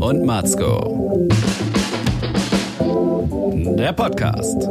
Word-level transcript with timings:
und 0.00 0.24
Matzko. 0.24 1.28
Der 3.78 3.92
Podcast. 3.92 4.68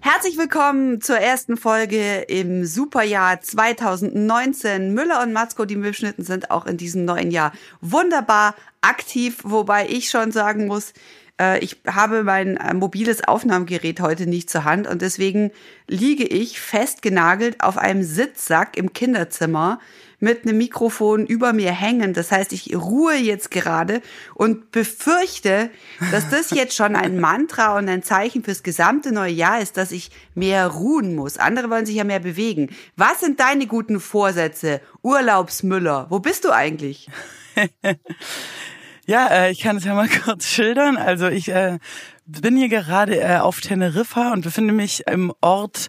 Herzlich 0.00 0.38
willkommen 0.38 1.00
zur 1.00 1.18
ersten 1.18 1.56
Folge 1.56 2.20
im 2.28 2.64
Superjahr 2.66 3.40
2019. 3.40 4.92
Müller 4.92 5.22
und 5.22 5.32
Matzko, 5.32 5.64
die 5.64 5.76
mitschnitten 5.76 6.24
sind, 6.24 6.50
auch 6.50 6.66
in 6.66 6.76
diesem 6.76 7.04
neuen 7.04 7.30
Jahr 7.30 7.52
wunderbar 7.80 8.54
aktiv, 8.80 9.38
wobei 9.44 9.88
ich 9.88 10.10
schon 10.10 10.30
sagen 10.30 10.66
muss, 10.66 10.92
äh, 11.40 11.58
ich 11.60 11.80
habe 11.86 12.22
mein 12.22 12.56
äh, 12.56 12.74
mobiles 12.74 13.26
Aufnahmegerät 13.26 14.00
heute 14.00 14.26
nicht 14.26 14.50
zur 14.50 14.64
Hand 14.64 14.86
und 14.86 15.02
deswegen 15.02 15.52
liege 15.86 16.24
ich 16.24 16.60
festgenagelt 16.60 17.62
auf 17.62 17.78
einem 17.78 18.02
Sitzsack 18.02 18.76
im 18.76 18.92
Kinderzimmer 18.92 19.78
mit 20.20 20.44
einem 20.44 20.58
Mikrofon 20.58 21.26
über 21.26 21.52
mir 21.52 21.72
hängen. 21.72 22.12
Das 22.12 22.32
heißt, 22.32 22.52
ich 22.52 22.74
ruhe 22.74 23.14
jetzt 23.14 23.50
gerade 23.50 24.02
und 24.34 24.72
befürchte, 24.72 25.70
dass 26.10 26.28
das 26.30 26.50
jetzt 26.54 26.74
schon 26.74 26.96
ein 26.96 27.20
Mantra 27.20 27.76
und 27.76 27.88
ein 27.88 28.02
Zeichen 28.02 28.42
fürs 28.42 28.62
gesamte 28.62 29.12
neue 29.12 29.32
Jahr 29.32 29.60
ist, 29.60 29.76
dass 29.76 29.92
ich 29.92 30.10
mehr 30.34 30.66
ruhen 30.66 31.14
muss. 31.14 31.36
Andere 31.38 31.70
wollen 31.70 31.86
sich 31.86 31.96
ja 31.96 32.04
mehr 32.04 32.20
bewegen. 32.20 32.70
Was 32.96 33.20
sind 33.20 33.40
deine 33.40 33.66
guten 33.66 34.00
Vorsätze? 34.00 34.80
Urlaubsmüller, 35.02 36.06
wo 36.10 36.18
bist 36.18 36.44
du 36.44 36.50
eigentlich? 36.50 37.08
ja, 39.06 39.26
äh, 39.28 39.50
ich 39.50 39.60
kann 39.60 39.76
es 39.76 39.84
ja 39.84 39.94
mal 39.94 40.08
kurz 40.24 40.46
schildern. 40.46 40.96
Also 40.96 41.28
ich 41.28 41.48
äh, 41.48 41.78
bin 42.26 42.56
hier 42.56 42.68
gerade 42.68 43.20
äh, 43.20 43.38
auf 43.38 43.60
Teneriffa 43.60 44.32
und 44.32 44.42
befinde 44.42 44.72
mich 44.72 45.06
im 45.06 45.32
Ort 45.40 45.88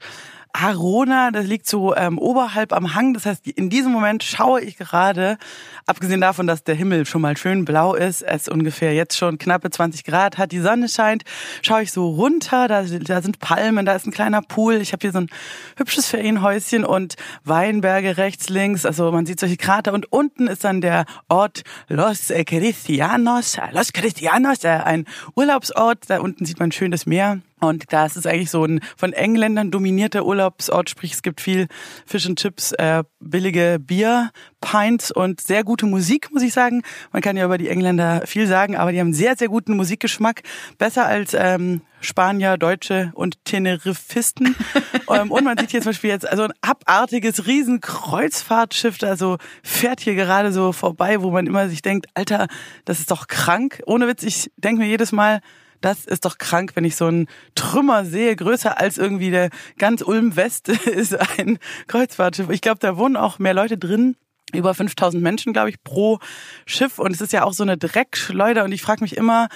Arona, 0.52 1.31
das 1.31 1.45
liegt 1.45 1.67
so 1.67 1.95
ähm, 1.95 2.17
oberhalb 2.17 2.73
am 2.73 2.95
Hang. 2.95 3.13
Das 3.13 3.26
heißt, 3.26 3.48
in 3.48 3.70
diesem 3.70 3.91
Moment 3.91 4.23
schaue 4.23 4.62
ich 4.62 4.77
gerade, 4.77 5.38
abgesehen 5.85 6.22
davon, 6.22 6.48
dass 6.48 6.63
der 6.63 6.75
Himmel 6.75 7.05
schon 7.05 7.22
mal 7.22 7.38
schön 7.38 7.66
blau 7.66 7.94
ist, 7.94 8.23
es 8.23 8.47
ungefähr 8.47 8.94
jetzt 8.94 9.16
schon 9.16 9.38
knappe 9.38 9.69
20 9.69 10.03
Grad 10.03 10.38
hat, 10.38 10.52
die 10.52 10.59
Sonne 10.59 10.89
scheint, 10.89 11.23
schaue 11.61 11.83
ich 11.83 11.91
so 11.91 12.09
runter, 12.09 12.67
da, 12.67 12.83
da 12.83 13.22
sind 13.22 13.39
Palmen, 13.39 13.86
da 13.86 13.94
ist 13.94 14.08
ein 14.08 14.11
kleiner 14.11 14.41
Pool. 14.41 14.75
Ich 14.75 14.91
habe 14.91 15.02
hier 15.02 15.11
so 15.11 15.19
ein 15.19 15.30
hübsches 15.78 16.08
Ferienhäuschen 16.08 16.84
und 16.84 17.16
Weinberge 17.44 18.17
rechts, 18.17 18.50
links. 18.50 18.86
Also 18.86 19.11
man 19.11 19.25
sieht 19.25 19.39
solche 19.39 19.58
Krater 19.58 19.94
und 19.94 20.11
unten 20.11 20.47
ist 20.47 20.63
dann 20.63 20.81
der 20.81 21.06
Ort 21.28 21.63
Los 21.88 22.34
Cristianos, 22.45 23.58
Los 23.72 23.94
Cristianos, 23.94 24.63
äh, 24.63 24.69
ein 24.69 25.06
Urlaubsort. 25.36 26.09
Da 26.09 26.19
unten 26.19 26.45
sieht 26.45 26.59
man 26.59 26.72
schön 26.72 26.91
das 26.91 27.06
Meer. 27.06 27.39
Und 27.59 27.85
da 27.91 28.05
ist 28.05 28.17
es 28.17 28.25
eigentlich 28.25 28.52
so 28.52 28.65
ein 28.65 28.79
von 28.95 29.13
Engländern 29.13 29.71
dominierter 29.71 30.25
Urlaubsort, 30.25 30.89
sprich 30.89 31.13
es 31.13 31.21
gibt 31.21 31.41
viel 31.41 31.67
Fish 32.05 32.25
and 32.25 32.39
Chips, 32.39 32.71
äh, 32.73 33.03
billige 33.19 33.79
Bier, 33.79 34.31
Pints 34.61 35.11
und 35.11 35.41
sehr 35.41 35.63
gute 35.63 35.85
Musik, 35.85 36.29
muss 36.31 36.43
ich 36.43 36.53
sagen. 36.53 36.83
Man 37.11 37.21
kann 37.21 37.38
ja 37.38 37.45
über 37.45 37.57
die 37.57 37.69
Engländer 37.69 38.23
viel 38.25 38.47
sagen, 38.47 38.75
aber 38.75 38.91
die 38.91 38.99
haben 38.99 39.13
sehr, 39.13 39.35
sehr 39.35 39.47
guten 39.47 39.75
Musikgeschmack. 39.75 40.43
Besser 40.77 41.05
als 41.05 41.33
ähm, 41.33 41.81
Spanier, 42.01 42.57
Deutsche 42.57 43.11
und 43.13 43.43
Tenerifisten. 43.45 44.55
Ähm, 45.11 45.31
und 45.31 45.44
man 45.44 45.57
sieht 45.57 45.71
hier 45.71 45.81
zum 45.81 45.89
Beispiel 45.89 46.11
jetzt 46.11 46.29
also 46.29 46.44
ein 46.44 46.53
abartiges 46.61 47.47
Riesenkreuzfahrtschiff, 47.47 49.01
also 49.01 49.39
fährt 49.63 50.01
hier 50.01 50.13
gerade 50.13 50.51
so 50.51 50.71
vorbei, 50.71 51.23
wo 51.23 51.31
man 51.31 51.47
immer 51.47 51.67
sich 51.67 51.81
denkt, 51.81 52.05
Alter, 52.13 52.47
das 52.85 52.99
ist 52.99 53.09
doch 53.09 53.25
krank. 53.25 53.81
Ohne 53.88 54.07
Witz, 54.07 54.21
ich 54.21 54.51
denke 54.57 54.83
mir 54.83 54.88
jedes 54.88 55.11
Mal, 55.11 55.41
das 55.81 56.05
ist 56.05 56.25
doch 56.25 56.38
krank, 56.38 56.72
wenn 56.75 56.83
ich 56.83 56.95
so 56.95 57.05
einen 57.05 57.27
Trümmer 57.55 58.05
sehe, 58.05 58.35
größer 58.35 58.80
als 58.80 58.97
irgendwie 58.97 59.31
der 59.31 59.49
ganz 59.77 60.02
Ulm 60.02 60.35
West 60.35 60.69
ist 60.88 61.16
ein 61.39 61.59
Kreuzfahrtschiff. 61.88 62.49
Ich 62.49 62.61
glaube, 62.61 62.80
da 62.80 62.97
wohnen 62.97 63.17
auch 63.17 63.39
mehr 63.39 63.53
Leute 63.53 63.77
drin. 63.77 64.16
Über 64.52 64.73
5000 64.73 65.22
Menschen, 65.22 65.53
glaube 65.53 65.69
ich, 65.69 65.83
pro 65.83 66.17
Schiff. 66.66 66.97
Und 66.97 67.11
es 67.11 67.22
ist 67.22 67.33
ja 67.33 67.44
auch 67.44 67.53
so 67.53 67.61
eine 67.61 67.77
Dreckschleuder. 67.77 68.63
Und 68.63 68.72
ich 68.72 68.81
frage 68.81 69.03
mich 69.03 69.16
immer, 69.16 69.47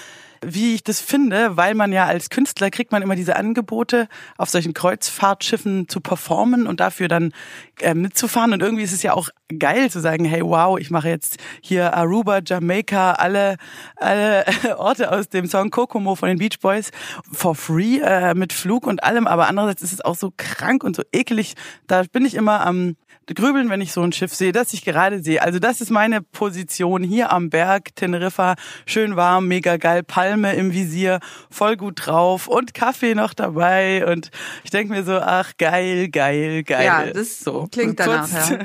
wie 0.45 0.75
ich 0.75 0.83
das 0.83 0.99
finde, 0.99 1.57
weil 1.57 1.75
man 1.75 1.91
ja 1.91 2.05
als 2.05 2.29
Künstler 2.29 2.69
kriegt 2.69 2.91
man 2.91 3.01
immer 3.01 3.15
diese 3.15 3.35
Angebote, 3.35 4.07
auf 4.37 4.49
solchen 4.49 4.73
Kreuzfahrtschiffen 4.73 5.87
zu 5.87 6.01
performen 6.01 6.67
und 6.67 6.79
dafür 6.79 7.07
dann 7.07 7.33
äh, 7.79 7.93
mitzufahren. 7.93 8.53
Und 8.53 8.61
irgendwie 8.61 8.83
ist 8.83 8.93
es 8.93 9.03
ja 9.03 9.13
auch 9.13 9.29
geil 9.59 9.89
zu 9.89 9.99
sagen, 9.99 10.25
hey, 10.25 10.41
wow, 10.43 10.77
ich 10.79 10.91
mache 10.91 11.09
jetzt 11.09 11.37
hier 11.61 11.93
Aruba, 11.93 12.39
Jamaika, 12.45 13.13
alle, 13.13 13.57
alle 13.95 14.45
Orte 14.77 15.11
aus 15.11 15.29
dem 15.29 15.47
Song 15.47 15.69
Kokomo 15.69 16.15
von 16.15 16.29
den 16.29 16.37
Beach 16.37 16.59
Boys 16.61 16.91
for 17.31 17.55
free 17.55 17.99
äh, 17.99 18.33
mit 18.33 18.53
Flug 18.53 18.87
und 18.87 19.03
allem. 19.03 19.27
Aber 19.27 19.47
andererseits 19.47 19.81
ist 19.81 19.93
es 19.93 20.01
auch 20.01 20.15
so 20.15 20.31
krank 20.35 20.83
und 20.83 20.95
so 20.95 21.03
ekelig. 21.11 21.53
Da 21.87 22.03
bin 22.11 22.25
ich 22.25 22.35
immer 22.35 22.65
am 22.65 22.95
grübeln, 23.27 23.69
wenn 23.69 23.81
ich 23.81 23.91
so 23.93 24.01
ein 24.01 24.11
Schiff 24.11 24.33
sehe, 24.33 24.51
das 24.51 24.73
ich 24.73 24.83
gerade 24.83 25.23
sehe. 25.23 25.41
Also 25.41 25.59
das 25.59 25.81
ist 25.81 25.89
meine 25.89 26.21
Position 26.21 27.03
hier 27.03 27.31
am 27.31 27.49
Berg 27.49 27.95
Teneriffa. 27.95 28.55
Schön 28.85 29.15
warm, 29.15 29.47
mega 29.47 29.77
geil, 29.77 30.03
Palme 30.03 30.53
im 30.53 30.73
Visier, 30.73 31.19
voll 31.49 31.77
gut 31.77 32.05
drauf 32.05 32.47
und 32.47 32.73
Kaffee 32.73 33.15
noch 33.15 33.33
dabei. 33.33 34.05
Und 34.05 34.31
ich 34.63 34.71
denke 34.71 34.93
mir 34.93 35.03
so, 35.03 35.13
ach 35.13 35.53
geil, 35.57 36.09
geil, 36.09 36.63
geil. 36.63 36.85
Ja, 36.85 37.05
das 37.05 37.39
so, 37.39 37.67
klingt 37.71 37.99
danach. 37.99 38.29
Ja. 38.49 38.59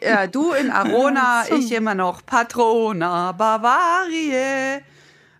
ja, 0.02 0.26
du 0.26 0.52
in 0.52 0.70
Arona, 0.70 1.44
ich 1.56 1.72
immer 1.72 1.94
noch 1.94 2.24
Patrona 2.24 3.32
Bavarie 3.32 4.82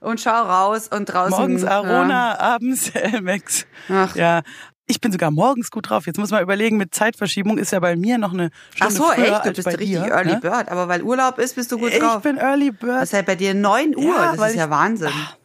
und 0.03 0.21
schau 0.21 0.43
raus 0.43 0.89
und 0.89 1.07
draußen. 1.07 1.31
Morgens 1.31 1.65
Arona, 1.65 2.35
ja. 2.35 2.41
abends 2.41 2.91
Elmex. 2.95 3.67
Ach. 3.89 4.15
Ja, 4.17 4.43
ich 4.87 5.01
bin 5.01 5.13
sogar 5.13 5.31
morgens 5.31 5.71
gut 5.71 5.91
drauf. 5.91 6.07
Jetzt 6.07 6.19
muss 6.19 6.31
man 6.31 6.43
überlegen, 6.43 6.77
mit 6.77 6.95
Zeitverschiebung 6.95 7.59
ist 7.59 7.73
ja 7.73 7.81
bei 7.81 7.97
mir 7.97 8.19
noch 8.19 8.33
eine 8.33 8.51
Stunde 8.75 8.95
Ach 9.01 9.17
so, 9.17 9.23
echt? 9.23 9.47
Du 9.47 9.53
bist 9.53 9.67
richtig 9.67 9.89
dir, 9.89 10.07
Early 10.07 10.33
ne? 10.33 10.41
Bird. 10.41 10.69
Aber 10.69 10.89
weil 10.89 11.03
Urlaub 11.03 11.39
ist, 11.39 11.55
bist 11.55 11.71
du 11.73 11.79
gut 11.79 11.93
drauf. 12.01 12.17
Ich 12.19 12.23
bin 12.23 12.37
Early 12.37 12.71
Bird. 12.71 12.97
Das 12.97 13.05
ist 13.05 13.13
ja 13.13 13.23
bei 13.23 13.37
dir 13.37 13.55
9 13.55 13.97
Uhr. 13.97 14.05
Ja, 14.05 14.35
das 14.37 14.51
ist 14.51 14.57
ja 14.57 14.71
Wahnsinn. 14.71 15.11
Ach, 15.13 15.37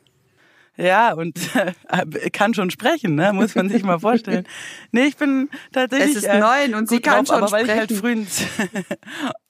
ja, 0.77 1.13
und 1.13 1.37
äh, 1.55 2.29
kann 2.31 2.53
schon 2.53 2.69
sprechen, 2.69 3.15
ne? 3.15 3.33
muss 3.33 3.55
man 3.55 3.69
sich 3.69 3.83
mal 3.83 3.99
vorstellen. 3.99 4.45
Nee, 4.91 5.05
ich 5.05 5.17
bin 5.17 5.49
tatsächlich. 5.73 6.11
Es 6.11 6.23
ist 6.23 6.23
äh, 6.23 6.39
neun 6.39 6.73
und 6.73 6.87
sie 6.87 6.99
kann 7.01 7.25
drauf, 7.25 7.27
schon 7.27 7.43
aber 7.43 7.51
weil 7.51 7.65
sprechen. 7.65 7.95
ich 8.01 8.03
halt 8.03 8.27
früh 8.79 8.95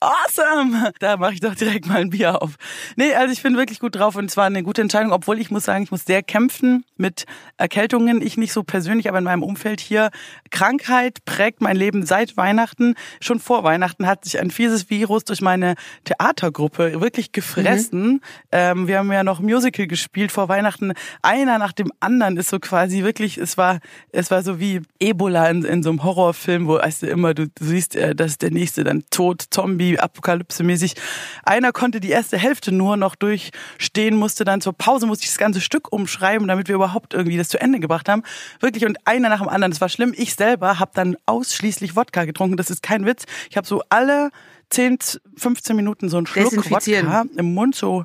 awesome! 0.00 0.92
Da 0.98 1.16
mache 1.16 1.34
ich 1.34 1.40
doch 1.40 1.54
direkt 1.54 1.86
mal 1.86 1.98
ein 1.98 2.10
Bier 2.10 2.42
auf. 2.42 2.56
Nee, 2.96 3.14
also 3.14 3.32
ich 3.32 3.42
bin 3.42 3.56
wirklich 3.56 3.78
gut 3.78 3.94
drauf 3.94 4.16
und 4.16 4.26
es 4.26 4.36
war 4.36 4.46
eine 4.46 4.62
gute 4.62 4.82
Entscheidung, 4.82 5.12
obwohl 5.12 5.38
ich 5.38 5.50
muss 5.50 5.64
sagen, 5.64 5.84
ich 5.84 5.90
muss 5.90 6.04
sehr 6.04 6.22
kämpfen 6.22 6.84
mit 6.96 7.24
Erkältungen. 7.56 8.20
Ich 8.20 8.36
nicht 8.36 8.52
so 8.52 8.62
persönlich, 8.62 9.08
aber 9.08 9.18
in 9.18 9.24
meinem 9.24 9.42
Umfeld 9.42 9.80
hier. 9.80 10.10
Krankheit 10.50 11.24
prägt 11.24 11.60
mein 11.60 11.76
Leben 11.76 12.04
seit 12.04 12.36
Weihnachten. 12.36 12.94
Schon 13.20 13.38
vor 13.38 13.64
Weihnachten 13.64 14.06
hat 14.06 14.24
sich 14.24 14.40
ein 14.40 14.50
fieses 14.50 14.90
Virus 14.90 15.24
durch 15.24 15.40
meine 15.40 15.74
Theatergruppe 16.04 17.00
wirklich 17.00 17.32
gefressen. 17.32 18.04
Mhm. 18.04 18.20
Ähm, 18.52 18.88
wir 18.88 18.98
haben 18.98 19.12
ja 19.12 19.22
noch 19.22 19.40
Musical 19.40 19.86
gespielt 19.86 20.32
vor 20.32 20.48
Weihnachten 20.48 20.92
einer 21.22 21.58
nach 21.58 21.72
dem 21.72 21.92
anderen 22.00 22.36
ist 22.36 22.50
so 22.50 22.58
quasi 22.58 23.02
wirklich, 23.02 23.38
es 23.38 23.58
war, 23.58 23.80
es 24.12 24.30
war 24.30 24.42
so 24.42 24.60
wie 24.60 24.82
Ebola 25.00 25.48
in, 25.48 25.64
in 25.64 25.82
so 25.82 25.90
einem 25.90 26.02
Horrorfilm, 26.02 26.66
wo 26.66 26.74
weißt 26.74 27.02
du 27.02 27.06
immer, 27.06 27.34
du, 27.34 27.48
du 27.48 27.64
siehst, 27.64 27.96
äh, 27.96 28.14
dass 28.14 28.38
der 28.38 28.50
nächste 28.50 28.84
dann 28.84 29.04
tot, 29.10 29.44
Zombie, 29.50 29.98
Apokalypse 29.98 30.62
mäßig. 30.62 30.94
Einer 31.42 31.72
konnte 31.72 32.00
die 32.00 32.10
erste 32.10 32.38
Hälfte 32.38 32.72
nur 32.72 32.96
noch 32.96 33.14
durchstehen, 33.14 34.16
musste 34.16 34.44
dann 34.44 34.60
zur 34.60 34.72
Pause, 34.72 35.06
musste 35.06 35.24
ich 35.24 35.30
das 35.30 35.38
ganze 35.38 35.60
Stück 35.60 35.92
umschreiben, 35.92 36.48
damit 36.48 36.68
wir 36.68 36.74
überhaupt 36.74 37.14
irgendwie 37.14 37.36
das 37.36 37.48
zu 37.48 37.60
Ende 37.60 37.80
gebracht 37.80 38.08
haben. 38.08 38.22
Wirklich 38.60 38.84
und 38.84 38.98
einer 39.06 39.28
nach 39.28 39.40
dem 39.40 39.48
anderen, 39.48 39.72
das 39.72 39.80
war 39.80 39.88
schlimm. 39.88 40.14
Ich 40.16 40.34
selber 40.34 40.78
habe 40.78 40.92
dann 40.94 41.16
ausschließlich 41.26 41.96
Wodka 41.96 42.24
getrunken, 42.24 42.56
das 42.56 42.70
ist 42.70 42.82
kein 42.82 43.06
Witz. 43.06 43.24
Ich 43.50 43.56
habe 43.56 43.66
so 43.66 43.82
alle 43.88 44.30
10, 44.70 44.98
15 45.36 45.76
Minuten 45.76 46.08
so 46.08 46.18
einen 46.18 46.26
Schluck 46.26 46.70
Wodka 46.70 47.24
im 47.36 47.54
Mund 47.54 47.74
so 47.74 48.04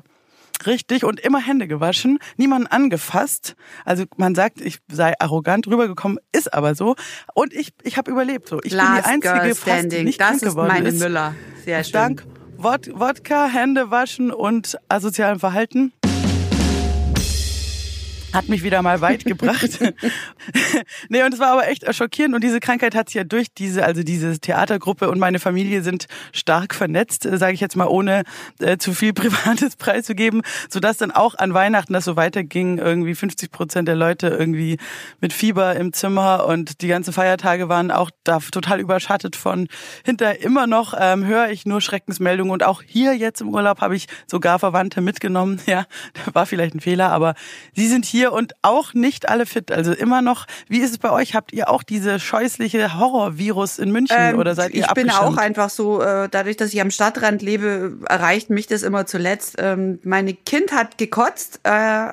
Richtig, 0.66 1.04
und 1.04 1.20
immer 1.20 1.40
Hände 1.40 1.68
gewaschen, 1.68 2.18
niemanden 2.36 2.66
angefasst. 2.68 3.56
Also 3.84 4.04
man 4.16 4.34
sagt, 4.34 4.60
ich 4.60 4.78
sei 4.90 5.14
arrogant 5.18 5.66
rübergekommen, 5.66 6.18
ist 6.32 6.52
aber 6.54 6.74
so. 6.74 6.96
Und 7.34 7.52
ich, 7.52 7.74
ich 7.82 7.98
habe 7.98 8.10
überlebt. 8.10 8.48
So. 8.48 8.60
Ich 8.62 8.72
Last 8.72 9.08
bin 9.10 9.20
die 9.20 9.28
einzige 9.28 9.54
fast, 9.54 9.92
die 9.92 10.04
nicht 10.04 10.20
das 10.20 10.28
krank 10.28 10.42
ist 10.42 10.48
geworden 10.48 10.68
meine 10.68 10.88
ist. 10.88 11.00
Müller. 11.00 11.34
Sehr 11.64 11.84
schön. 11.84 11.92
Dank 11.92 12.24
Wodka, 12.56 13.46
Hände 13.46 13.90
waschen 13.90 14.30
und 14.32 14.78
asozialem 14.88 15.38
Verhalten 15.38 15.92
hat 18.34 18.48
mich 18.48 18.62
wieder 18.62 18.82
mal 18.82 19.00
weit 19.00 19.24
gebracht. 19.24 19.78
nee, 21.08 21.22
und 21.22 21.32
es 21.32 21.40
war 21.40 21.52
aber 21.52 21.68
echt 21.68 21.92
schockierend 21.94 22.34
und 22.34 22.42
diese 22.42 22.60
Krankheit 22.60 22.94
hat 22.94 23.08
sich 23.08 23.14
ja 23.14 23.24
durch 23.24 23.46
diese, 23.56 23.84
also 23.84 24.02
diese 24.02 24.38
Theatergruppe 24.38 25.08
und 25.08 25.18
meine 25.18 25.38
Familie 25.38 25.82
sind 25.82 26.06
stark 26.32 26.74
vernetzt, 26.74 27.24
äh, 27.24 27.38
sage 27.38 27.54
ich 27.54 27.60
jetzt 27.60 27.76
mal, 27.76 27.86
ohne 27.86 28.24
äh, 28.58 28.76
zu 28.76 28.92
viel 28.92 29.12
Privates 29.14 29.76
preiszugeben, 29.76 30.42
sodass 30.68 30.96
dann 30.96 31.12
auch 31.12 31.36
an 31.36 31.54
Weihnachten 31.54 31.92
das 31.92 32.04
so 32.04 32.16
weiterging, 32.16 32.78
irgendwie 32.78 33.14
50 33.14 33.50
Prozent 33.50 33.88
der 33.88 33.96
Leute 33.96 34.28
irgendwie 34.28 34.78
mit 35.20 35.32
Fieber 35.32 35.76
im 35.76 35.92
Zimmer 35.92 36.46
und 36.46 36.82
die 36.82 36.88
ganzen 36.88 37.12
Feiertage 37.12 37.68
waren 37.68 37.90
auch 37.90 38.10
da 38.24 38.40
total 38.40 38.80
überschattet 38.80 39.36
von. 39.36 39.68
Hinter 40.04 40.40
immer 40.40 40.66
noch 40.66 40.94
ähm, 40.98 41.24
höre 41.24 41.50
ich 41.50 41.66
nur 41.66 41.80
Schreckensmeldungen 41.80 42.52
und 42.52 42.64
auch 42.64 42.82
hier 42.82 43.14
jetzt 43.14 43.40
im 43.40 43.48
Urlaub 43.48 43.80
habe 43.80 43.94
ich 43.94 44.06
sogar 44.26 44.58
Verwandte 44.58 45.00
mitgenommen. 45.00 45.60
Ja, 45.74 45.86
war 46.34 46.44
vielleicht 46.46 46.74
ein 46.74 46.80
Fehler, 46.80 47.10
aber 47.10 47.34
sie 47.74 47.88
sind 47.88 48.04
hier 48.04 48.23
hier 48.24 48.32
und 48.32 48.54
auch 48.62 48.94
nicht 48.94 49.28
alle 49.28 49.44
fit. 49.44 49.70
Also 49.70 49.92
immer 49.92 50.22
noch, 50.22 50.46
wie 50.68 50.78
ist 50.78 50.92
es 50.92 50.98
bei 50.98 51.10
euch? 51.10 51.34
Habt 51.34 51.52
ihr 51.52 51.68
auch 51.68 51.82
diese 51.82 52.18
scheußliche 52.18 52.98
Horrorvirus 52.98 53.78
in 53.78 53.92
München 53.92 54.16
ähm, 54.18 54.38
oder 54.38 54.54
seid 54.54 54.72
ihr 54.72 54.86
Ich 54.86 54.94
bin 54.94 55.10
auch 55.10 55.36
einfach 55.36 55.68
so, 55.68 56.00
äh, 56.00 56.28
dadurch, 56.30 56.56
dass 56.56 56.72
ich 56.72 56.80
am 56.80 56.90
Stadtrand 56.90 57.42
lebe, 57.42 57.98
erreicht 58.08 58.48
mich 58.48 58.66
das 58.66 58.82
immer 58.82 59.04
zuletzt. 59.04 59.56
Ähm, 59.58 59.98
meine 60.04 60.32
Kind 60.32 60.72
hat 60.72 60.96
gekotzt, 60.96 61.60
äh, 61.64 62.12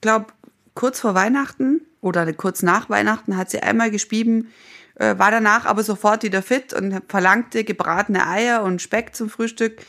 glaub 0.00 0.32
kurz 0.74 1.00
vor 1.00 1.14
Weihnachten 1.14 1.80
oder 2.00 2.32
kurz 2.32 2.62
nach 2.62 2.88
Weihnachten 2.88 3.36
hat 3.36 3.50
sie 3.50 3.60
einmal 3.60 3.90
gespieben, 3.90 4.52
äh, 4.94 5.18
war 5.18 5.32
danach 5.32 5.66
aber 5.66 5.82
sofort 5.82 6.22
wieder 6.22 6.42
fit 6.42 6.72
und 6.72 7.02
verlangte 7.08 7.64
gebratene 7.64 8.24
Eier 8.28 8.62
und 8.62 8.80
Speck 8.80 9.16
zum 9.16 9.28
Frühstück. 9.28 9.80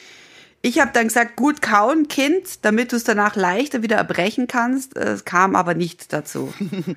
Ich 0.65 0.79
habe 0.79 0.89
dann 0.91 1.09
gesagt, 1.09 1.35
gut 1.35 1.61
kauen, 1.61 2.07
Kind, 2.07 2.65
damit 2.65 2.91
du 2.91 2.95
es 2.95 3.03
danach 3.03 3.35
leichter 3.35 3.83
wieder 3.83 3.97
erbrechen 3.97 4.47
kannst. 4.47 4.97
Es 4.97 5.23
kam 5.23 5.55
aber 5.55 5.75
nicht 5.75 6.11
dazu. 6.11 6.51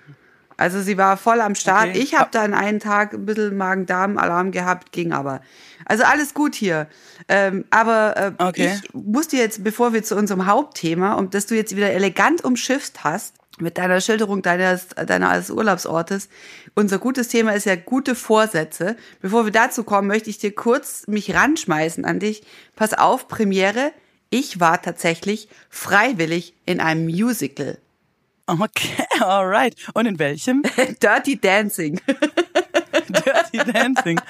Also 0.61 0.82
sie 0.82 0.99
war 0.99 1.17
voll 1.17 1.41
am 1.41 1.55
Start. 1.55 1.91
Okay. 1.91 2.00
Ich 2.00 2.17
habe 2.17 2.31
dann 2.32 2.53
einen 2.53 2.81
Tag 2.81 3.12
ein 3.12 3.25
bisschen 3.25 3.56
Magen-Darm-Alarm 3.56 4.50
gehabt, 4.50 4.91
ging 4.91 5.12
aber. 5.12 5.41
Also 5.85 6.03
alles 6.03 6.35
gut 6.35 6.56
hier. 6.56 6.88
Ähm, 7.29 7.65
aber 7.70 8.17
äh, 8.17 8.32
okay. 8.43 8.73
ich 8.75 8.93
musste 8.93 9.37
jetzt, 9.37 9.62
bevor 9.62 9.93
wir 9.93 10.03
zu 10.03 10.17
unserem 10.17 10.47
Hauptthema, 10.47 11.12
und 11.12 11.35
dass 11.35 11.47
du 11.47 11.55
jetzt 11.55 11.76
wieder 11.76 11.93
elegant 11.93 12.43
umschifft 12.43 13.05
hast, 13.05 13.38
mit 13.60 13.78
deiner 13.78 14.00
Schilderung 14.00 14.43
deines, 14.43 14.88
deines 14.88 15.50
Urlaubsortes. 15.50 16.28
Unser 16.75 16.99
gutes 16.99 17.28
Thema 17.28 17.52
ist 17.52 17.66
ja 17.66 17.76
gute 17.76 18.14
Vorsätze. 18.14 18.96
Bevor 19.20 19.44
wir 19.44 19.52
dazu 19.52 19.84
kommen, 19.84 20.08
möchte 20.08 20.31
ich 20.31 20.38
dir 20.38 20.55
kurz 20.55 21.06
mich 21.06 21.34
ranschmeißen 21.34 22.05
an 22.05 22.20
dich. 22.20 22.43
Pass 22.76 22.94
auf, 22.94 23.28
Premiere. 23.28 23.93
Ich 24.31 24.60
war 24.60 24.82
tatsächlich 24.82 25.49
freiwillig 25.70 26.55
in 26.66 26.81
einem 26.81 27.05
Musical. 27.05 27.78
Okay, 28.46 29.05
alright. 29.20 29.75
Und 29.94 30.06
in 30.06 30.19
welchem? 30.19 30.62
Dirty 31.02 31.38
Dancing. 31.38 32.00
Dirty 33.08 33.72
Dancing. 33.72 34.20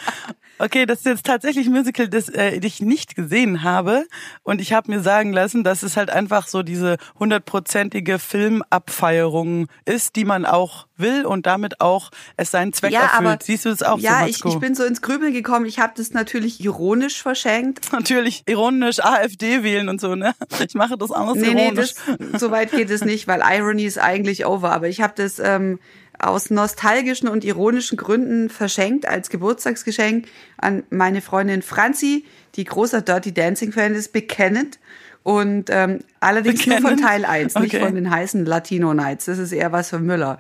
Okay, 0.59 0.87
das 0.87 0.99
ist 0.99 1.07
jetzt 1.07 1.27
tatsächlich 1.27 1.67
ein 1.67 1.73
Musical, 1.73 2.09
das 2.09 2.29
äh, 2.29 2.59
ich 2.63 2.81
nicht 2.81 3.15
gesehen 3.15 3.63
habe. 3.63 4.07
Und 4.43 4.61
ich 4.61 4.73
habe 4.73 4.91
mir 4.91 5.01
sagen 5.01 5.33
lassen, 5.33 5.65
dass 5.65 5.83
es 5.83 5.97
halt 5.97 6.11
einfach 6.11 6.49
so 6.49 6.63
diese 6.63 6.97
hundertprozentige 7.19 8.19
Filmabfeierung 8.19 9.69
ist, 9.85 10.17
die 10.17 10.25
man 10.25 10.45
auch 10.45 10.87
will 10.97 11.25
und 11.25 11.47
damit 11.47 11.81
auch 11.81 12.11
es 12.37 12.51
seinen 12.51 12.73
Zweck 12.73 12.93
ja, 12.93 13.03
erfüllt. 13.03 13.27
Aber, 13.27 13.39
Siehst 13.43 13.65
du 13.65 13.71
es 13.71 13.83
auch 13.83 13.99
ja, 13.99 14.21
so, 14.21 14.27
ich, 14.27 14.45
ich 14.45 14.59
bin 14.59 14.75
so 14.75 14.85
ins 14.85 15.01
Grübeln 15.01 15.33
gekommen. 15.33 15.67
Ich 15.67 15.79
habe 15.79 15.93
das 15.97 16.13
natürlich 16.13 16.63
ironisch 16.65 17.23
verschenkt. 17.23 17.93
Natürlich 17.93 18.43
ironisch 18.47 18.99
AfD 19.01 19.63
wählen 19.63 19.89
und 19.89 20.01
so, 20.01 20.15
ne? 20.15 20.35
Ich 20.67 20.75
mache 20.75 20.97
das 20.99 21.13
anders 21.13 21.37
nee, 21.37 21.51
ironisch. 21.51 21.95
Nee, 22.07 22.17
das, 22.33 22.41
so 22.41 22.51
weit 22.51 22.73
geht 22.73 22.91
es 22.91 23.05
nicht, 23.05 23.29
weil 23.29 23.43
Irony 23.45 23.85
ist 23.85 23.99
eigentlich 23.99 24.47
over. 24.47 24.73
Aber 24.73 24.89
ich 24.89 25.01
habe 25.01 25.13
das 25.17 25.39
ähm, 25.39 25.79
aus 26.19 26.51
nostalgischen 26.51 27.29
und 27.29 27.45
ironischen 27.45 27.97
Gründen 27.97 28.51
verschenkt 28.51 29.07
als 29.07 29.31
Geburtstagsgeschenk 29.31 30.27
an 30.57 30.83
meine 30.91 31.21
Freundin 31.21 31.63
Franzi, 31.63 32.25
die 32.57 32.65
großer 32.65 33.03
Dirty 33.03 33.33
Dancing 33.33 33.73
Fan 33.73 33.95
ist, 33.95 34.13
bekennend. 34.13 34.79
Und 35.23 35.69
ähm, 35.71 36.01
allerdings 36.21 36.61
bekennend? 36.61 36.83
nur 36.83 36.91
von 36.91 37.01
Teil 37.01 37.25
1, 37.25 37.55
okay. 37.55 37.65
nicht 37.65 37.77
von 37.77 37.95
den 37.95 38.11
heißen 38.11 38.47
Latino 38.47 38.95
Nights. 38.95 39.27
Das 39.27 39.39
ist 39.39 39.53
eher 39.53 39.73
was 39.73 39.91
für 39.91 39.99
Müller, 39.99 40.39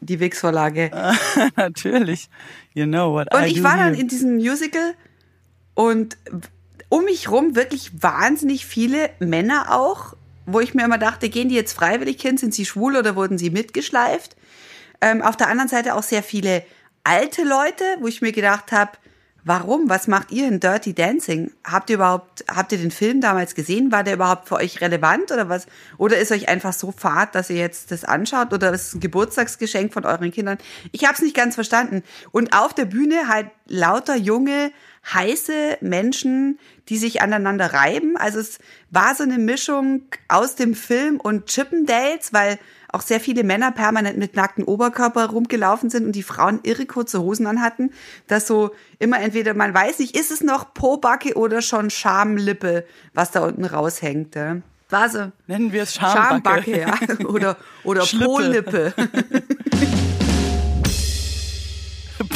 die 0.00 0.20
Wix-Vorlage. 0.20 0.90
Natürlich. 1.56 2.28
You 2.74 2.84
know 2.84 3.12
what 3.12 3.34
Und 3.34 3.44
I 3.44 3.46
ich 3.46 3.62
war 3.62 3.76
dann 3.76 3.94
in 3.94 4.08
diesem 4.08 4.36
Musical 4.36 4.94
und 5.74 6.16
um 6.88 7.04
mich 7.04 7.30
rum 7.30 7.54
wirklich 7.56 8.02
wahnsinnig 8.02 8.66
viele 8.66 9.10
Männer 9.18 9.66
auch, 9.70 10.14
wo 10.46 10.60
ich 10.60 10.74
mir 10.74 10.84
immer 10.84 10.98
dachte, 10.98 11.28
gehen 11.28 11.48
die 11.48 11.54
jetzt 11.54 11.74
freiwillig 11.74 12.20
hin, 12.20 12.38
sind 12.38 12.54
sie 12.54 12.64
schwul 12.64 12.96
oder 12.96 13.16
wurden 13.16 13.36
sie 13.36 13.50
mitgeschleift? 13.50 14.36
Ähm, 15.00 15.22
auf 15.22 15.36
der 15.36 15.48
anderen 15.48 15.68
Seite 15.68 15.94
auch 15.94 16.02
sehr 16.02 16.22
viele 16.22 16.64
alte 17.04 17.44
Leute, 17.44 17.84
wo 18.00 18.06
ich 18.08 18.20
mir 18.20 18.32
gedacht 18.32 18.72
habe, 18.72 18.92
warum? 19.48 19.88
Was 19.88 20.06
macht 20.06 20.30
ihr 20.30 20.46
in 20.46 20.60
Dirty 20.60 20.94
Dancing? 20.94 21.50
Habt 21.64 21.90
ihr 21.90 21.96
überhaupt, 21.96 22.44
habt 22.54 22.70
ihr 22.70 22.78
den 22.78 22.90
Film 22.90 23.20
damals 23.20 23.54
gesehen? 23.54 23.90
War 23.90 24.04
der 24.04 24.14
überhaupt 24.14 24.48
für 24.48 24.56
euch 24.56 24.80
relevant 24.80 25.32
oder 25.32 25.48
was? 25.48 25.66
Oder 25.96 26.18
ist 26.18 26.30
euch 26.30 26.48
einfach 26.48 26.72
so 26.74 26.92
fad, 26.92 27.34
dass 27.34 27.50
ihr 27.50 27.56
jetzt 27.56 27.90
das 27.90 28.04
anschaut? 28.04 28.52
Oder 28.52 28.72
ist 28.72 28.88
es 28.88 28.94
ein 28.94 29.00
Geburtstagsgeschenk 29.00 29.92
von 29.92 30.04
euren 30.04 30.30
Kindern? 30.30 30.58
Ich 30.92 31.04
habe 31.04 31.14
es 31.14 31.22
nicht 31.22 31.34
ganz 31.34 31.54
verstanden. 31.54 32.02
Und 32.30 32.54
auf 32.54 32.74
der 32.74 32.84
Bühne 32.84 33.28
halt 33.28 33.48
lauter 33.66 34.16
junge, 34.16 34.70
heiße 35.12 35.78
Menschen, 35.80 36.58
die 36.88 36.98
sich 36.98 37.22
aneinander 37.22 37.72
reiben. 37.72 38.16
Also 38.18 38.40
es 38.40 38.58
war 38.90 39.14
so 39.14 39.22
eine 39.22 39.38
Mischung 39.38 40.02
aus 40.28 40.56
dem 40.56 40.74
Film 40.74 41.18
und 41.18 41.46
Chippendales, 41.46 42.32
weil 42.32 42.58
auch 42.90 43.02
sehr 43.02 43.20
viele 43.20 43.44
Männer 43.44 43.70
permanent 43.72 44.18
mit 44.18 44.34
nackten 44.34 44.64
Oberkörper 44.64 45.26
rumgelaufen 45.26 45.90
sind 45.90 46.06
und 46.06 46.12
die 46.12 46.22
Frauen 46.22 46.60
irre 46.62 46.86
kurze 46.86 47.20
Hosen 47.20 47.46
anhatten, 47.46 47.90
dass 48.26 48.46
so 48.46 48.70
immer 48.98 49.20
entweder 49.20 49.54
man 49.54 49.74
weiß 49.74 49.98
nicht, 49.98 50.16
ist 50.16 50.30
es 50.30 50.42
noch 50.42 50.72
Pobacke 50.72 51.34
oder 51.34 51.60
schon 51.60 51.90
Schamlippe, 51.90 52.84
was 53.12 53.30
da 53.30 53.44
unten 53.44 53.64
raushängt. 53.64 54.36
War 54.90 55.08
so. 55.10 55.32
Nennen 55.46 55.72
wir 55.72 55.82
es 55.82 55.94
Schambacke. 55.94 56.72
Schambacke, 56.72 57.18
ja. 57.18 57.26
Oder, 57.26 57.56
oder 57.84 58.04
Po-Lippe. 58.06 58.94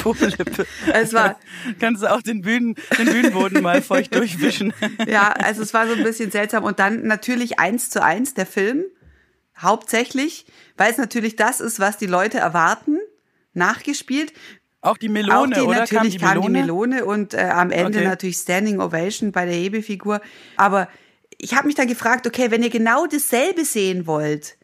Po-Lippe. 0.02 0.66
Es 0.92 1.14
war. 1.14 1.38
Kannst 1.80 2.02
du 2.02 2.12
auch 2.12 2.20
den, 2.20 2.42
Bühnen, 2.42 2.74
den 2.98 3.06
Bühnenboden 3.06 3.62
mal 3.62 3.80
feucht 3.80 4.14
durchwischen. 4.14 4.74
Ja, 5.06 5.32
also 5.32 5.62
es 5.62 5.72
war 5.72 5.86
so 5.86 5.94
ein 5.94 6.02
bisschen 6.02 6.30
seltsam. 6.30 6.64
Und 6.64 6.78
dann 6.78 7.06
natürlich 7.06 7.58
eins 7.58 7.88
zu 7.88 8.02
eins 8.02 8.34
der 8.34 8.46
Film 8.46 8.84
hauptsächlich, 9.58 10.46
weil 10.76 10.90
es 10.90 10.98
natürlich 10.98 11.36
das 11.36 11.60
ist, 11.60 11.80
was 11.80 11.98
die 11.98 12.06
Leute 12.06 12.38
erwarten, 12.38 12.98
nachgespielt. 13.54 14.32
Auch 14.80 14.96
die 14.96 15.08
Melone, 15.08 15.36
Auch 15.36 15.46
die, 15.46 15.60
oder? 15.60 15.78
Natürlich 15.80 15.92
kam 15.92 16.10
die 16.10 16.18
Melone, 16.18 16.34
kam 16.34 16.42
die 16.42 16.60
Melone 16.60 17.04
und 17.04 17.34
äh, 17.34 17.42
am 17.42 17.70
Ende 17.70 17.98
okay. 17.98 18.08
natürlich 18.08 18.36
Standing 18.36 18.80
Ovation 18.80 19.30
bei 19.30 19.44
der 19.44 19.54
Hebefigur. 19.54 20.20
Aber 20.56 20.88
ich 21.38 21.54
habe 21.54 21.66
mich 21.66 21.76
dann 21.76 21.86
gefragt, 21.86 22.26
okay, 22.26 22.50
wenn 22.50 22.62
ihr 22.62 22.70
genau 22.70 23.06
dasselbe 23.06 23.64
sehen 23.64 24.06
wollt, 24.06 24.56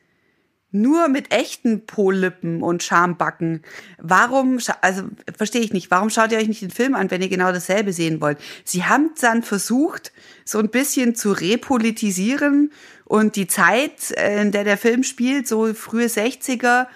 nur 0.71 1.09
mit 1.09 1.33
echten 1.33 1.87
Polippen 1.87 2.63
und 2.63 2.83
Schambacken. 2.83 3.63
Warum, 3.97 4.59
also 4.83 5.05
verstehe 5.35 5.63
ich 5.63 5.73
nicht, 5.73 5.91
warum 5.91 6.11
schaut 6.11 6.31
ihr 6.31 6.39
euch 6.39 6.49
nicht 6.49 6.61
den 6.61 6.71
Film 6.71 6.95
an, 6.95 7.11
wenn 7.11 7.23
ihr 7.23 7.31
genau 7.31 7.53
dasselbe 7.53 7.93
sehen 7.93 8.21
wollt? 8.21 8.39
Sie 8.65 8.85
haben 8.85 9.11
dann 9.21 9.43
versucht, 9.43 10.13
so 10.45 10.59
ein 10.59 10.69
bisschen 10.69 11.15
zu 11.15 11.33
repolitisieren 11.33 12.71
und 13.09 13.37
die 13.37 13.47
Zeit, 13.47 14.11
äh, 14.13 14.43
in 14.43 14.53
der 14.53 14.65
der 14.65 14.77
Film 14.77 15.03
spielt, 15.03 15.49
so 15.49 15.73
frühe 15.73 16.07
60er 16.07 16.87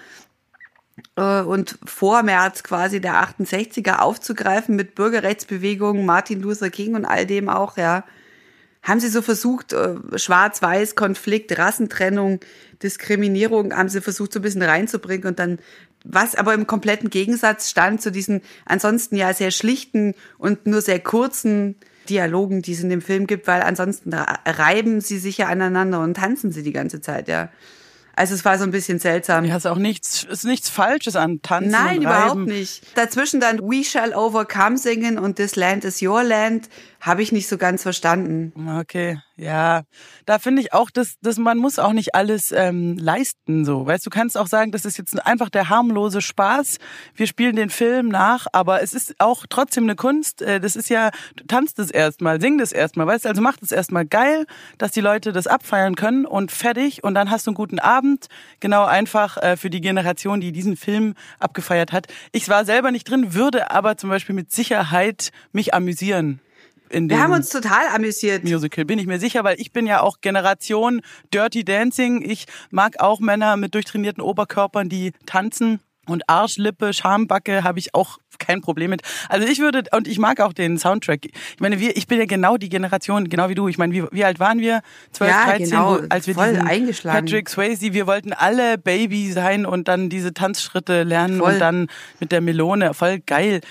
äh, 1.15 1.41
und 1.41 1.79
vor 1.85 2.21
März 2.21 2.63
quasi 2.63 3.01
der 3.01 3.15
68er 3.15 3.97
aufzugreifen 3.97 4.75
mit 4.75 4.93
Bürgerrechtsbewegungen, 4.93 6.05
Martin 6.05 6.41
Luther 6.41 6.69
King 6.69 6.93
und 6.95 7.05
all 7.05 7.25
dem 7.25 7.49
auch, 7.49 7.77
ja. 7.77 8.05
Haben 8.83 8.99
sie 8.99 9.07
so 9.07 9.21
versucht, 9.21 9.73
äh, 9.73 9.95
Schwarz-Weiß, 10.15 10.95
Konflikt, 10.95 11.57
Rassentrennung, 11.57 12.41
Diskriminierung, 12.83 13.73
haben 13.73 13.89
sie 13.89 14.01
versucht, 14.01 14.33
so 14.33 14.39
ein 14.39 14.43
bisschen 14.43 14.61
reinzubringen 14.61 15.25
und 15.25 15.39
dann, 15.39 15.57
was 16.03 16.35
aber 16.35 16.53
im 16.53 16.67
kompletten 16.67 17.09
Gegensatz 17.09 17.69
stand 17.69 18.01
zu 18.01 18.11
diesen 18.11 18.41
ansonsten 18.65 19.15
ja 19.15 19.33
sehr 19.33 19.51
schlichten 19.51 20.13
und 20.37 20.67
nur 20.67 20.81
sehr 20.81 20.99
kurzen 20.99 21.75
Dialogen, 22.09 22.61
die 22.61 22.73
es 22.73 22.81
in 22.81 22.89
dem 22.89 23.01
Film 23.01 23.27
gibt, 23.27 23.47
weil 23.47 23.61
ansonsten 23.61 24.13
reiben 24.13 25.01
sie 25.01 25.17
sich 25.17 25.37
ja 25.37 25.47
aneinander 25.47 26.01
und 26.01 26.15
tanzen 26.15 26.51
sie 26.51 26.63
die 26.63 26.73
ganze 26.73 27.01
Zeit, 27.01 27.27
ja. 27.27 27.49
Also 28.15 28.35
es 28.35 28.45
war 28.45 28.59
so 28.59 28.63
ein 28.63 28.69
bisschen 28.69 28.99
seltsam. 28.99 29.43
Ja, 29.43 29.57
ist 29.57 29.65
auch 29.65 29.77
nichts, 29.77 30.23
ist 30.23 30.45
nichts 30.45 30.69
Falsches 30.69 31.15
an 31.15 31.41
Tanzen. 31.41 31.71
Nein, 31.71 32.01
überhaupt 32.03 32.45
nicht. 32.45 32.83
Dazwischen 32.95 33.39
dann 33.39 33.59
We 33.59 33.83
Shall 33.83 34.13
Overcome 34.13 34.77
singen 34.77 35.17
und 35.17 35.37
This 35.37 35.55
Land 35.55 35.83
is 35.83 35.99
Your 36.01 36.23
Land 36.23 36.69
habe 37.03 37.21
ich 37.21 37.33
nicht 37.33 37.49
so 37.49 37.57
ganz 37.57 37.83
verstanden. 37.83 38.53
Okay, 38.79 39.19
ja, 39.35 39.81
da 40.25 40.39
finde 40.39 40.61
ich 40.61 40.71
auch, 40.71 40.89
dass, 40.89 41.19
dass 41.19 41.37
man 41.37 41.57
muss 41.57 41.77
auch 41.77 41.91
nicht 41.91 42.15
alles 42.15 42.53
ähm, 42.53 42.97
leisten. 42.97 43.65
So, 43.65 43.85
weißt 43.85 44.05
du, 44.05 44.09
kannst 44.09 44.37
auch 44.37 44.47
sagen, 44.47 44.71
das 44.71 44.85
ist 44.85 44.97
jetzt 44.97 45.25
einfach 45.25 45.49
der 45.49 45.67
harmlose 45.67 46.21
Spaß. 46.21 46.77
Wir 47.13 47.27
spielen 47.27 47.57
den 47.57 47.69
Film 47.69 48.07
nach, 48.07 48.47
aber 48.53 48.81
es 48.81 48.93
ist 48.93 49.15
auch 49.19 49.45
trotzdem 49.49 49.83
eine 49.83 49.97
Kunst. 49.97 50.41
Äh, 50.41 50.61
das 50.61 50.77
ist 50.77 50.89
ja, 50.89 51.11
tanzt 51.49 51.77
es 51.77 51.91
erstmal, 51.91 52.39
sing 52.39 52.57
das 52.57 52.71
erstmal, 52.71 53.05
weißt 53.05 53.25
du, 53.25 53.29
also 53.29 53.41
mach 53.41 53.57
das 53.57 53.73
erstmal 53.73 54.05
geil, 54.05 54.45
dass 54.77 54.91
die 54.91 55.01
Leute 55.01 55.33
das 55.33 55.45
abfeiern 55.45 55.95
können 55.95 56.25
und 56.25 56.53
fertig 56.53 57.03
und 57.03 57.15
dann 57.15 57.29
hast 57.29 57.47
du 57.47 57.51
einen 57.51 57.55
guten 57.55 57.79
Abend. 57.79 58.27
Genau 58.61 58.85
einfach 58.85 59.35
äh, 59.35 59.57
für 59.57 59.69
die 59.69 59.81
Generation, 59.81 60.39
die 60.39 60.53
diesen 60.53 60.77
Film 60.77 61.15
abgefeiert 61.39 61.91
hat. 61.91 62.07
Ich 62.31 62.47
war 62.47 62.63
selber 62.63 62.91
nicht 62.91 63.09
drin, 63.09 63.33
würde 63.33 63.71
aber 63.71 63.97
zum 63.97 64.09
Beispiel 64.09 64.35
mit 64.35 64.53
Sicherheit 64.53 65.31
mich 65.51 65.73
amüsieren 65.73 66.39
in 66.89 67.07
dem 67.07 67.17
Wir 67.17 67.23
haben 67.23 67.33
uns 67.33 67.49
total 67.49 67.87
amüsiert. 67.93 68.43
Musical, 68.43 68.85
bin 68.85 68.99
ich 68.99 69.07
mir 69.07 69.19
sicher, 69.19 69.43
weil 69.43 69.59
ich 69.59 69.71
bin 69.71 69.87
ja 69.87 70.01
auch 70.01 70.21
Generation 70.21 71.01
Dirty 71.33 71.63
Dancing. 71.63 72.21
Ich 72.29 72.45
mag 72.71 72.99
auch 72.99 73.19
Männer 73.19 73.57
mit 73.57 73.73
durchtrainierten 73.75 74.21
Oberkörpern, 74.21 74.89
die 74.89 75.11
tanzen. 75.25 75.79
Und 76.05 76.27
Arschlippe, 76.27 76.91
Schambacke 76.91 77.63
habe 77.63 77.79
ich 77.79 77.95
auch 77.95 78.17
kein 78.37 78.59
Problem 78.59 78.89
mit. 78.89 79.03
Also 79.29 79.47
ich 79.47 79.59
würde, 79.59 79.83
und 79.93 80.05
ich 80.05 80.19
mag 80.19 80.41
auch 80.41 80.51
den 80.51 80.77
Soundtrack. 80.77 81.25
Ich 81.25 81.59
meine, 81.59 81.79
wir, 81.79 81.95
ich 81.95 82.07
bin 82.07 82.19
ja 82.19 82.25
genau 82.25 82.57
die 82.57 82.67
Generation, 82.67 83.29
genau 83.29 83.47
wie 83.47 83.55
du. 83.55 83.69
Ich 83.69 83.77
meine, 83.77 83.93
wie, 83.93 84.03
wie 84.11 84.25
alt 84.25 84.37
waren 84.39 84.59
wir? 84.59 84.81
12, 85.13 85.31
Ja, 85.31 85.45
13, 85.45 85.69
genau. 85.69 85.99
wo, 86.01 86.05
als 86.09 86.27
wir 86.27 86.33
Voll 86.33 86.49
diesen 86.49 86.67
eingeschlagen. 86.67 87.25
Patrick 87.25 87.49
Swayze, 87.49 87.93
wir 87.93 88.05
wollten 88.05 88.33
alle 88.33 88.77
Baby 88.77 89.31
sein 89.31 89.65
und 89.65 89.87
dann 89.87 90.09
diese 90.09 90.33
Tanzschritte 90.33 91.03
lernen 91.03 91.39
Voll. 91.39 91.53
und 91.53 91.59
dann 91.59 91.87
mit 92.19 92.33
der 92.33 92.41
Melone. 92.41 92.93
Voll 92.93 93.19
geil. 93.19 93.61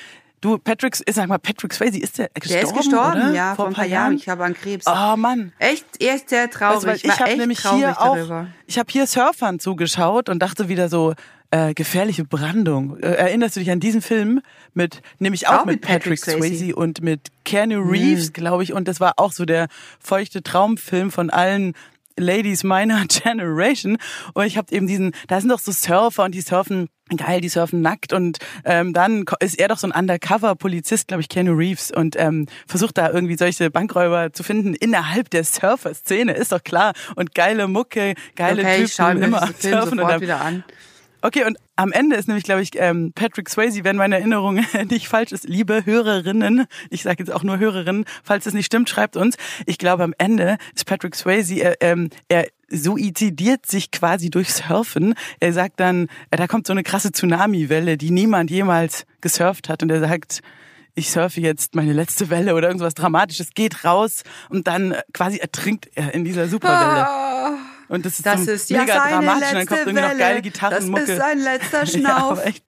Du, 0.43 0.59
Patrick, 0.59 0.97
sag 1.09 1.29
mal, 1.29 1.39
Patrick 1.39 1.73
Swayze, 1.73 2.01
ist 2.01 2.19
der 2.19 2.29
gestorben? 2.35 2.53
Der 2.53 2.63
ist 2.63 2.75
gestorben, 2.75 3.23
oder? 3.23 3.33
ja, 3.33 3.55
vor 3.55 3.69
ein 3.69 3.75
paar 3.75 3.87
Jahren. 3.87 4.17
Ich 4.17 4.29
habe 4.29 4.45
an 4.45 4.55
Krebs. 4.55 4.87
Oh 4.89 5.17
Mann. 5.17 5.53
Echt, 5.61 5.87
er 6.01 6.17
ist 6.17 6.29
sehr 6.31 6.51
traurig. 6.51 6.85
Weißt 6.85 7.05
du, 7.05 7.09
ich 7.09 7.15
ich 7.15 7.21
habe 7.21 7.37
nämlich 7.37 7.61
hier 7.61 7.93
auch, 8.01 8.17
darüber. 8.17 8.49
ich 8.67 8.77
habe 8.77 8.91
hier 8.91 9.07
Surfern 9.07 9.61
zugeschaut 9.61 10.29
und 10.29 10.41
dachte 10.41 10.69
wieder 10.69 10.89
so, 10.89 11.15
äh, 11.53 11.75
gefährliche 11.75 12.25
Brandung. 12.25 12.99
Äh, 12.99 13.13
erinnerst 13.13 13.55
du 13.55 13.61
dich 13.61 13.71
an 13.71 13.79
diesen 13.79 14.03
Film 14.03 14.41
mit, 14.75 15.01
nämlich 15.21 15.47
auch, 15.47 15.61
Auch 15.61 15.65
mit 15.65 15.77
mit 15.77 15.83
Patrick 15.83 16.21
Patrick, 16.21 16.41
Swayze. 16.41 16.57
Swayze. 16.57 16.75
und 16.75 17.03
mit 17.03 17.29
Keanu 17.45 17.81
Reeves, 17.81 18.33
glaube 18.33 18.65
ich. 18.65 18.73
Und 18.73 18.89
das 18.89 18.99
war 18.99 19.13
auch 19.19 19.31
so 19.31 19.45
der 19.45 19.69
feuchte 20.01 20.43
Traumfilm 20.43 21.13
von 21.13 21.31
allen 21.31 21.75
Ladies 22.19 22.65
meiner 22.65 23.05
Generation. 23.09 23.99
Und 24.35 24.47
ich 24.47 24.57
habe 24.57 24.75
eben 24.75 24.87
diesen, 24.87 25.13
da 25.29 25.41
sind 25.41 25.51
doch 25.51 25.59
so 25.59 25.73
Surfer 25.73 26.25
und 26.25 26.35
die 26.35 26.41
surfen 26.41 26.89
geil, 27.17 27.41
die 27.41 27.49
surfen 27.49 27.83
nackt 27.83 28.13
und 28.15 28.39
ähm, 28.65 28.95
dann 28.95 29.25
ist 29.41 29.59
er 29.59 29.69
doch 29.69 29.77
so 29.77 29.87
ein 29.87 29.93
Undercover-Polizist, 29.93 31.09
glaube 31.09 31.21
ich, 31.21 31.29
Keanu 31.29 31.53
Reeves 31.53 31.91
und 31.91 32.17
ähm, 32.19 32.47
versucht 32.67 32.97
da 32.97 33.11
irgendwie 33.11 33.37
solche 33.37 33.71
Bankräuber 33.71 34.33
zu 34.33 34.43
finden 34.43 34.75
innerhalb 34.75 35.29
der 35.29 35.45
Surfer-Szene, 35.45 36.33
ist 36.33 36.53
doch 36.53 36.63
klar. 36.63 36.93
Und 37.17 37.35
geile 37.35 37.69
Mucke, 37.69 38.15
geile 38.35 38.63
Okay, 38.63 38.85
ich 38.85 38.95
schaue 38.95 39.15
Typen 39.15 39.21
mir 39.21 39.27
immer 39.27 39.47
surfen 39.47 39.75
und 39.75 39.89
sofort 39.91 40.11
dann, 40.11 40.21
wieder 40.21 40.41
an. 40.41 40.65
Okay, 41.25 41.45
und 41.45 41.57
am 41.77 41.93
Ende 41.93 42.17
ist 42.17 42.27
nämlich, 42.27 42.43
glaube 42.43 42.63
ich, 42.63 42.71
ähm, 42.75 43.13
Patrick 43.15 43.49
Swayze, 43.49 43.85
wenn 43.85 43.97
meine 43.97 44.17
Erinnerung 44.17 44.57
nicht 44.91 45.07
falsch 45.07 45.31
ist, 45.31 45.49
liebe 45.49 45.87
Hörerinnen, 45.87 46.67
ich 46.91 47.03
sage 47.03 47.23
jetzt 47.23 47.33
auch 47.33 47.45
nur 47.45 47.59
Hörerinnen, 47.59 48.05
falls 48.25 48.47
es 48.47 48.55
nicht 48.55 48.67
stimmt, 48.67 48.89
schreibt 48.89 49.17
uns. 49.17 49.37
Ich 49.65 49.79
glaube, 49.79 50.03
am 50.03 50.15
Ende 50.19 50.59
ist 50.75 50.85
Patrick 50.85 51.15
Swayze, 51.15 51.63
äh, 51.63 51.77
ähm, 51.81 52.11
er 52.29 52.49
suizidiert 52.69 53.67
sich 53.67 53.93
quasi 53.93 54.31
durch 54.31 54.53
Surfen. 54.53 55.15
Er 55.39 55.53
sagt 55.53 55.79
dann, 55.79 56.09
äh, 56.33 56.37
da 56.37 56.49
kommt 56.49 56.67
so 56.67 56.73
eine 56.73 56.83
krasse 56.83 57.13
Tsunami-Welle, 57.13 57.97
die 57.97 58.11
niemand 58.11 58.51
jemals 58.51 59.07
gesurft 59.21 59.69
hat. 59.69 59.85
Und 59.85 59.91
er 59.91 60.01
sagt, 60.01 60.41
ich 60.95 61.11
surfe 61.11 61.41
jetzt 61.41 61.77
meine 61.77 61.93
letzte 61.93 62.31
Welle 62.31 62.55
oder 62.55 62.67
irgendwas 62.67 62.95
Dramatisches, 62.95 63.55
geht 63.55 63.85
raus 63.85 64.25
und 64.51 64.67
dann 64.67 64.93
äh, 64.93 65.03
quasi 65.13 65.39
ertrinkt 65.39 65.89
er 65.95 66.15
in 66.15 66.25
dieser 66.25 66.49
Superwelle. 66.49 67.07
Ah, 67.07 67.59
Und 67.93 68.07
das 68.07 68.15
ist, 68.15 68.25
das 68.25 68.45
so 68.47 68.51
ist 68.53 68.71
ja 68.71 68.81
mega 68.81 68.95
dramatisch 68.95 69.21
und 69.21 69.27
dann 69.29 69.41
letzte 69.53 69.67
kommt 69.67 69.81
irgendwie 69.81 70.01
noch 70.01 70.09
Welle. 70.09 70.19
geile 70.19 70.35
Das 70.37 70.43
Gitarrenmucke. 70.53 71.03
ist 71.03 71.17
sein 71.17 71.39
letzter 71.41 71.79
Ja, 71.85 71.87
Schnauf. 71.87 72.45
echt. 72.47 72.65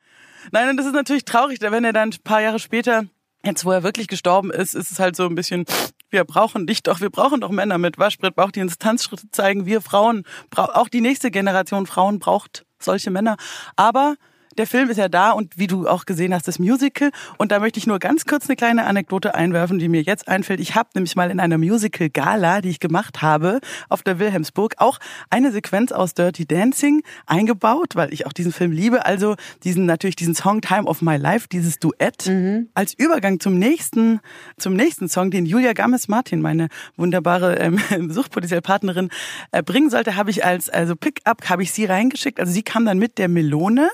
Nein, 0.52 0.68
und 0.68 0.76
das 0.76 0.84
ist 0.84 0.92
natürlich 0.92 1.24
traurig, 1.24 1.58
da 1.58 1.72
wenn 1.72 1.82
er 1.84 1.94
dann 1.94 2.10
ein 2.10 2.22
paar 2.22 2.42
Jahre 2.42 2.58
später, 2.58 3.04
jetzt 3.42 3.64
wo 3.64 3.72
er 3.72 3.82
wirklich 3.82 4.06
gestorben 4.08 4.50
ist, 4.50 4.74
ist 4.74 4.90
es 4.90 4.98
halt 4.98 5.16
so 5.16 5.24
ein 5.26 5.34
bisschen, 5.34 5.64
wir 6.10 6.24
brauchen 6.24 6.66
dich 6.66 6.82
doch, 6.82 7.00
wir 7.00 7.08
brauchen 7.08 7.40
doch 7.40 7.48
Männer 7.48 7.78
mit 7.78 7.98
Waschbrett, 7.98 8.34
braucht 8.36 8.54
die 8.56 8.60
uns 8.60 8.76
Tanzschritte 8.76 9.30
zeigen, 9.30 9.64
wir 9.64 9.80
Frauen, 9.80 10.24
auch 10.54 10.88
die 10.90 11.00
nächste 11.00 11.30
Generation 11.30 11.86
Frauen 11.86 12.18
braucht 12.18 12.66
solche 12.78 13.10
Männer. 13.10 13.36
Aber 13.76 14.16
der 14.58 14.66
Film 14.66 14.90
ist 14.90 14.96
ja 14.96 15.08
da 15.08 15.30
und 15.32 15.58
wie 15.58 15.66
du 15.66 15.88
auch 15.88 16.04
gesehen 16.06 16.34
hast, 16.34 16.48
das 16.48 16.58
Musical. 16.58 17.10
Und 17.38 17.52
da 17.52 17.58
möchte 17.58 17.78
ich 17.78 17.86
nur 17.86 17.98
ganz 17.98 18.24
kurz 18.24 18.48
eine 18.48 18.56
kleine 18.56 18.86
Anekdote 18.86 19.34
einwerfen, 19.34 19.78
die 19.78 19.88
mir 19.88 20.02
jetzt 20.02 20.28
einfällt. 20.28 20.60
Ich 20.60 20.74
habe 20.74 20.88
nämlich 20.94 21.16
mal 21.16 21.30
in 21.30 21.40
einer 21.40 21.58
Musical-Gala, 21.58 22.60
die 22.60 22.70
ich 22.70 22.80
gemacht 22.80 23.22
habe, 23.22 23.60
auf 23.88 24.02
der 24.02 24.18
Wilhelmsburg, 24.18 24.74
auch 24.78 24.98
eine 25.30 25.52
Sequenz 25.52 25.92
aus 25.92 26.14
Dirty 26.14 26.46
Dancing 26.46 27.02
eingebaut, 27.26 27.96
weil 27.96 28.12
ich 28.12 28.26
auch 28.26 28.32
diesen 28.32 28.52
Film 28.52 28.72
liebe. 28.72 29.04
Also 29.06 29.36
diesen 29.62 29.86
natürlich 29.86 30.16
diesen 30.16 30.34
Song 30.34 30.60
Time 30.60 30.84
of 30.84 31.02
My 31.02 31.16
Life, 31.16 31.48
dieses 31.50 31.78
Duett, 31.78 32.26
als 32.74 32.94
Übergang 32.94 33.40
zum 33.40 33.58
nächsten, 33.58 34.20
zum 34.56 34.74
nächsten 34.74 35.08
Song, 35.08 35.30
den 35.30 35.46
Julia 35.46 35.72
Gammes-Martin, 35.72 36.40
meine 36.40 36.68
wunderbare 36.96 37.56
ähm, 37.58 37.78
Suchtpotenzialpartnerin, 38.10 39.10
äh, 39.52 39.62
bringen 39.62 39.90
sollte, 39.90 40.16
habe 40.16 40.30
ich 40.30 40.44
als 40.44 40.68
also 40.68 40.96
Pickup 40.96 41.48
habe 41.48 41.62
ich 41.62 41.72
sie 41.72 41.84
reingeschickt. 41.84 42.40
Also 42.40 42.52
sie 42.52 42.62
kam 42.62 42.84
dann 42.84 42.98
mit 42.98 43.18
der 43.18 43.28
Melone 43.28 43.88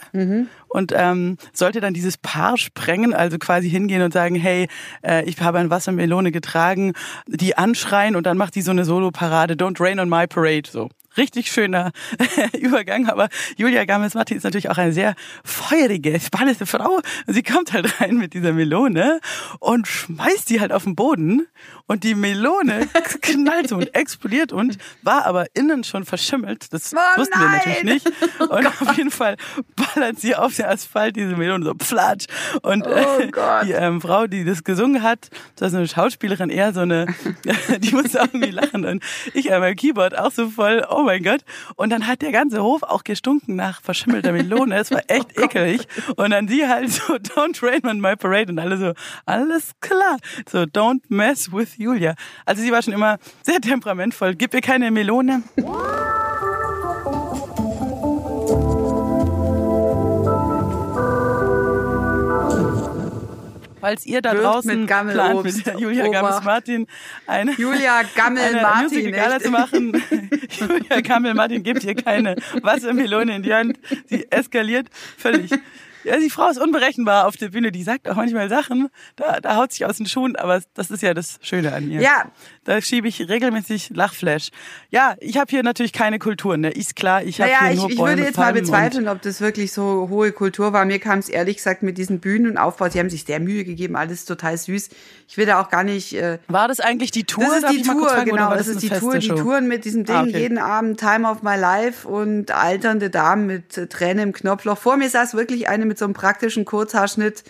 und 0.69 0.93
ähm, 0.97 1.37
sollte 1.53 1.81
dann 1.81 1.95
dieses 1.95 2.17
Paar 2.17 2.57
sprengen, 2.57 3.13
also 3.15 3.39
quasi 3.39 3.69
hingehen 3.69 4.03
und 4.03 4.13
sagen, 4.13 4.37
hey, 4.37 4.69
äh, 5.03 5.25
ich 5.25 5.41
habe 5.41 5.59
ein 5.59 5.71
Wassermelone 5.71 6.33
getragen, 6.33 6.93
die 7.27 7.57
anschreien 7.57 8.17
und 8.17 8.25
dann 8.27 8.37
macht 8.37 8.55
die 8.55 8.63
so 8.63 8.71
eine 8.71 8.85
Solo-Parade, 8.85 9.55
Don't 9.55 9.81
Rain 9.81 9.99
on 10.01 10.09
My 10.09 10.27
Parade, 10.27 10.69
so. 10.71 10.89
Richtig 11.17 11.51
schöner 11.51 11.91
Übergang, 12.59 13.09
aber 13.09 13.29
Julia 13.57 13.85
Games-Martin 13.85 14.37
ist 14.37 14.45
natürlich 14.45 14.71
auch 14.71 14.79
eine 14.79 14.93
sehr 14.93 15.15
feurige, 15.45 16.21
spannende 16.21 16.67
Frau. 16.67 17.01
Sie 17.27 17.43
kommt 17.43 17.73
halt 17.73 18.01
rein 18.01 18.17
mit 18.17 18.33
dieser 18.33 18.53
Melone 18.53 19.21
und 19.59 19.89
schmeißt 19.89 20.49
die 20.51 20.61
halt 20.61 20.73
auf 20.73 20.85
den 20.85 20.95
Boden 20.95 21.47
und 21.87 22.05
die 22.05 22.15
Melone 22.15 22.87
knallt 23.23 23.73
und 23.73 23.95
explodiert 23.95 24.53
und 24.53 24.79
war 25.03 25.27
aber 25.27 25.47
innen 25.55 25.83
schon 25.83 26.05
verschimmelt. 26.05 26.73
Das 26.73 26.95
Oh 26.95 27.21
wussten 27.21 27.39
wir 27.41 27.47
nein! 27.49 27.59
natürlich 27.59 28.05
nicht. 28.05 28.13
Und 28.39 28.67
auf 28.67 28.97
jeden 28.97 29.11
Fall 29.11 29.37
ballert 29.95 30.21
sie 30.21 30.37
auf 30.37 30.55
den 30.55 30.67
Asphalt 30.67 31.17
diese 31.17 31.37
Melone 31.37 31.65
so 31.65 31.75
platsch. 31.75 32.27
Und 32.63 32.87
Oh 32.87 32.91
äh, 32.91 33.31
die 33.65 33.73
ähm, 33.73 34.01
Frau, 34.01 34.27
die 34.27 34.45
das 34.45 34.63
gesungen 34.65 35.03
hat, 35.03 35.29
das 35.57 35.73
ist 35.73 35.75
eine 35.77 35.89
Schauspielerin, 35.89 36.51
eher 36.51 36.73
so 36.73 36.81
eine, 36.81 37.07
die 37.79 37.93
musste 37.95 38.23
auch 38.23 38.29
irgendwie 38.33 38.53
lachen. 38.53 38.85
Und 38.85 39.03
ich 39.35 39.53
an 39.53 39.61
meinem 39.61 39.77
Keyboard 39.77 40.17
auch 40.17 40.31
so 40.31 40.49
voll, 40.51 40.87
oh 40.89 41.00
mein 41.03 41.23
Gott. 41.23 41.41
Und 41.77 41.91
dann 41.91 42.07
hat 42.07 42.23
der 42.23 42.33
ganze 42.33 42.63
Hof 42.63 42.83
auch 42.83 43.05
gestunken 43.05 43.57
nach 43.57 43.83
verschimmelter 43.83 44.33
Melone. 44.33 44.77
Es 44.77 44.91
war 44.91 45.03
echt 45.09 45.39
ekelig. 45.39 45.87
Und 46.17 46.31
dann 46.31 46.49
sie 46.49 46.67
halt 46.67 46.91
so, 46.91 47.15
don't 47.15 47.63
rain 47.63 47.85
on 47.87 48.01
my 48.01 48.17
parade. 48.17 48.51
Und 48.53 48.59
alle 48.59 48.77
so, 48.77 48.93
alles 49.27 49.73
klar. 49.81 50.19
So, 50.51 50.61
don't 50.63 51.03
mess 51.09 51.53
with 51.53 51.77
Julia. 51.77 52.15
Also 52.45 52.63
sie 52.63 52.73
war 52.73 52.83
schon 52.83 52.95
immer 52.95 53.19
sehr 53.43 53.61
temperamentvoll. 53.61 54.35
Gib 54.35 54.55
ihr 54.55 54.61
keine 54.61 54.91
Melone. 54.91 55.43
Falls 63.81 64.07
ihr 64.07 64.21
da 64.23 64.35
draußen 64.35 64.81
mit 64.81 64.89
Gammelobst 64.89 65.43
plant, 65.43 65.57
mit 65.57 65.67
der 65.67 65.79
Julia 65.79 66.05
Obacht. 66.05 66.13
Gammes-Martin 66.23 66.87
eine, 67.27 67.53
Julia 67.53 68.03
Gammel 68.15 68.43
eine 68.43 68.63
Martin. 68.63 68.83
Musical-Gala 68.85 69.37
echt. 69.37 69.45
zu 69.45 69.51
machen. 69.51 70.03
Julia 70.61 71.01
Gammel-Martin 71.01 71.63
gibt 71.63 71.85
ihr 71.85 71.95
keine 71.95 72.37
Wassermelone 72.63 73.37
in 73.37 73.43
die 73.43 73.55
Hand. 73.55 73.79
Sie 74.07 74.31
eskaliert 74.31 74.89
völlig. 75.17 75.51
Ja, 76.05 76.19
die 76.19 76.31
Frau 76.31 76.49
ist 76.49 76.59
unberechenbar 76.59 77.27
auf 77.27 77.37
der 77.37 77.49
Bühne. 77.51 77.73
Die 77.73 77.83
sagt 77.83 78.09
auch 78.09 78.17
manchmal 78.17 78.49
Sachen, 78.49 78.89
da, 79.17 79.41
da 79.41 79.57
haut 79.57 79.73
sich 79.73 79.85
aus 79.85 79.97
den 79.99 80.07
Schuhen, 80.07 80.37
aber 80.37 80.63
das 80.75 80.91
ist 80.91 81.03
ja 81.03 81.15
das 81.15 81.39
Schöne 81.43 81.73
an 81.73 81.91
ihr. 81.91 82.01
Ja. 82.01 82.31
Da 82.65 82.81
schiebe 82.81 83.09
ich 83.09 83.29
regelmäßig 83.29 83.91
Lachflash. 83.95 84.51
Ja, 84.91 85.17
ich 85.21 85.37
habe 85.39 85.51
hier 85.51 85.63
natürlich 85.63 85.93
keine 85.93 86.19
Kultur, 86.19 86.57
ne? 86.57 86.71
Ist 86.71 86.97
klar, 86.97 87.23
ich 87.23 87.41
habe 87.41 87.51
Naja, 87.51 87.65
hier 87.65 87.73
ich, 87.73 87.81
nur 87.81 87.91
ich 87.91 87.97
Bäume, 87.97 88.09
würde 88.13 88.23
jetzt 88.25 88.37
mal 88.39 88.53
bezweifeln, 88.53 89.09
ob 89.09 89.23
das 89.23 89.41
wirklich 89.41 89.73
so 89.73 90.09
hohe 90.11 90.33
Kultur 90.33 90.73
war. 90.73 90.85
Mir 90.85 90.99
kam 90.99 91.19
es 91.19 91.29
ehrlich 91.29 91.57
gesagt 91.57 91.83
mit 91.83 91.99
diesen 91.99 92.21
Bühnen 92.21 92.51
und 92.51 92.57
Aufbau. 92.59 92.89
Sie 92.89 92.99
haben 92.99 93.11
sich 93.11 93.25
sehr 93.25 93.41
Mühe 93.41 93.65
gegeben, 93.65 93.97
alles 93.97 94.25
total 94.25 94.57
süß. 94.57 94.89
Ich 95.29 95.37
will 95.37 95.47
da 95.47 95.61
auch 95.61 95.69
gar 95.69 95.85
nicht. 95.85 96.15
Äh, 96.15 96.39
War 96.49 96.69
das 96.69 96.81
eigentlich 96.81 97.11
die 97.11 97.25
Tour? 97.25 97.45
das 97.45 97.55
ist 97.57 97.63
Darf 97.65 97.71
die 97.73 97.77
ich 97.79 97.87
Tour, 97.87 98.09
fragen, 98.09 98.31
genau. 98.31 98.49
war 98.51 98.57
Das 98.57 98.69
ist 98.69 98.83
die 98.83 98.89
Tour. 98.89 99.19
Die? 99.19 99.29
Touren 99.29 99.69
mit 99.69 99.85
diesem 99.85 100.05
Ding 100.05 100.17
Ah, 100.17 100.23
okay. 100.23 100.39
jeden 100.41 100.59
Abend 100.59 100.99
Time 100.99 101.29
of 101.29 101.43
My 101.43 101.57
Life 101.57 102.07
und 102.09 102.51
alternde 102.51 103.11
Damen 103.11 103.47
mit 103.47 103.91
Tränen 103.91 104.29
im 104.29 104.33
Knopfloch. 104.33 104.79
Vor 104.79 104.97
mir 104.97 105.09
saß 105.09 105.35
wirklich 105.35 105.69
eine 105.69 105.87
mit 105.91 105.99
so 105.99 106.07
einem 106.07 106.15
praktischen 106.15 106.65
Kurzhaarschnitt 106.65 107.45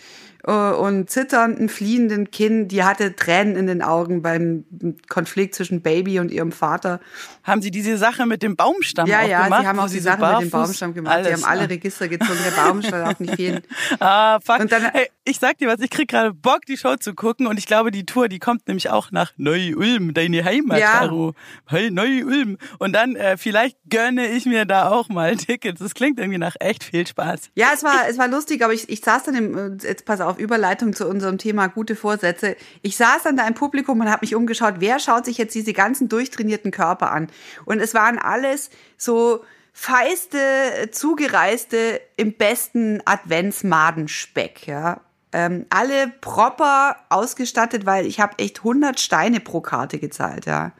und 0.49 1.09
zitternden, 1.09 1.69
fliehenden 1.69 2.31
Kinn. 2.31 2.67
Die 2.67 2.83
hatte 2.83 3.15
Tränen 3.15 3.55
in 3.55 3.67
den 3.67 3.81
Augen 3.81 4.21
beim 4.21 4.65
Konflikt 5.09 5.55
zwischen 5.55 5.81
Baby 5.81 6.19
und 6.19 6.31
ihrem 6.31 6.51
Vater. 6.51 6.99
Haben 7.43 7.61
Sie 7.61 7.71
diese 7.71 7.97
Sache 7.97 8.25
mit 8.25 8.41
dem 8.43 8.55
Baumstamm 8.55 9.07
Ja, 9.07 9.19
auch 9.21 9.27
ja, 9.27 9.43
gemacht? 9.45 9.61
sie 9.61 9.67
haben 9.67 9.79
auch 9.79 9.89
die 9.89 9.99
Sache 9.99 10.33
mit 10.33 10.41
dem 10.41 10.49
Baumstamm 10.49 10.93
gemacht. 10.93 11.13
Alles, 11.15 11.27
sie 11.27 11.33
haben 11.33 11.43
alle. 11.43 11.69
Register 11.69 12.07
gezogen. 12.07 12.39
Der 12.45 12.51
Baumstamm 12.61 13.03
darf 13.05 13.19
nicht 13.19 13.35
fehlen. 13.35 13.61
Ah, 13.99 14.39
fuck. 14.39 14.59
Und 14.59 14.71
dann- 14.71 14.83
hey, 14.93 15.09
ich 15.25 15.37
sag 15.39 15.57
dir 15.59 15.67
was, 15.67 15.79
ich 15.79 15.89
krieg 15.89 16.07
gerade 16.09 16.33
Bock, 16.33 16.65
die 16.67 16.77
Show 16.77 16.95
zu 16.95 17.13
gucken 17.13 17.45
und 17.47 17.57
ich 17.59 17.65
glaube, 17.67 17.91
die 17.91 18.05
Tour, 18.05 18.27
die 18.29 18.39
kommt 18.39 18.67
nämlich 18.67 18.89
auch 18.89 19.11
nach 19.11 19.31
Neu-Ulm, 19.37 20.13
deine 20.13 20.43
Heimat, 20.43 20.79
Ja. 20.79 20.99
Caro. 20.99 21.33
Hey, 21.67 21.91
Neu-Ulm. 21.91 22.57
Und 22.79 22.93
dann, 22.93 23.15
äh, 23.15 23.37
vielleicht 23.37 23.77
gönne 23.89 24.27
ich 24.27 24.45
mir 24.45 24.65
da 24.65 24.89
auch 24.89 25.09
mal 25.09 25.35
Tickets. 25.37 25.79
Das 25.79 25.93
klingt 25.93 26.19
irgendwie 26.19 26.39
nach 26.39 26.55
echt 26.59 26.83
viel 26.83 27.05
Spaß. 27.05 27.51
Ja, 27.55 27.67
es 27.73 27.83
war, 27.83 28.07
es 28.09 28.17
war 28.17 28.27
lustig, 28.27 28.63
aber 28.63 28.73
ich, 28.73 28.89
ich 28.89 29.01
saß 29.01 29.23
dann 29.23 29.35
im, 29.35 29.57
äh, 29.57 29.77
jetzt 29.87 30.05
pass 30.05 30.21
auf, 30.21 30.30
Überleitung 30.37 30.93
zu 30.93 31.07
unserem 31.07 31.37
Thema 31.37 31.67
gute 31.67 31.95
Vorsätze. 31.95 32.55
Ich 32.81 32.97
saß 32.97 33.23
dann 33.23 33.37
da 33.37 33.47
im 33.47 33.53
Publikum 33.53 33.99
und 33.99 34.09
habe 34.09 34.21
mich 34.21 34.35
umgeschaut, 34.35 34.75
wer 34.79 34.99
schaut 34.99 35.25
sich 35.25 35.37
jetzt 35.37 35.55
diese 35.55 35.73
ganzen 35.73 36.09
durchtrainierten 36.09 36.71
Körper 36.71 37.11
an? 37.11 37.27
Und 37.65 37.79
es 37.79 37.93
waren 37.93 38.17
alles 38.17 38.69
so 38.97 39.43
feiste, 39.73 40.89
zugereiste, 40.91 42.01
im 42.17 42.33
besten 42.33 43.01
Adventsmadenspeck, 43.05 44.67
ja. 44.67 45.01
Ähm, 45.33 45.65
alle 45.69 46.09
proper 46.19 46.97
ausgestattet, 47.09 47.85
weil 47.85 48.05
ich 48.05 48.19
habe 48.19 48.37
echt 48.37 48.59
100 48.59 48.99
Steine 48.99 49.39
pro 49.39 49.61
Karte 49.61 49.97
gezahlt, 49.97 50.45
ja. 50.45 50.73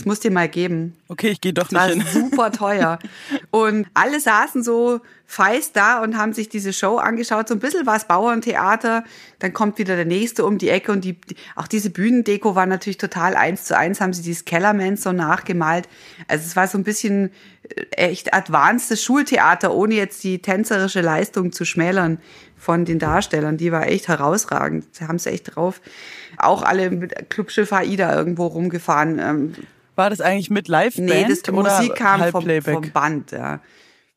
Das 0.00 0.06
musst 0.06 0.24
dir 0.24 0.30
mal 0.30 0.48
geben. 0.48 0.96
Okay, 1.08 1.28
ich 1.28 1.42
gehe 1.42 1.52
doch 1.52 1.68
Das 1.68 1.94
nicht 1.94 2.06
war 2.06 2.12
hin. 2.14 2.30
super 2.30 2.52
teuer. 2.52 2.98
Und 3.50 3.86
alle 3.92 4.18
saßen 4.18 4.62
so 4.62 5.00
feist 5.26 5.76
da 5.76 6.02
und 6.02 6.16
haben 6.16 6.32
sich 6.32 6.48
diese 6.48 6.72
Show 6.72 6.96
angeschaut. 6.96 7.48
So 7.48 7.54
ein 7.54 7.60
bisschen 7.60 7.84
war 7.84 7.96
es 7.96 8.06
Bauerntheater. 8.06 9.04
Dann 9.40 9.52
kommt 9.52 9.76
wieder 9.76 9.96
der 9.96 10.06
nächste 10.06 10.46
um 10.46 10.56
die 10.56 10.70
Ecke 10.70 10.90
und 10.90 11.04
die, 11.04 11.18
auch 11.54 11.68
diese 11.68 11.90
Bühnendeko 11.90 12.54
war 12.54 12.64
natürlich 12.64 12.96
total 12.96 13.36
eins 13.36 13.64
zu 13.64 13.76
eins. 13.76 14.00
Haben 14.00 14.14
sie 14.14 14.22
dieses 14.22 14.46
Kellerman 14.46 14.96
so 14.96 15.12
nachgemalt. 15.12 15.86
Also 16.28 16.46
es 16.46 16.56
war 16.56 16.66
so 16.66 16.78
ein 16.78 16.84
bisschen 16.84 17.30
äh, 17.68 17.82
echt 17.90 18.32
advancedes 18.32 19.02
Schultheater, 19.02 19.74
ohne 19.74 19.96
jetzt 19.96 20.24
die 20.24 20.40
tänzerische 20.40 21.02
Leistung 21.02 21.52
zu 21.52 21.66
schmälern 21.66 22.16
von 22.56 22.86
den 22.86 22.98
Darstellern. 22.98 23.58
Die 23.58 23.70
war 23.70 23.86
echt 23.86 24.08
herausragend. 24.08 24.86
Sie 24.92 25.06
haben 25.06 25.16
es 25.16 25.26
echt 25.26 25.54
drauf. 25.56 25.82
Auch 26.38 26.62
alle 26.62 26.90
mit 26.90 27.28
Clubschiff 27.28 27.70
AIDA 27.70 28.16
irgendwo 28.16 28.46
rumgefahren. 28.46 29.54
War 30.00 30.08
das 30.08 30.22
eigentlich 30.22 30.48
mit 30.48 30.66
Liveband 30.66 31.10
Nee, 31.10 31.26
das, 31.28 31.42
die 31.42 31.50
oder 31.50 31.76
Musik 31.76 31.94
kam 31.94 32.24
vom, 32.30 32.62
vom 32.62 32.90
Band, 32.90 33.32
ja. 33.32 33.60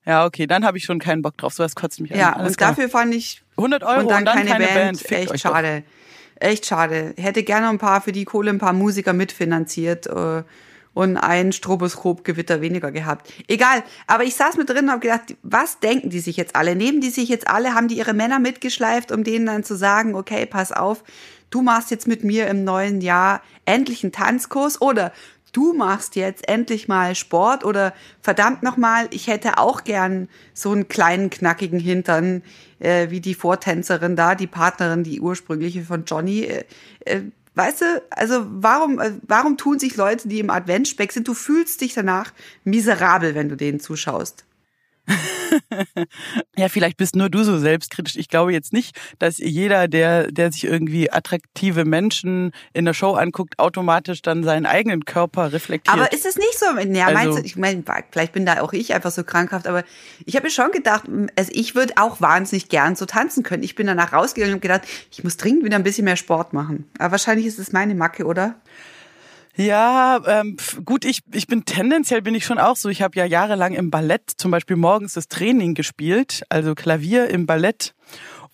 Ja, 0.06 0.26
okay, 0.26 0.48
dann 0.48 0.66
habe 0.66 0.78
ich 0.78 0.86
schon 0.86 0.98
keinen 0.98 1.22
Bock 1.22 1.36
drauf. 1.36 1.54
Sowas 1.54 1.76
kotzt 1.76 2.00
mich 2.00 2.14
an. 2.14 2.20
Ja, 2.20 2.40
und 2.40 2.62
dafür 2.62 2.88
fand 2.88 3.14
ich 3.14 3.42
100 3.58 3.84
Euro 3.84 4.00
und 4.00 4.10
dann, 4.10 4.24
keine, 4.24 4.66
Band, 4.66 4.98
Fickt 4.98 5.12
echt 5.12 5.32
euch 5.32 5.42
doch. 5.42 5.52
schade. 5.52 5.84
Echt 6.40 6.66
schade. 6.68 7.14
Hätte 7.18 7.44
gerne 7.44 7.68
ein 7.68 7.80
paar 7.80 8.00
für 8.00 8.14
die 8.14 8.24
Kohle 8.24 8.52
ein 8.52 8.60
paar 8.60 8.72
Musiker 8.72 9.12
mitfinanziert 9.12 10.08
äh, 10.08 10.44
und 10.94 11.18
ein 11.18 11.52
Stroboskopgewitter 11.52 12.62
weniger 12.62 12.94
gehabt. 12.94 13.34
Egal, 13.50 13.84
aber 14.08 14.24
ich 14.24 14.36
saß 14.36 14.56
mit 14.56 14.70
drin 14.70 14.86
und 14.86 14.92
habe 14.92 15.02
gedacht, 15.02 15.36
was 15.44 15.82
denken 15.82 16.12
die 16.12 16.22
sich 16.22 16.38
jetzt 16.38 16.56
alle? 16.56 16.78
Nehmen 16.78 17.02
die 17.02 17.10
sich 17.10 17.28
jetzt 17.28 17.50
alle, 17.50 17.74
haben 17.74 17.90
die 17.90 17.98
ihre 17.98 18.14
Männer 18.14 18.40
mitgeschleift, 18.40 19.12
um 19.12 19.26
denen 19.26 19.48
dann 19.48 19.66
zu 19.66 19.76
sagen, 19.76 20.16
okay, 20.16 20.46
pass 20.46 20.72
auf, 20.72 21.04
du 21.50 21.62
machst 21.62 21.92
jetzt 21.92 22.08
mit 22.08 22.24
mir 22.24 22.48
im 22.48 22.64
neuen 22.64 23.02
Jahr 23.02 23.42
endlich 23.66 24.04
einen 24.04 24.12
Tanzkurs 24.12 24.82
oder 24.82 25.12
du 25.54 25.74
machst 25.74 26.18
jetzt 26.18 26.50
endlich 26.50 26.90
mal 26.90 27.16
Sport 27.16 27.64
oder 27.64 27.94
verdammt 28.22 28.64
nochmal, 28.64 29.08
ich 29.12 29.28
hätte 29.28 29.58
auch 29.58 29.86
gern 29.86 30.28
so 30.54 30.72
einen 30.72 30.90
kleinen 30.90 31.30
knackigen 31.30 31.80
Hintern, 31.80 32.44
äh, 32.80 33.10
wie 33.10 33.22
die 33.22 33.36
Vortänzerin 33.36 34.18
da, 34.18 34.36
die 34.36 34.48
Partnerin, 34.48 35.04
die 35.04 35.22
ursprüngliche 35.22 35.84
von 35.84 36.04
Johnny. 36.06 36.42
Äh, 36.42 36.66
äh, 37.06 37.22
weißt 37.56 37.82
du, 37.82 38.04
also 38.10 38.46
warum, 38.50 39.00
äh, 39.00 39.14
warum 39.28 39.58
tun 39.58 39.80
sich 39.80 39.96
Leute, 39.96 40.28
die 40.28 40.40
im 40.40 40.50
Adventspeck 40.50 41.12
sind, 41.12 41.28
du 41.28 41.34
fühlst 41.34 41.80
dich 41.80 41.94
danach 41.94 42.34
miserabel, 42.64 43.36
wenn 43.36 43.50
du 43.50 43.56
denen 43.56 43.80
zuschaust. 43.80 44.46
Ja, 46.56 46.70
vielleicht 46.70 46.98
bist 46.98 47.16
nur 47.16 47.30
du 47.30 47.44
so 47.44 47.58
selbstkritisch. 47.58 48.16
Ich 48.16 48.30
glaube 48.30 48.54
jetzt 48.54 48.74
nicht, 48.74 48.96
dass 49.20 49.38
jeder, 49.38 49.88
der, 49.88 50.32
der 50.32 50.52
sich 50.52 50.64
irgendwie 50.64 51.12
attraktive 51.12 51.86
Menschen 51.86 52.52
in 52.74 52.86
der 52.86 52.94
Show 52.94 53.14
anguckt, 53.14 53.60
automatisch 53.60 54.22
dann 54.22 54.44
seinen 54.44 54.66
eigenen 54.66 55.06
Körper 55.06 55.52
reflektiert. 55.52 55.96
Aber 55.96 56.12
ist 56.14 56.26
es 56.26 56.38
nicht 56.38 56.58
so? 56.58 56.66
Ja, 56.66 57.08
Also- 57.08 57.14
meinst 57.14 57.40
du, 57.40 57.44
ich 57.44 57.56
meine, 57.56 57.84
vielleicht 58.12 58.34
bin 58.34 58.46
da 58.46 58.62
auch 58.62 58.74
ich 58.74 58.94
einfach 58.94 59.12
so 59.12 59.24
krankhaft, 59.24 59.68
aber 59.68 59.84
ich 60.26 60.36
habe 60.36 60.46
mir 60.46 60.52
schon 60.52 60.72
gedacht, 60.72 61.04
also 61.36 61.52
ich 61.54 61.76
würde 61.76 61.94
auch 61.98 62.22
wahnsinnig 62.22 62.70
gern 62.70 62.96
so 62.96 63.06
tanzen 63.06 63.44
können. 63.44 63.64
Ich 63.64 63.76
bin 63.76 63.88
danach 63.88 64.14
rausgegangen 64.14 64.56
und 64.56 64.62
gedacht, 64.62 64.82
ich 65.12 65.24
muss 65.24 65.38
dringend 65.38 65.64
wieder 65.66 65.76
ein 65.76 65.84
bisschen 65.84 66.06
mehr 66.06 66.18
Sport 66.18 66.54
machen. 66.54 66.90
Aber 67.00 67.12
wahrscheinlich 67.14 67.46
ist 67.46 67.60
es 67.60 67.72
meine 67.72 67.96
Macke, 67.96 68.26
oder? 68.26 68.56
Ja, 69.56 70.20
ähm, 70.26 70.58
gut, 70.84 71.06
ich, 71.06 71.22
ich 71.32 71.46
bin 71.46 71.64
tendenziell 71.64 72.24
bin 72.24 72.34
ich 72.34 72.44
schon 72.44 72.58
auch 72.58 72.76
so. 72.76 72.90
Ich 72.90 73.04
habe 73.04 73.18
ja 73.18 73.26
jahrelang 73.26 73.74
im 73.74 73.92
Ballett 73.92 74.32
zum 74.38 74.50
Beispiel 74.50 74.76
morgens 74.76 75.14
das 75.14 75.28
Training 75.28 75.76
gespielt, 75.76 76.44
also 76.50 76.74
Klavier 76.74 77.30
im 77.30 77.46
Ballett. 77.46 77.94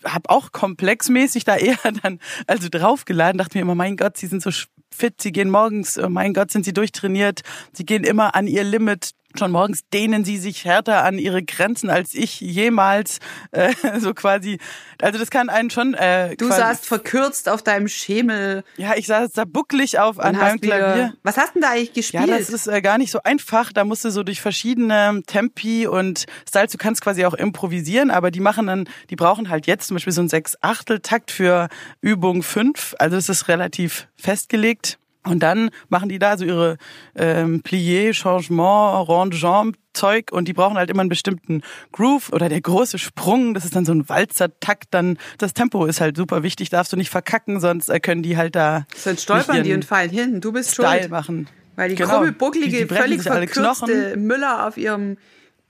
Hab 0.03 0.29
auch 0.29 0.51
komplexmäßig 0.51 1.45
da 1.45 1.55
eher 1.57 1.77
dann 2.03 2.19
also 2.47 2.67
draufgeladen, 2.69 3.37
dachte 3.37 3.57
mir 3.57 3.61
immer, 3.61 3.75
mein 3.75 3.95
Gott, 3.95 4.17
sie 4.17 4.27
sind 4.27 4.41
so 4.41 4.49
fit, 4.91 5.21
sie 5.21 5.31
gehen 5.31 5.49
morgens, 5.49 5.97
oh 5.97 6.09
mein 6.09 6.33
Gott, 6.33 6.51
sind 6.51 6.65
sie 6.65 6.73
durchtrainiert, 6.73 7.41
sie 7.71 7.85
gehen 7.85 8.03
immer 8.03 8.35
an 8.35 8.47
ihr 8.47 8.65
Limit. 8.65 9.11
Schon 9.37 9.51
morgens 9.51 9.81
dehnen 9.93 10.25
sie 10.25 10.37
sich 10.37 10.65
härter 10.65 11.03
an 11.03 11.19
ihre 11.19 11.43
Grenzen 11.43 11.91
als 11.91 12.15
ich 12.15 12.41
jemals. 12.41 13.19
Äh, 13.51 13.73
so 13.99 14.15
quasi. 14.15 14.57
Also 14.99 15.19
das 15.19 15.29
kann 15.29 15.49
einen 15.49 15.69
schon. 15.69 15.93
Äh, 15.93 16.35
Du 16.35 16.47
saßt 16.47 16.85
verkürzt 16.85 17.47
auf 17.47 17.61
deinem 17.61 17.87
Schemel 17.87 18.63
Ja, 18.77 18.95
ich 18.95 19.05
saß 19.05 19.31
da 19.33 19.45
bucklig 19.45 19.99
auf 19.99 20.19
an 20.19 20.35
meinem 20.35 20.59
Klavier. 20.59 21.13
Was 21.21 21.37
hast 21.37 21.53
denn 21.53 21.61
da 21.61 21.69
eigentlich 21.69 21.93
gespielt? 21.93 22.27
Ja, 22.27 22.37
das 22.37 22.49
ist 22.49 22.67
äh, 22.67 22.81
gar 22.81 22.97
nicht 22.97 23.11
so 23.11 23.21
einfach. 23.23 23.71
Da 23.71 23.83
musst 23.83 24.03
du 24.03 24.09
so 24.09 24.23
durch 24.23 24.41
verschiedene 24.41 25.21
Tempi 25.27 25.85
und 25.85 26.25
Styles, 26.47 26.71
du 26.71 26.77
kannst 26.79 27.01
quasi 27.01 27.23
auch 27.25 27.35
improvisieren, 27.35 28.09
aber 28.09 28.31
die 28.31 28.39
machen 28.39 28.65
dann, 28.67 28.89
die 29.11 29.15
brauchen 29.15 29.49
halt 29.49 29.67
jetzt 29.67 29.87
zum 29.87 29.95
Beispiel 29.95 30.13
so 30.13 30.21
einen 30.21 30.29
Sechs-Achtel-Takt 30.29 31.29
für 31.29 31.69
Übung 32.01 32.41
fünf. 32.41 32.95
Also 32.97 33.15
es 33.17 33.29
ist 33.29 33.47
relativ 33.47 34.07
festgelegt. 34.15 34.97
Und 35.29 35.39
dann 35.41 35.69
machen 35.89 36.09
die 36.09 36.19
da 36.19 36.37
so 36.37 36.45
ihre 36.45 36.77
ähm, 37.15 37.61
Plié, 37.63 38.13
Changement, 38.13 39.07
Rondejambe 39.07 39.77
Zeug 39.93 40.31
und 40.31 40.47
die 40.47 40.53
brauchen 40.53 40.77
halt 40.77 40.89
immer 40.89 41.01
einen 41.01 41.09
bestimmten 41.09 41.61
Groove 41.91 42.31
oder 42.31 42.47
der 42.47 42.61
große 42.61 42.97
Sprung, 42.99 43.53
das 43.53 43.65
ist 43.65 43.75
dann 43.75 43.85
so 43.85 43.91
ein 43.91 44.07
Walzer-Takt, 44.07 44.85
dann 44.91 45.17
das 45.39 45.53
Tempo 45.53 45.85
ist 45.85 45.99
halt 45.99 46.15
super 46.15 46.43
wichtig, 46.43 46.69
darfst 46.69 46.93
du 46.93 46.97
nicht 46.97 47.09
verkacken, 47.09 47.59
sonst 47.59 47.89
äh, 47.89 47.99
können 47.99 48.21
die 48.23 48.37
halt 48.37 48.55
da 48.55 48.85
Sonst 48.95 49.23
stolpern 49.23 49.63
die 49.63 49.73
und 49.73 49.83
fallen 49.85 50.09
hin. 50.11 50.41
Du 50.41 50.51
bist 50.51 50.71
Style 50.73 50.99
schuld. 50.99 51.11
machen. 51.11 51.49
Weil 51.75 51.89
die 51.89 51.95
Genau. 51.95 52.09
krumme, 52.17 52.27
Die- 52.27 52.37
bucklige, 52.37 52.77
die 52.77 52.85
brechen 52.85 53.01
völlig 53.01 53.21
verkürzte 53.23 54.15
Müller 54.17 54.67
auf 54.67 54.77
ihrem 54.77 55.17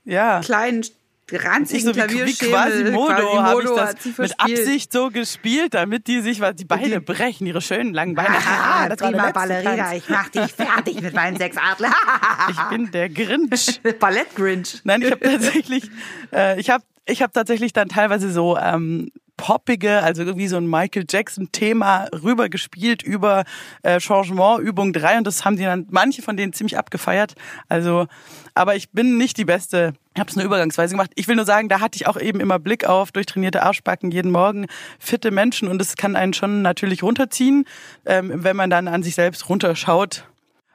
Ja. 0.04 0.40
kleinen, 0.40 0.84
ranzigen 1.32 1.94
so 1.94 1.94
wie, 1.96 2.26
wie 2.26 2.34
Quasimodo 2.34 3.12
habe 3.42 3.62
ich 3.62 3.68
Quasimodo 3.68 3.76
das 3.76 3.88
hat 3.88 4.02
sie 4.02 4.14
mit. 4.18 4.40
Absicht 4.40 4.92
so 4.92 5.10
gespielt, 5.10 5.74
damit 5.74 6.06
die 6.06 6.20
sich 6.20 6.40
was 6.40 6.54
die 6.56 6.64
Beine 6.64 6.88
die- 6.88 7.00
brechen, 7.00 7.46
ihre 7.46 7.60
schönen 7.60 7.94
langen 7.94 8.14
Beine. 8.14 8.36
Ah, 8.46 8.88
das 8.88 8.98
prima 8.98 9.30
Ballerina, 9.30 9.76
Tanz. 9.76 9.96
ich 9.98 10.08
mach 10.08 10.28
dich 10.28 10.52
fertig 10.52 11.00
mit 11.00 11.14
meinen 11.14 11.36
sechs 11.36 11.56
Adler. 11.56 11.90
Ich 12.50 12.60
bin 12.70 12.90
der 12.90 13.08
Grinch. 13.08 13.80
Ballett-Grinch. 14.00 14.80
Nein, 14.84 15.02
ich 15.02 15.10
habe 15.10 15.20
tatsächlich, 15.20 15.90
äh, 16.32 16.58
ich 16.60 16.70
habe 16.70 16.84
ich 17.06 17.22
hab 17.22 17.32
tatsächlich 17.32 17.72
dann 17.72 17.88
teilweise 17.88 18.30
so 18.30 18.56
ähm, 18.56 19.10
poppige, 19.36 20.02
also 20.02 20.22
irgendwie 20.22 20.48
so 20.48 20.56
ein 20.56 20.66
Michael 20.68 21.04
Jackson-Thema 21.08 22.06
rübergespielt 22.12 23.02
über 23.02 23.44
äh, 23.82 23.98
Changement, 23.98 24.60
Übung 24.60 24.92
3 24.92 25.18
und 25.18 25.26
das 25.26 25.44
haben 25.44 25.56
die 25.56 25.64
dann 25.64 25.86
manche 25.90 26.22
von 26.22 26.36
denen 26.36 26.52
ziemlich 26.52 26.76
abgefeiert. 26.78 27.34
Also, 27.68 28.06
aber 28.54 28.76
ich 28.76 28.90
bin 28.90 29.16
nicht 29.16 29.36
die 29.38 29.44
Beste. 29.44 29.92
Ich 30.14 30.20
habe 30.20 30.28
es 30.28 30.36
nur 30.36 30.44
übergangsweise 30.44 30.94
gemacht. 30.94 31.12
Ich 31.14 31.28
will 31.28 31.36
nur 31.36 31.44
sagen, 31.44 31.68
da 31.68 31.78
hatte 31.80 31.96
ich 31.96 32.08
auch 32.08 32.20
eben 32.20 32.40
immer 32.40 32.58
Blick 32.58 32.84
auf 32.84 33.12
durchtrainierte 33.12 33.62
Arschbacken 33.62 34.10
jeden 34.10 34.32
Morgen, 34.32 34.66
fitte 34.98 35.30
Menschen 35.30 35.68
und 35.68 35.78
das 35.78 35.96
kann 35.96 36.16
einen 36.16 36.34
schon 36.34 36.62
natürlich 36.62 37.02
runterziehen, 37.04 37.64
ähm, 38.06 38.32
wenn 38.34 38.56
man 38.56 38.70
dann 38.70 38.88
an 38.88 39.04
sich 39.04 39.14
selbst 39.14 39.48
runterschaut 39.48 40.24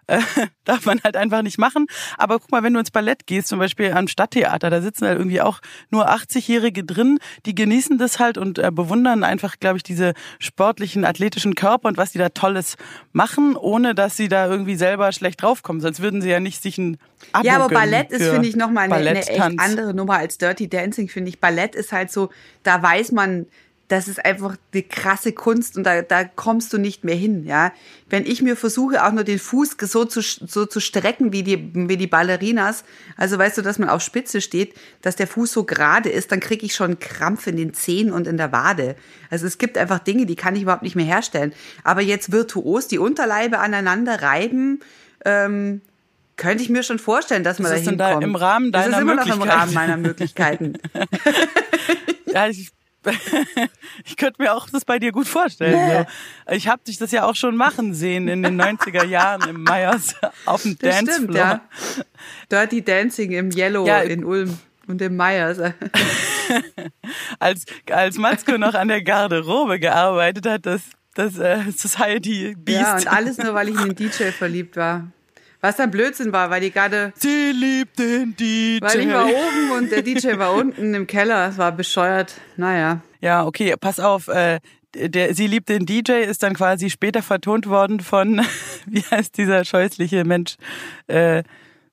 äh, 0.08 0.20
darf 0.66 0.86
man 0.86 1.00
halt 1.04 1.16
einfach 1.18 1.42
nicht 1.42 1.58
machen. 1.58 1.88
Aber 2.18 2.40
guck 2.40 2.52
mal, 2.52 2.64
wenn 2.64 2.74
du 2.74 2.80
ins 2.80 2.92
Ballett 2.92 3.28
gehst, 3.28 3.48
zum 3.48 3.60
Beispiel 3.60 3.92
am 3.92 4.08
Stadttheater, 4.08 4.70
da 4.70 4.82
sitzen 4.82 5.08
halt 5.08 5.18
irgendwie 5.18 5.42
auch 5.42 5.60
nur 5.90 6.10
80-Jährige 6.10 6.84
drin, 6.84 7.20
die 7.46 7.56
genießen 7.56 7.98
das 7.98 8.20
halt 8.20 8.38
und 8.38 8.60
äh, 8.60 8.72
bewundern 8.72 9.24
einfach, 9.24 9.60
glaube 9.60 9.78
ich, 9.78 9.84
diese 9.84 10.14
sportlichen, 10.40 11.06
athletischen 11.06 11.56
Körper 11.56 11.88
und 11.88 11.98
was 11.98 12.12
die 12.12 12.18
da 12.18 12.30
Tolles 12.30 12.76
machen, 13.12 13.56
ohne 13.56 13.96
dass 13.96 14.18
sie 14.18 14.28
da 14.28 14.48
irgendwie 14.48 14.76
selber 14.76 15.12
schlecht 15.12 15.42
draufkommen. 15.42 15.82
Sonst 15.82 16.02
würden 16.02 16.22
sie 16.22 16.30
ja 16.30 16.40
nicht 16.40 16.62
sich 16.62 16.78
ein 16.78 16.98
Abo 17.32 17.46
Ja, 17.46 17.56
aber 17.56 17.74
Ballett 17.74 18.12
ist, 18.12 18.28
finde 18.28 18.48
ich, 18.48 18.56
nochmal 18.56 18.92
eine, 18.92 19.10
eine 19.10 19.28
echt 19.28 19.40
andere 19.40 19.94
Nummer 19.94 20.18
als 20.18 20.38
Dirty 20.38 20.68
Dancing, 20.68 21.10
finde 21.10 21.30
ich. 21.30 21.40
Ballett 21.40 21.76
ist 21.76 21.92
halt 21.92 22.12
so, 22.12 22.30
da 22.64 22.82
weiß 22.82 23.12
man, 23.12 23.48
das 23.88 24.08
ist 24.08 24.26
einfach 24.26 24.56
die 24.74 24.82
krasse 24.82 25.32
Kunst 25.32 25.78
und 25.78 25.84
da, 25.84 26.02
da 26.02 26.24
kommst 26.24 26.74
du 26.74 26.80
nicht 26.80 27.04
mehr 27.04 27.16
hin, 27.16 27.44
ja. 27.46 27.72
Wenn 28.10 28.26
ich 28.26 28.42
mir 28.42 28.56
versuche, 28.56 29.06
auch 29.06 29.12
nur 29.12 29.24
den 29.24 29.38
Fuß 29.38 29.78
so 29.82 30.06
zu, 30.06 30.22
so 30.22 30.66
zu 30.66 30.80
strecken 30.80 31.32
wie 31.32 31.44
die, 31.44 31.70
wie 31.74 31.98
die 31.98 32.08
Ballerinas, 32.08 32.84
also 33.16 33.38
weißt 33.38 33.60
du, 33.60 33.62
dass 33.62 33.78
man 33.78 33.90
auf 33.90 34.02
Spitze 34.02 34.42
steht, 34.42 34.74
dass 35.04 35.16
der 35.16 35.28
Fuß 35.28 35.52
so 35.52 35.66
gerade 35.66 36.10
ist, 36.10 36.32
dann 36.32 36.40
kriege 36.40 36.66
ich 36.66 36.74
schon 36.74 37.00
Krampf 37.00 37.46
in 37.46 37.58
den 37.58 37.74
Zehen 37.76 38.12
und 38.12 38.26
in 38.26 38.38
der 38.38 38.52
Wade. 38.52 38.96
Also 39.30 39.46
es 39.46 39.60
gibt 39.60 39.78
einfach 39.78 40.00
Dinge, 40.00 40.26
die 40.26 40.36
kann 40.36 40.56
ich 40.56 40.64
überhaupt 40.64 40.84
nicht 40.84 40.96
mehr 40.96 41.06
herstellen. 41.06 41.54
Aber 41.84 42.02
jetzt 42.02 42.32
virtuos 42.32 42.88
die 42.88 42.98
Unterleibe 42.98 43.60
aneinander 43.60 44.22
reiben, 44.24 44.80
ähm, 45.26 45.82
könnte 46.38 46.64
ich 46.64 46.70
mir 46.70 46.84
schon 46.84 47.00
vorstellen, 47.00 47.44
dass 47.44 47.60
man 47.60 47.72
Das 47.72 47.84
da 47.84 47.90
hinkommt. 47.92 48.24
im 48.24 48.36
Rahmen 48.36 48.72
Das 48.72 48.88
ist 48.88 48.92
deiner 48.94 49.02
immer 49.04 49.16
noch 49.16 49.24
im 49.26 49.30
Möglichkeiten. 49.38 49.60
Rahmen 49.60 49.74
meiner 49.74 49.98
Möglichkeiten. 49.98 50.74
Ja, 52.28 52.50
ich, 52.50 52.70
ich 54.06 54.18
könnte 54.18 54.42
mir 54.42 54.54
auch 54.54 54.70
das 54.70 54.86
bei 54.86 55.00
dir 55.00 55.12
gut 55.12 55.28
vorstellen. 55.28 56.06
So. 56.48 56.54
Ich 56.54 56.68
habe 56.68 56.82
dich 56.84 56.98
das 56.98 57.12
ja 57.12 57.26
auch 57.26 57.36
schon 57.36 57.56
machen 57.56 57.94
sehen 57.94 58.28
in 58.28 58.44
den 58.44 58.60
90er 58.62 59.06
Jahren 59.06 59.50
im 59.50 59.64
Meyers 59.64 60.16
auf 60.46 60.64
dem 60.64 60.78
Das 60.80 60.96
Dancefloor. 60.98 61.26
stimmt, 61.26 61.36
ja. 61.38 61.62
Dirty 62.52 62.84
Dancing 62.84 63.32
im 63.32 63.52
Yellow 63.52 63.86
Ja. 63.88 64.00
in 64.00 64.24
Ulm 64.26 64.58
und 64.88 65.02
im 65.02 65.16
Meyers. 65.16 65.60
als, 67.40 67.66
als 67.92 68.18
Matzko 68.18 68.58
noch 68.58 68.74
an 68.74 68.88
der 68.88 69.02
Garderobe 69.02 69.80
gearbeitet 69.80 70.46
hat, 70.48 70.66
das, 70.66 70.82
das 71.16 71.38
äh, 71.38 71.72
Society 71.76 72.56
Beast. 72.58 72.80
Ja, 72.82 72.96
und 72.96 73.08
alles 73.08 73.38
nur, 73.38 73.54
weil 73.54 73.70
ich 73.70 73.80
in 73.80 73.94
den 73.94 73.96
DJ 73.96 74.26
verliebt 74.32 74.76
war. 74.78 75.08
Was 75.66 75.78
dann 75.78 75.90
Blödsinn 75.90 76.32
war, 76.32 76.52
weil 76.52 76.62
die 76.62 76.70
gerade, 76.70 77.12
Sie 77.16 77.52
liebt 77.52 77.98
den 77.98 78.36
DJ. 78.36 78.78
weil 78.82 79.00
ich 79.00 79.10
war 79.12 79.26
oben 79.26 79.72
und 79.80 79.92
der 79.92 80.04
DJ 80.04 80.38
war 80.38 80.54
unten 80.54 80.94
im 80.94 81.08
Keller. 81.08 81.50
Es 81.50 81.58
war 81.58 81.72
bescheuert. 81.72 82.36
Naja. 82.56 83.02
Ja, 83.20 83.44
okay, 83.48 83.74
pass 83.80 84.00
auf. 84.00 84.28
Äh, 84.28 84.60
der, 84.96 85.34
sie 85.34 85.48
liebt 85.48 85.68
den 85.70 85.88
DJ 85.88 86.22
ist 86.22 86.44
dann 86.44 86.54
quasi 86.54 86.92
später 86.92 87.24
vertont 87.24 87.68
worden 87.68 88.00
von, 88.00 88.42
wie 88.86 89.02
heißt 89.02 89.36
dieser 89.40 89.66
scheußliche 89.66 90.24
Mensch? 90.24 90.56
Äh, 91.08 91.42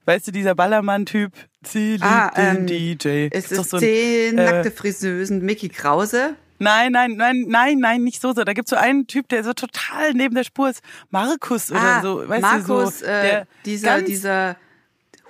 weißt 0.05 0.27
du, 0.29 0.33
dieser 0.33 0.55
Ballermann-Typ? 0.55 1.33
Sie 1.65 1.93
liebt 1.93 2.05
Ah, 2.05 2.31
den 2.37 2.57
ähm, 2.59 2.67
DJ. 2.67 3.29
Es 3.31 3.49
doch 3.49 3.63
ist 3.63 3.71
so 3.71 3.77
ein- 3.79 3.81
zehn 3.81 4.37
äh, 4.37 4.45
nackte 4.45 4.71
Friseusen. 4.71 5.43
Mickey 5.43 5.71
Krause. 5.71 6.35
Nein, 6.63 6.93
nein, 6.93 7.17
nein, 7.17 7.45
nein, 7.49 7.79
nein, 7.79 8.05
nicht 8.05 8.23
so 8.23 8.33
so. 8.33 8.45
Da 8.45 8.53
gibt's 8.53 8.71
so 8.71 8.77
einen 8.77 9.07
Typ, 9.07 9.29
der 9.29 9.43
so 9.43 9.53
total 9.53 10.15
neben 10.15 10.35
der 10.35 10.45
Spur 10.45 10.71
ist. 10.71 10.81
Markus 11.11 11.71
oder 11.71 11.81
ah, 11.81 12.03
so. 12.03 12.29
Weißt 12.29 12.43
Markus, 12.43 12.99
du, 13.01 13.05
so, 13.05 13.11
äh, 13.11 13.45
dieser, 13.65 14.01
dieser 14.03 14.57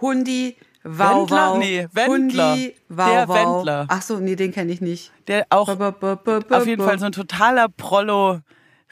Hundi, 0.00 0.56
Wow, 0.84 1.30
Wendler? 1.30 1.50
wow. 1.50 1.58
Nee, 1.58 1.88
Wendler. 1.92 2.52
Hundi, 2.52 2.74
wow, 2.88 3.08
Der 3.08 3.28
wow. 3.28 3.36
Wendler. 3.36 3.86
Ach 3.88 4.02
so, 4.02 4.18
nee, 4.18 4.36
den 4.36 4.52
kenne 4.52 4.72
ich 4.72 4.80
nicht. 4.80 5.12
Der 5.28 5.46
auch 5.48 5.74
Ba, 5.76 5.90
ba, 5.92 6.16
ba, 6.16 6.40
auf 6.50 6.66
jeden. 6.66 6.84
Fall 6.84 6.98
so 6.98 7.06
ein 7.06 7.12
totaler 7.12 7.68
Prollo, 7.68 8.40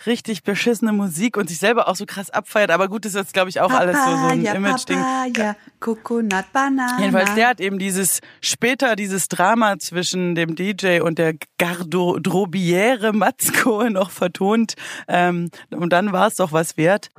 richtig 0.07 0.43
beschissene 0.43 0.93
Musik 0.93 1.37
und 1.37 1.49
sich 1.49 1.59
selber 1.59 1.89
auch 1.89 1.97
so 1.97 2.07
krass 2.07 2.31
abfeiert. 2.31 2.71
Aber 2.71 2.89
gut, 2.89 3.05
das 3.05 3.13
ist 3.15 3.19
jetzt, 3.21 3.33
glaube 3.35 3.51
ich, 3.51 3.61
auch 3.61 3.71
alles 3.73 3.97
so, 3.97 4.11
so 4.11 4.27
ein 4.27 4.43
Papaya, 4.43 4.55
Image-Ding. 4.55 4.99
Papaya, 4.99 5.57
Coconut, 5.81 6.45
Banana. 6.53 6.99
Jedenfalls, 6.99 7.35
der 7.35 7.49
hat 7.49 7.61
eben 7.61 7.79
dieses, 7.79 8.21
später 8.41 8.97
dieses 8.97 9.29
Drama 9.29 9.79
zwischen 9.79 10.35
dem 10.35 10.55
DJ 10.57 11.01
und 11.01 11.19
der 11.19 11.35
Gardrobiere 11.59 13.13
Matzko 13.13 13.85
noch 13.91 14.11
vertont. 14.11 14.75
Ähm, 15.09 15.51
und 15.71 15.93
dann 15.93 16.13
war 16.13 16.29
es 16.29 16.37
doch 16.37 16.53
was 16.53 16.77
wert. 16.77 17.11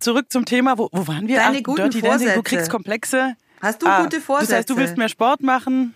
Zurück 0.00 0.26
zum 0.32 0.46
Thema, 0.46 0.78
wo, 0.78 0.88
wo 0.92 1.06
waren 1.06 1.28
wir? 1.28 1.36
Deine 1.36 1.58
Ach, 1.58 1.62
guten 1.62 1.82
Dirty 1.90 2.00
Dancing, 2.00 2.34
du 2.34 2.42
kriegst 2.42 2.70
Komplexe. 2.70 3.34
Hast 3.60 3.82
du 3.82 3.86
Ah, 3.86 4.02
gute 4.02 4.16
Das 4.16 4.24
Vorsätze? 4.24 4.56
heißt, 4.56 4.70
du 4.70 4.76
willst 4.78 4.96
mehr 4.96 5.10
Sport 5.10 5.42
machen? 5.42 5.94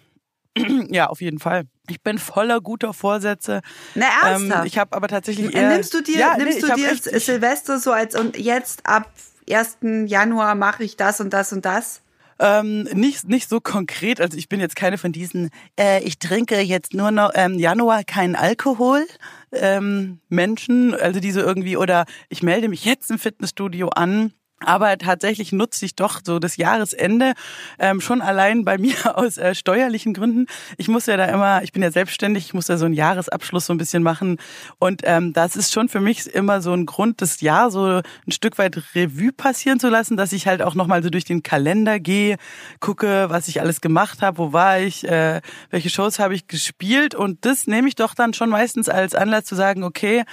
ja, 0.90 1.08
auf 1.08 1.20
jeden 1.20 1.38
Fall. 1.38 1.64
Ich 1.88 2.02
bin 2.02 2.18
voller 2.18 2.60
guter 2.60 2.94
Vorsätze. 2.94 3.60
Na, 3.94 4.06
Ähm, 4.06 4.42
ernsthaft? 4.50 4.66
ich 4.66 4.78
habe 4.78 4.96
aber 4.96 5.08
tatsächlich 5.08 5.54
eher... 5.54 5.68
nimmst 5.68 5.92
du 5.94 6.02
dir, 6.02 6.18
ja, 6.18 6.36
nimmst 6.36 6.62
nee, 6.62 6.68
du 6.68 6.74
dir 6.74 6.92
echt, 6.92 7.04
Silvester 7.04 7.78
so 7.78 7.92
als 7.92 8.14
und 8.14 8.38
jetzt 8.38 8.86
ab 8.86 9.10
1. 9.50 9.78
Januar 10.06 10.54
mache 10.54 10.84
ich 10.84 10.96
das 10.96 11.20
und 11.20 11.30
das 11.30 11.52
und 11.52 11.64
das? 11.64 12.00
ähm, 12.38 12.82
nicht, 12.92 13.28
nicht 13.28 13.48
so 13.48 13.60
konkret. 13.60 14.20
Also 14.20 14.36
ich 14.36 14.48
bin 14.48 14.60
jetzt 14.60 14.76
keine 14.76 14.98
von 14.98 15.12
diesen, 15.12 15.50
äh, 15.78 16.02
ich 16.02 16.18
trinke 16.18 16.60
jetzt 16.60 16.94
nur 16.94 17.10
noch 17.10 17.30
ähm, 17.34 17.58
Januar 17.58 18.04
keinen 18.04 18.36
Alkohol. 18.36 19.06
Ähm, 19.52 20.18
Menschen, 20.28 20.94
also 20.94 21.20
diese 21.20 21.40
irgendwie, 21.40 21.76
oder 21.76 22.06
ich 22.28 22.42
melde 22.42 22.68
mich 22.68 22.84
jetzt 22.84 23.10
im 23.10 23.18
Fitnessstudio 23.18 23.88
an. 23.88 24.32
Aber 24.64 24.96
tatsächlich 24.98 25.52
nutze 25.52 25.84
ich 25.84 25.94
doch 25.94 26.20
so 26.24 26.38
das 26.38 26.56
Jahresende 26.56 27.34
ähm, 27.78 28.00
schon 28.00 28.22
allein 28.22 28.64
bei 28.64 28.78
mir 28.78 28.94
aus 29.16 29.38
äh, 29.38 29.54
steuerlichen 29.54 30.14
Gründen. 30.14 30.46
Ich 30.76 30.88
muss 30.88 31.06
ja 31.06 31.16
da 31.16 31.26
immer, 31.26 31.62
ich 31.62 31.72
bin 31.72 31.82
ja 31.82 31.90
selbstständig, 31.90 32.46
ich 32.46 32.54
muss 32.54 32.66
da 32.66 32.76
so 32.76 32.84
einen 32.84 32.94
Jahresabschluss 32.94 33.66
so 33.66 33.74
ein 33.74 33.78
bisschen 33.78 34.02
machen. 34.02 34.38
Und 34.78 35.02
ähm, 35.04 35.32
das 35.32 35.56
ist 35.56 35.72
schon 35.72 35.88
für 35.88 36.00
mich 36.00 36.26
immer 36.26 36.60
so 36.60 36.72
ein 36.72 36.86
Grund, 36.86 37.20
das 37.20 37.40
Jahr 37.40 37.70
so 37.70 38.00
ein 38.26 38.32
Stück 38.32 38.58
weit 38.58 38.76
Revue 38.94 39.32
passieren 39.32 39.80
zu 39.80 39.88
lassen, 39.88 40.16
dass 40.16 40.32
ich 40.32 40.46
halt 40.46 40.62
auch 40.62 40.74
nochmal 40.74 41.02
so 41.02 41.10
durch 41.10 41.24
den 41.24 41.42
Kalender 41.42 42.00
gehe, 42.00 42.36
gucke, 42.80 43.26
was 43.28 43.48
ich 43.48 43.60
alles 43.60 43.80
gemacht 43.80 44.22
habe, 44.22 44.38
wo 44.38 44.52
war 44.52 44.80
ich, 44.80 45.06
äh, 45.06 45.40
welche 45.70 45.90
Shows 45.90 46.18
habe 46.18 46.34
ich 46.34 46.46
gespielt. 46.48 47.14
Und 47.14 47.44
das 47.44 47.66
nehme 47.66 47.88
ich 47.88 47.94
doch 47.94 48.14
dann 48.14 48.34
schon 48.34 48.50
meistens 48.50 48.88
als 48.88 49.14
Anlass 49.14 49.44
zu 49.44 49.54
sagen, 49.54 49.84
okay, 49.84 50.24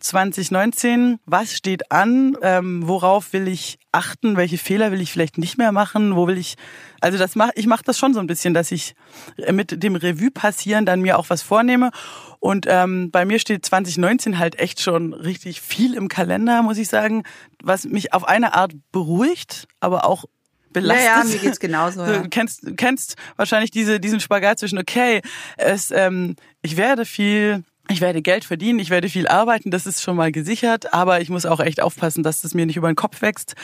2019, 0.00 1.18
was 1.26 1.52
steht 1.52 1.90
an, 1.90 2.36
ähm, 2.42 2.86
worauf 2.86 3.32
will 3.32 3.48
ich 3.48 3.77
achten, 3.92 4.36
welche 4.36 4.58
Fehler 4.58 4.92
will 4.92 5.00
ich 5.00 5.10
vielleicht 5.10 5.38
nicht 5.38 5.56
mehr 5.56 5.72
machen, 5.72 6.14
wo 6.14 6.26
will 6.26 6.36
ich, 6.36 6.56
also 7.00 7.16
das 7.16 7.36
mach, 7.36 7.50
ich 7.54 7.66
mache 7.66 7.82
das 7.84 7.98
schon 7.98 8.12
so 8.12 8.20
ein 8.20 8.26
bisschen, 8.26 8.52
dass 8.52 8.70
ich 8.70 8.94
mit 9.50 9.82
dem 9.82 9.96
Revue 9.96 10.30
passieren 10.30 10.84
dann 10.84 11.00
mir 11.00 11.18
auch 11.18 11.30
was 11.30 11.42
vornehme 11.42 11.90
und 12.38 12.66
ähm, 12.68 13.10
bei 13.10 13.24
mir 13.24 13.38
steht 13.38 13.64
2019 13.64 14.38
halt 14.38 14.58
echt 14.58 14.80
schon 14.80 15.14
richtig 15.14 15.60
viel 15.60 15.94
im 15.94 16.08
Kalender, 16.08 16.62
muss 16.62 16.78
ich 16.78 16.88
sagen, 16.88 17.22
was 17.62 17.84
mich 17.84 18.12
auf 18.12 18.28
eine 18.28 18.54
Art 18.54 18.72
beruhigt, 18.92 19.66
aber 19.80 20.04
auch 20.04 20.26
belastet. 20.72 21.06
Ja, 21.06 21.18
ja, 21.18 21.24
mir 21.24 21.38
geht's 21.38 21.60
genauso, 21.60 22.02
ja. 22.04 22.18
Du 22.18 22.28
kennst, 22.28 22.76
kennst 22.76 23.16
wahrscheinlich 23.36 23.70
diese, 23.70 24.00
diesen 24.00 24.20
Spagat 24.20 24.58
zwischen, 24.58 24.78
okay, 24.78 25.22
es, 25.56 25.90
ähm, 25.90 26.36
ich 26.62 26.76
werde 26.76 27.04
viel, 27.04 27.64
ich 27.90 28.00
werde 28.00 28.22
Geld 28.22 28.44
verdienen, 28.44 28.78
ich 28.78 28.90
werde 28.90 29.08
viel 29.08 29.26
arbeiten, 29.26 29.70
das 29.70 29.86
ist 29.86 30.02
schon 30.02 30.16
mal 30.16 30.30
gesichert, 30.30 30.92
aber 30.92 31.20
ich 31.20 31.30
muss 31.30 31.46
auch 31.46 31.60
echt 31.60 31.80
aufpassen, 31.80 32.22
dass 32.22 32.42
das 32.42 32.54
mir 32.54 32.66
nicht 32.66 32.76
über 32.76 32.90
den 32.90 32.96
Kopf 32.96 33.22
wächst. 33.22 33.54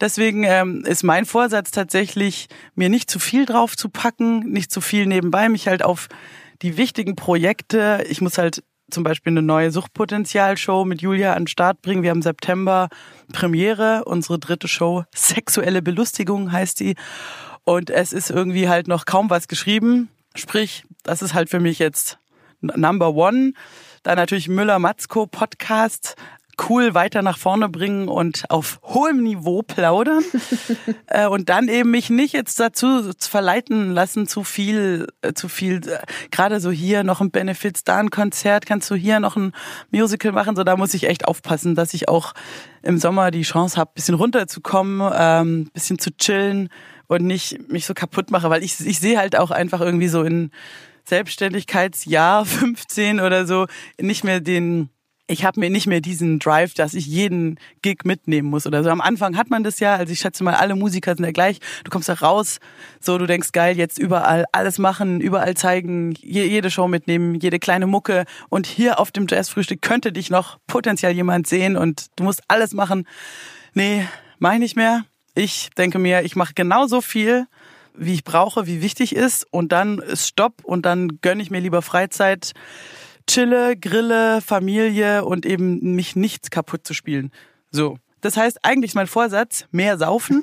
Deswegen 0.00 0.44
ähm, 0.44 0.84
ist 0.84 1.02
mein 1.02 1.24
Vorsatz 1.24 1.70
tatsächlich, 1.70 2.48
mir 2.74 2.88
nicht 2.88 3.10
zu 3.10 3.18
viel 3.18 3.46
drauf 3.46 3.76
zu 3.76 3.88
packen, 3.88 4.40
nicht 4.50 4.70
zu 4.70 4.80
viel 4.80 5.06
nebenbei, 5.06 5.48
mich 5.48 5.66
halt 5.66 5.82
auf 5.82 6.08
die 6.62 6.76
wichtigen 6.76 7.16
Projekte, 7.16 8.04
ich 8.08 8.20
muss 8.20 8.36
halt 8.36 8.62
zum 8.90 9.04
Beispiel 9.04 9.32
eine 9.32 9.42
neue 9.42 9.70
Suchtpotenzial-Show 9.70 10.84
mit 10.84 11.00
Julia 11.00 11.34
an 11.34 11.42
den 11.42 11.48
Start 11.48 11.80
bringen. 11.80 12.02
Wir 12.02 12.10
haben 12.10 12.22
September 12.22 12.88
Premiere, 13.32 14.04
unsere 14.04 14.38
dritte 14.38 14.68
Show, 14.68 15.04
Sexuelle 15.14 15.80
Belustigung 15.80 16.52
heißt 16.52 16.80
die. 16.80 16.96
Und 17.64 17.90
es 17.90 18.12
ist 18.12 18.30
irgendwie 18.30 18.68
halt 18.68 18.88
noch 18.88 19.04
kaum 19.04 19.30
was 19.30 19.48
geschrieben. 19.48 20.08
Sprich, 20.34 20.84
das 21.02 21.22
ist 21.22 21.34
halt 21.34 21.50
für 21.50 21.60
mich 21.60 21.78
jetzt 21.78 22.18
Number 22.60 23.14
One. 23.14 23.52
Dann 24.02 24.16
natürlich 24.16 24.48
Müller-Matzko 24.48 25.26
Podcast. 25.26 26.16
Cool 26.68 26.92
weiter 26.92 27.22
nach 27.22 27.38
vorne 27.38 27.70
bringen 27.70 28.08
und 28.08 28.44
auf 28.50 28.80
hohem 28.82 29.22
Niveau 29.22 29.62
plaudern. 29.62 30.22
äh, 31.06 31.26
und 31.26 31.48
dann 31.48 31.68
eben 31.68 31.90
mich 31.90 32.10
nicht 32.10 32.34
jetzt 32.34 32.60
dazu 32.60 33.10
verleiten 33.18 33.92
lassen, 33.92 34.26
zu 34.26 34.44
viel, 34.44 35.06
äh, 35.22 35.32
zu 35.32 35.48
viel, 35.48 35.76
äh, 35.88 36.00
gerade 36.30 36.60
so 36.60 36.70
hier 36.70 37.02
noch 37.02 37.22
ein 37.22 37.30
Benefits, 37.30 37.84
da 37.84 37.96
ein 37.96 38.10
Konzert, 38.10 38.66
kannst 38.66 38.90
du 38.90 38.94
hier 38.94 39.20
noch 39.20 39.36
ein 39.36 39.52
Musical 39.90 40.32
machen. 40.32 40.54
So, 40.54 40.62
da 40.62 40.76
muss 40.76 40.92
ich 40.92 41.04
echt 41.04 41.26
aufpassen, 41.26 41.74
dass 41.74 41.94
ich 41.94 42.10
auch 42.10 42.34
im 42.82 42.98
Sommer 42.98 43.30
die 43.30 43.42
Chance 43.42 43.78
habe, 43.78 43.92
bisschen 43.94 44.14
runterzukommen, 44.14 45.10
ähm, 45.14 45.70
bisschen 45.72 45.98
zu 45.98 46.14
chillen 46.14 46.68
und 47.06 47.24
nicht 47.24 47.70
mich 47.72 47.86
so 47.86 47.94
kaputt 47.94 48.30
mache, 48.30 48.50
weil 48.50 48.62
ich, 48.62 48.78
ich 48.80 49.00
sehe 49.00 49.18
halt 49.18 49.36
auch 49.36 49.50
einfach 49.50 49.80
irgendwie 49.80 50.08
so 50.08 50.22
in 50.22 50.50
Selbstständigkeitsjahr 51.04 52.44
15 52.46 53.20
oder 53.20 53.46
so 53.46 53.66
nicht 54.00 54.24
mehr 54.24 54.40
den 54.40 54.90
ich 55.30 55.44
habe 55.44 55.60
mir 55.60 55.70
nicht 55.70 55.86
mehr 55.86 56.00
diesen 56.00 56.40
Drive, 56.40 56.74
dass 56.74 56.92
ich 56.92 57.06
jeden 57.06 57.58
Gig 57.82 58.04
mitnehmen 58.04 58.50
muss 58.50 58.66
oder 58.66 58.82
so. 58.82 58.90
Am 58.90 59.00
Anfang 59.00 59.36
hat 59.36 59.48
man 59.48 59.62
das 59.62 59.78
ja, 59.78 59.94
also 59.94 60.12
ich 60.12 60.18
schätze 60.18 60.42
mal, 60.42 60.54
alle 60.54 60.74
Musiker 60.74 61.14
sind 61.14 61.24
ja 61.24 61.30
gleich. 61.30 61.60
Du 61.84 61.90
kommst 61.90 62.08
da 62.08 62.14
raus, 62.14 62.58
so 62.98 63.16
du 63.16 63.26
denkst 63.26 63.52
geil, 63.52 63.78
jetzt 63.78 63.96
überall 63.96 64.44
alles 64.50 64.78
machen, 64.78 65.20
überall 65.20 65.56
zeigen, 65.56 66.14
je, 66.18 66.44
jede 66.44 66.68
Show 66.68 66.88
mitnehmen, 66.88 67.36
jede 67.36 67.60
kleine 67.60 67.86
Mucke 67.86 68.24
und 68.48 68.66
hier 68.66 68.98
auf 68.98 69.12
dem 69.12 69.26
Jazzfrühstück 69.28 69.82
könnte 69.82 70.10
dich 70.12 70.30
noch 70.30 70.58
potenziell 70.66 71.12
jemand 71.12 71.46
sehen 71.46 71.76
und 71.76 72.06
du 72.16 72.24
musst 72.24 72.42
alles 72.48 72.74
machen. 72.74 73.06
Nee, 73.72 74.04
mach 74.40 74.54
ich 74.54 74.58
nicht 74.58 74.76
mehr. 74.76 75.04
Ich 75.36 75.70
denke 75.78 76.00
mir, 76.00 76.22
ich 76.22 76.34
mache 76.34 76.54
genauso 76.54 77.00
viel, 77.00 77.46
wie 77.94 78.14
ich 78.14 78.24
brauche, 78.24 78.66
wie 78.66 78.82
wichtig 78.82 79.14
ist 79.14 79.46
und 79.50 79.72
dann 79.72 79.98
ist 79.98 80.28
Stopp 80.28 80.64
und 80.64 80.86
dann 80.86 81.20
gönne 81.20 81.42
ich 81.42 81.50
mir 81.50 81.60
lieber 81.60 81.82
Freizeit 81.82 82.52
chille, 83.26 83.76
grille, 83.76 84.40
Familie 84.40 85.24
und 85.24 85.46
eben 85.46 85.94
mich 85.94 86.16
nichts 86.16 86.50
kaputt 86.50 86.86
zu 86.86 86.94
spielen. 86.94 87.30
So. 87.70 87.98
Das 88.22 88.36
heißt, 88.36 88.58
eigentlich 88.64 88.90
ist 88.90 88.94
mein 88.96 89.06
Vorsatz, 89.06 89.64
mehr 89.70 89.96
saufen. 89.96 90.42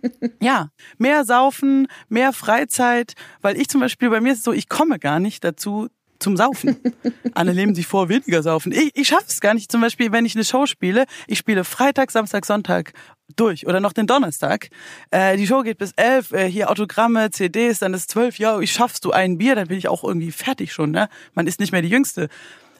ja, 0.40 0.70
mehr 0.96 1.24
saufen, 1.24 1.88
mehr 2.08 2.32
Freizeit, 2.32 3.14
weil 3.42 3.60
ich 3.60 3.68
zum 3.68 3.80
Beispiel, 3.80 4.08
bei 4.08 4.20
mir 4.20 4.32
ist 4.32 4.38
es 4.38 4.44
so, 4.44 4.52
ich 4.52 4.68
komme 4.68 4.98
gar 4.98 5.20
nicht 5.20 5.44
dazu, 5.44 5.88
zum 6.18 6.36
Saufen. 6.36 6.76
Alle 7.34 7.54
nehmen 7.54 7.74
sich 7.74 7.86
vor, 7.86 8.08
weniger 8.08 8.42
saufen. 8.42 8.72
Ich, 8.72 8.90
ich 8.94 9.08
schaffe 9.08 9.26
es 9.28 9.40
gar 9.40 9.54
nicht. 9.54 9.70
Zum 9.70 9.80
Beispiel, 9.80 10.12
wenn 10.12 10.24
ich 10.24 10.34
eine 10.34 10.44
Show 10.44 10.66
spiele, 10.66 11.04
ich 11.26 11.38
spiele 11.38 11.64
Freitag, 11.64 12.10
Samstag, 12.10 12.44
Sonntag 12.44 12.92
durch 13.36 13.66
oder 13.66 13.80
noch 13.80 13.92
den 13.92 14.06
Donnerstag. 14.06 14.68
Äh, 15.10 15.36
die 15.36 15.46
Show 15.46 15.62
geht 15.62 15.78
bis 15.78 15.92
elf, 15.96 16.32
äh, 16.32 16.50
hier 16.50 16.70
Autogramme, 16.70 17.30
CDs, 17.30 17.78
dann 17.78 17.94
ist 17.94 18.10
zwölf. 18.10 18.38
Ja, 18.38 18.58
ich 18.60 18.72
schaffst 18.72 19.04
du 19.04 19.12
ein 19.12 19.38
Bier, 19.38 19.54
dann 19.54 19.68
bin 19.68 19.78
ich 19.78 19.88
auch 19.88 20.04
irgendwie 20.04 20.32
fertig 20.32 20.72
schon. 20.72 20.90
Ne? 20.90 21.08
Man 21.34 21.46
ist 21.46 21.60
nicht 21.60 21.72
mehr 21.72 21.82
die 21.82 21.88
Jüngste. 21.88 22.28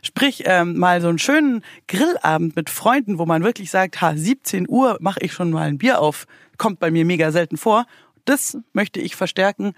Sprich, 0.02 0.44
ähm, 0.46 0.78
mal 0.78 1.00
so 1.00 1.08
einen 1.08 1.18
schönen 1.18 1.62
Grillabend 1.88 2.54
mit 2.54 2.70
Freunden, 2.70 3.18
wo 3.18 3.26
man 3.26 3.42
wirklich 3.42 3.70
sagt, 3.70 4.00
ha, 4.00 4.14
17 4.14 4.66
Uhr 4.68 4.96
mache 5.00 5.20
ich 5.22 5.32
schon 5.32 5.50
mal 5.50 5.68
ein 5.68 5.78
Bier 5.78 6.00
auf. 6.00 6.26
Kommt 6.56 6.78
bei 6.78 6.90
mir 6.90 7.04
mega 7.04 7.32
selten 7.32 7.56
vor. 7.56 7.86
Das 8.24 8.58
möchte 8.72 9.00
ich 9.00 9.16
verstärken. 9.16 9.72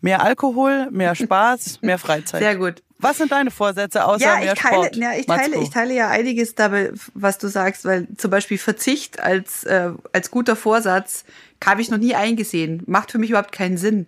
Mehr 0.00 0.22
Alkohol, 0.22 0.88
mehr 0.90 1.14
Spaß, 1.14 1.78
mehr 1.82 1.98
Freizeit. 1.98 2.40
Sehr 2.40 2.56
gut. 2.56 2.82
Was 2.98 3.18
sind 3.18 3.30
deine 3.30 3.50
Vorsätze 3.50 4.04
außer 4.06 4.24
Ja, 4.24 4.36
mehr 4.36 4.54
ich 4.54 4.58
teile, 4.58 4.74
Sport? 4.84 4.96
ja, 4.96 5.12
ich 5.14 5.26
teile, 5.26 5.56
ich 5.60 5.70
teile 5.70 5.94
ja 5.94 6.08
einiges 6.08 6.54
dabei, 6.54 6.92
was 7.14 7.36
du 7.38 7.48
sagst, 7.48 7.84
weil 7.84 8.06
zum 8.16 8.30
Beispiel 8.30 8.56
Verzicht 8.58 9.20
als, 9.20 9.64
äh, 9.64 9.90
als 10.12 10.30
guter 10.30 10.56
Vorsatz 10.56 11.24
habe 11.64 11.82
ich 11.82 11.90
noch 11.90 11.98
nie 11.98 12.14
eingesehen. 12.14 12.82
Macht 12.86 13.10
für 13.12 13.18
mich 13.18 13.30
überhaupt 13.30 13.52
keinen 13.52 13.76
Sinn. 13.76 14.06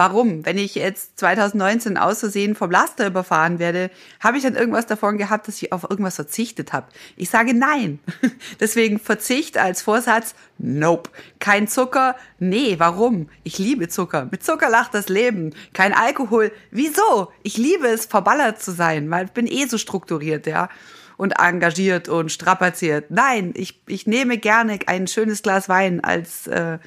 Warum? 0.00 0.46
Wenn 0.46 0.58
ich 0.58 0.76
jetzt 0.76 1.18
2019 1.18 1.98
aus 1.98 2.20
Versehen 2.20 2.54
vom 2.54 2.70
Laster 2.70 3.08
überfahren 3.08 3.58
werde, 3.58 3.90
habe 4.20 4.36
ich 4.36 4.44
dann 4.44 4.54
irgendwas 4.54 4.86
davon 4.86 5.18
gehabt, 5.18 5.48
dass 5.48 5.60
ich 5.60 5.72
auf 5.72 5.90
irgendwas 5.90 6.14
verzichtet 6.14 6.72
habe? 6.72 6.86
Ich 7.16 7.30
sage 7.30 7.52
nein. 7.52 7.98
Deswegen 8.60 9.00
Verzicht 9.00 9.58
als 9.58 9.82
Vorsatz, 9.82 10.36
nope. 10.56 11.10
Kein 11.40 11.66
Zucker, 11.66 12.14
nee, 12.38 12.76
warum? 12.78 13.28
Ich 13.42 13.58
liebe 13.58 13.88
Zucker. 13.88 14.28
Mit 14.30 14.44
Zucker 14.44 14.70
lacht 14.70 14.94
das 14.94 15.08
Leben. 15.08 15.52
Kein 15.72 15.92
Alkohol, 15.92 16.52
wieso? 16.70 17.32
Ich 17.42 17.56
liebe 17.56 17.88
es, 17.88 18.06
verballert 18.06 18.62
zu 18.62 18.70
sein, 18.70 19.10
weil 19.10 19.24
ich 19.24 19.32
bin 19.32 19.48
eh 19.48 19.66
so 19.66 19.78
strukturiert, 19.78 20.46
ja 20.46 20.68
und 21.16 21.32
engagiert 21.40 22.08
und 22.08 22.30
strapaziert. 22.30 23.10
Nein, 23.10 23.52
ich, 23.56 23.82
ich 23.88 24.06
nehme 24.06 24.38
gerne 24.38 24.78
ein 24.86 25.08
schönes 25.08 25.42
Glas 25.42 25.68
Wein 25.68 26.04
als, 26.04 26.46
äh, 26.46 26.78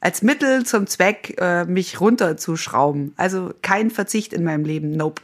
als 0.00 0.22
Mittel 0.22 0.64
zum 0.64 0.86
Zweck, 0.86 1.36
äh, 1.40 1.64
mich 1.64 2.00
runterzuschrauben. 2.00 3.14
Also 3.16 3.52
kein 3.62 3.90
Verzicht 3.90 4.32
in 4.32 4.44
meinem 4.44 4.64
Leben. 4.64 4.92
Nope. 4.92 5.22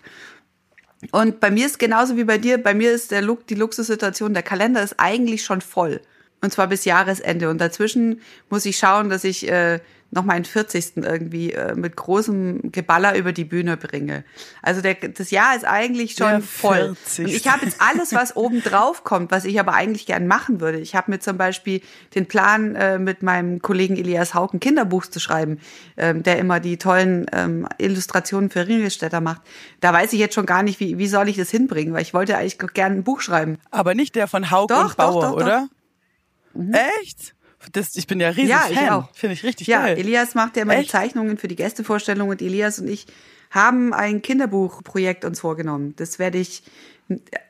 Und 1.10 1.40
bei 1.40 1.50
mir 1.50 1.66
ist 1.66 1.78
genauso 1.78 2.16
wie 2.16 2.24
bei 2.24 2.38
dir, 2.38 2.62
bei 2.62 2.74
mir 2.74 2.92
ist 2.92 3.10
der 3.10 3.22
Look, 3.22 3.46
die 3.48 3.56
Luxussituation, 3.56 4.34
der 4.34 4.44
Kalender 4.44 4.82
ist 4.82 4.94
eigentlich 4.98 5.44
schon 5.44 5.60
voll. 5.60 6.00
Und 6.42 6.52
zwar 6.52 6.66
bis 6.66 6.84
Jahresende. 6.84 7.48
Und 7.48 7.58
dazwischen 7.58 8.20
muss 8.50 8.66
ich 8.66 8.76
schauen, 8.76 9.08
dass 9.08 9.24
ich 9.24 9.48
äh, 9.48 9.80
noch 10.12 10.24
meinen 10.24 10.44
40. 10.44 10.98
irgendwie 10.98 11.52
äh, 11.52 11.74
mit 11.74 11.96
großem 11.96 12.70
Geballer 12.70 13.16
über 13.16 13.32
die 13.32 13.46
Bühne 13.46 13.78
bringe. 13.78 14.24
Also 14.60 14.82
der, 14.82 14.94
das 14.94 15.30
Jahr 15.30 15.56
ist 15.56 15.64
eigentlich 15.64 16.12
schon 16.12 16.28
Der 16.28 16.40
voll. 16.42 16.94
40.. 17.06 17.24
Und 17.24 17.32
ich 17.32 17.48
habe 17.48 17.64
jetzt 17.64 17.80
alles, 17.80 18.12
was 18.12 18.36
oben 18.36 18.62
drauf 18.62 19.04
kommt, 19.04 19.30
was 19.30 19.46
ich 19.46 19.58
aber 19.58 19.72
eigentlich 19.72 20.04
gern 20.04 20.26
machen 20.26 20.60
würde. 20.60 20.78
Ich 20.78 20.94
habe 20.94 21.10
mir 21.10 21.18
zum 21.18 21.38
Beispiel 21.38 21.80
den 22.14 22.26
Plan, 22.26 22.74
äh, 22.74 22.98
mit 22.98 23.22
meinem 23.22 23.62
Kollegen 23.62 23.96
Elias 23.96 24.34
Hauck 24.34 24.52
ein 24.52 24.60
Kinderbuch 24.60 25.06
zu 25.06 25.18
schreiben, 25.18 25.58
ähm, 25.96 26.22
der 26.22 26.38
immer 26.38 26.60
die 26.60 26.76
tollen 26.76 27.24
ähm, 27.32 27.66
Illustrationen 27.78 28.50
für 28.50 28.68
Ringelstädter 28.68 29.22
macht. 29.22 29.40
Da 29.80 29.94
weiß 29.94 30.12
ich 30.12 30.20
jetzt 30.20 30.34
schon 30.34 30.46
gar 30.46 30.62
nicht, 30.62 30.78
wie, 30.78 30.98
wie 30.98 31.08
soll 31.08 31.30
ich 31.30 31.38
das 31.38 31.50
hinbringen, 31.50 31.94
weil 31.94 32.02
ich 32.02 32.12
wollte 32.12 32.36
eigentlich 32.36 32.58
gerne 32.74 32.96
ein 32.96 33.04
Buch 33.04 33.22
schreiben. 33.22 33.56
Aber 33.70 33.94
nicht 33.94 34.14
der 34.14 34.28
von 34.28 34.42
Doch, 34.42 34.60
und 34.60 34.68
Bauer, 34.68 34.96
doch, 34.96 34.96
doch, 34.96 35.30
doch. 35.30 35.32
oder? 35.36 35.68
Echt? 36.72 37.34
Das, 37.72 37.94
ich 37.94 38.06
bin 38.08 38.18
ja 38.18 38.30
riesig 38.30 38.48
Ja, 38.50 38.64
ich 38.68 38.76
Fan. 38.78 38.88
auch. 38.90 39.08
Finde 39.14 39.34
ich 39.34 39.44
richtig 39.44 39.68
Ja, 39.68 39.82
geil. 39.82 39.98
Elias 39.98 40.34
macht 40.34 40.56
ja 40.56 40.62
immer 40.62 40.74
die 40.74 40.80
Echt? 40.82 40.90
Zeichnungen 40.90 41.38
für 41.38 41.46
die 41.48 41.56
Gästevorstellung 41.56 42.28
und 42.28 42.42
Elias 42.42 42.80
und 42.80 42.88
ich 42.88 43.06
haben 43.50 43.92
ein 43.92 44.22
Kinderbuchprojekt 44.22 45.24
uns 45.24 45.40
vorgenommen. 45.40 45.94
Das 45.96 46.18
werde 46.18 46.38
ich, 46.38 46.62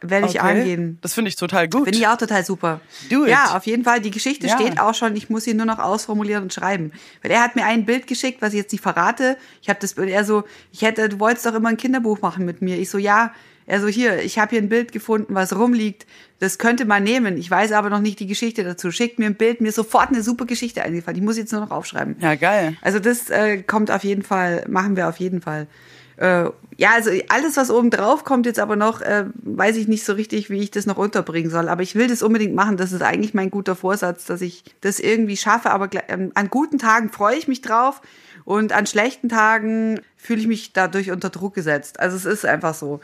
werde 0.02 0.26
ich 0.26 0.40
Okay. 0.40 0.58
angehen. 0.58 0.98
Das 1.00 1.14
finde 1.14 1.28
ich 1.30 1.36
total 1.36 1.68
gut. 1.68 1.84
Finde 1.84 1.98
ich 1.98 2.06
auch 2.08 2.16
total 2.18 2.44
super. 2.44 2.80
Do 3.08 3.22
it. 3.24 3.30
Ja, 3.30 3.56
auf 3.56 3.64
jeden 3.66 3.84
Fall. 3.84 4.00
Die 4.00 4.10
Geschichte 4.10 4.48
Ja. 4.48 4.58
steht 4.58 4.80
auch 4.80 4.94
schon. 4.94 5.14
Ich 5.16 5.30
muss 5.30 5.44
sie 5.44 5.54
nur 5.54 5.64
noch 5.66 5.78
ausformulieren 5.78 6.42
und 6.42 6.52
schreiben. 6.52 6.92
Weil 7.22 7.30
er 7.30 7.40
hat 7.42 7.54
mir 7.56 7.64
ein 7.64 7.86
Bild 7.86 8.06
geschickt, 8.06 8.42
was 8.42 8.52
ich 8.52 8.58
jetzt 8.58 8.72
nicht 8.72 8.82
verrate. 8.82 9.36
Ich 9.62 9.68
habe 9.68 9.78
das 9.80 9.94
Bild, 9.94 10.10
er 10.10 10.24
so, 10.24 10.44
ich 10.72 10.82
hätte, 10.82 11.08
du 11.08 11.20
wolltest 11.20 11.46
doch 11.46 11.54
immer 11.54 11.68
ein 11.70 11.76
Kinderbuch 11.76 12.20
machen 12.20 12.44
mit 12.44 12.60
mir. 12.60 12.76
Ich 12.78 12.90
so, 12.90 12.98
ja. 12.98 13.32
Er 13.66 13.80
so, 13.80 13.88
hier, 13.88 14.22
ich 14.22 14.38
habe 14.38 14.50
hier 14.50 14.60
ein 14.60 14.68
Bild 14.68 14.92
gefunden, 14.92 15.34
was 15.34 15.56
rumliegt. 15.56 16.06
Das 16.40 16.58
könnte 16.58 16.84
man 16.84 17.04
nehmen. 17.04 17.36
Ich 17.36 17.50
weiß 17.50 17.72
aber 17.72 17.90
noch 17.90 18.00
nicht 18.00 18.18
die 18.20 18.26
Geschichte 18.26 18.64
dazu. 18.64 18.90
Schickt 18.90 19.18
mir 19.18 19.26
ein 19.26 19.36
Bild, 19.36 19.60
mir 19.60 19.68
ist 19.68 19.76
sofort 19.76 20.08
eine 20.08 20.22
super 20.22 20.44
Geschichte 20.44 20.82
eingefallen. 20.82 21.18
Ich 21.18 21.24
muss 21.24 21.38
jetzt 21.38 21.52
nur 21.52 21.60
noch 21.60 21.70
aufschreiben. 21.70 22.16
ja, 22.20 22.34
geil. 22.34 22.76
Also 22.82 22.98
das 22.98 23.30
äh, 23.30 23.62
kommt 23.62 23.90
auf 23.90 24.04
jeden 24.04 24.22
Fall, 24.22 24.64
machen 24.68 24.96
wir 24.96 25.08
auf 25.08 25.18
jeden 25.18 25.40
Fall. 25.40 25.68
Äh, 26.16 26.50
ja, 26.76 26.90
also 26.94 27.10
alles, 27.28 27.56
was 27.56 27.70
oben 27.70 27.90
drauf 27.90 28.24
kommt 28.24 28.46
jetzt 28.46 28.58
aber 28.58 28.76
noch, 28.76 29.00
äh, 29.00 29.26
weiß 29.42 29.76
ich 29.76 29.88
nicht 29.88 30.04
so 30.04 30.12
richtig, 30.12 30.50
wie 30.50 30.58
ich 30.58 30.70
das 30.70 30.86
noch 30.86 30.96
unterbringen 30.96 31.50
soll. 31.50 31.68
Aber 31.68 31.82
ich 31.82 31.94
will 31.94 32.08
das 32.08 32.22
unbedingt 32.22 32.54
machen. 32.54 32.76
Das 32.76 32.92
ist 32.92 33.02
eigentlich 33.02 33.34
mein 33.34 33.50
guter 33.50 33.76
Vorsatz, 33.76 34.24
dass 34.24 34.40
ich 34.40 34.64
das 34.80 35.00
irgendwie 35.00 35.36
schaffe. 35.36 35.70
Aber 35.70 35.88
ähm, 36.08 36.32
an 36.34 36.48
guten 36.48 36.78
Tagen 36.78 37.10
freue 37.10 37.36
ich 37.36 37.48
mich 37.48 37.60
drauf 37.60 38.02
und 38.44 38.72
an 38.72 38.86
schlechten 38.86 39.28
Tagen 39.28 40.00
fühle 40.16 40.40
ich 40.40 40.46
mich 40.46 40.72
dadurch 40.72 41.10
unter 41.10 41.30
Druck 41.30 41.54
gesetzt. 41.54 42.00
Also 42.00 42.16
es 42.16 42.24
ist 42.24 42.44
einfach 42.44 42.74
so. 42.74 43.00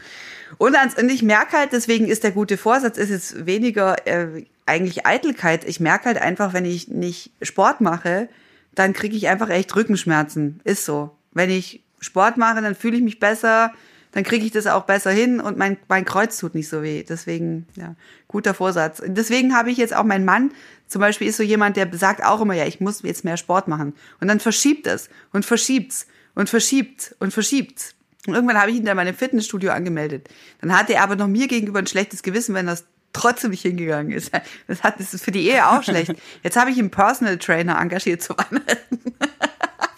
Und, 0.57 0.77
ans, 0.77 0.96
und 0.96 1.11
ich 1.11 1.22
merke 1.22 1.57
halt, 1.57 1.72
deswegen 1.72 2.07
ist 2.07 2.24
der 2.24 2.33
gute 2.33 2.57
Vorsatz, 2.57 2.98
ist 2.98 3.11
jetzt 3.11 3.46
weniger 3.46 4.07
äh, 4.07 4.44
eigentlich 4.66 5.07
Eitelkeit. 5.07 5.64
Ich 5.64 5.81
merke 5.81 6.07
halt 6.07 6.18
einfach, 6.18 6.53
wenn 6.53 6.64
ich 6.64 6.88
nicht 6.88 7.33
Sport 7.42 7.81
mache, 7.81 8.29
dann 8.74 8.92
kriege 8.92 9.16
ich 9.16 9.29
einfach 9.29 9.51
echt 9.51 9.74
Rückenschmerzen. 9.74 10.61
Ist 10.64 10.85
so. 10.85 11.16
Wenn 11.33 11.51
ich 11.51 11.83
Sport 12.01 12.37
mache, 12.37 12.62
dann 12.62 12.74
fühle 12.74 12.96
ich 12.96 13.03
mich 13.03 13.18
besser, 13.18 13.72
dann 14.18 14.24
kriege 14.24 14.44
ich 14.44 14.50
das 14.50 14.66
auch 14.66 14.83
besser 14.83 15.12
hin 15.12 15.38
und 15.38 15.57
mein, 15.57 15.76
mein 15.87 16.04
Kreuz 16.04 16.38
tut 16.38 16.57
nicht 16.57 16.68
so 16.68 16.83
weh. 16.83 17.04
Deswegen, 17.09 17.68
ja, 17.76 17.94
guter 18.26 18.52
Vorsatz. 18.52 19.00
Deswegen 19.07 19.54
habe 19.54 19.70
ich 19.70 19.76
jetzt 19.76 19.94
auch 19.94 20.02
meinen 20.02 20.24
Mann, 20.24 20.50
zum 20.88 20.98
Beispiel 20.98 21.28
ist 21.28 21.37
so 21.37 21.44
jemand, 21.44 21.76
der 21.76 21.88
sagt 21.96 22.24
auch 22.24 22.40
immer, 22.40 22.54
ja, 22.54 22.66
ich 22.66 22.81
muss 22.81 23.02
jetzt 23.02 23.24
mehr 23.24 23.37
Sport 23.37 23.68
machen. 23.68 23.94
Und 24.20 24.26
dann 24.26 24.40
verschiebt 24.40 24.88
es 24.88 25.09
und 25.33 25.44
verschiebt's 25.44 26.09
und 26.35 26.50
verschiebt 26.50 27.14
und 27.20 27.33
verschiebt. 27.33 27.94
Und 28.26 28.35
irgendwann 28.35 28.61
habe 28.61 28.72
ich 28.72 28.78
ihn 28.78 28.85
dann 28.85 28.98
in 28.98 29.04
meinem 29.04 29.14
Fitnessstudio 29.14 29.70
angemeldet. 29.70 30.28
Dann 30.62 30.76
hatte 30.76 30.94
er 30.94 31.04
aber 31.04 31.14
noch 31.14 31.28
mir 31.28 31.46
gegenüber 31.46 31.78
ein 31.78 31.87
schlechtes 31.87 32.24
Gewissen, 32.24 32.57
wenn 32.57 32.66
das 32.66 32.87
trotzdem 33.12 33.52
nicht 33.52 33.62
hingegangen 33.62 34.11
ist. 34.11 34.33
Das 34.66 34.83
hat 34.83 34.98
das 34.98 35.14
ist 35.14 35.24
für 35.24 35.31
die 35.31 35.48
Ehe 35.48 35.64
auch 35.64 35.85
schlecht. 35.85 36.12
Jetzt 36.42 36.57
habe 36.57 36.72
ich 36.72 36.78
einen 36.81 36.90
Personal 36.90 37.38
Trainer 37.38 37.81
engagiert 37.81 38.20
zu 38.20 38.35
Weihnachten. 38.37 39.14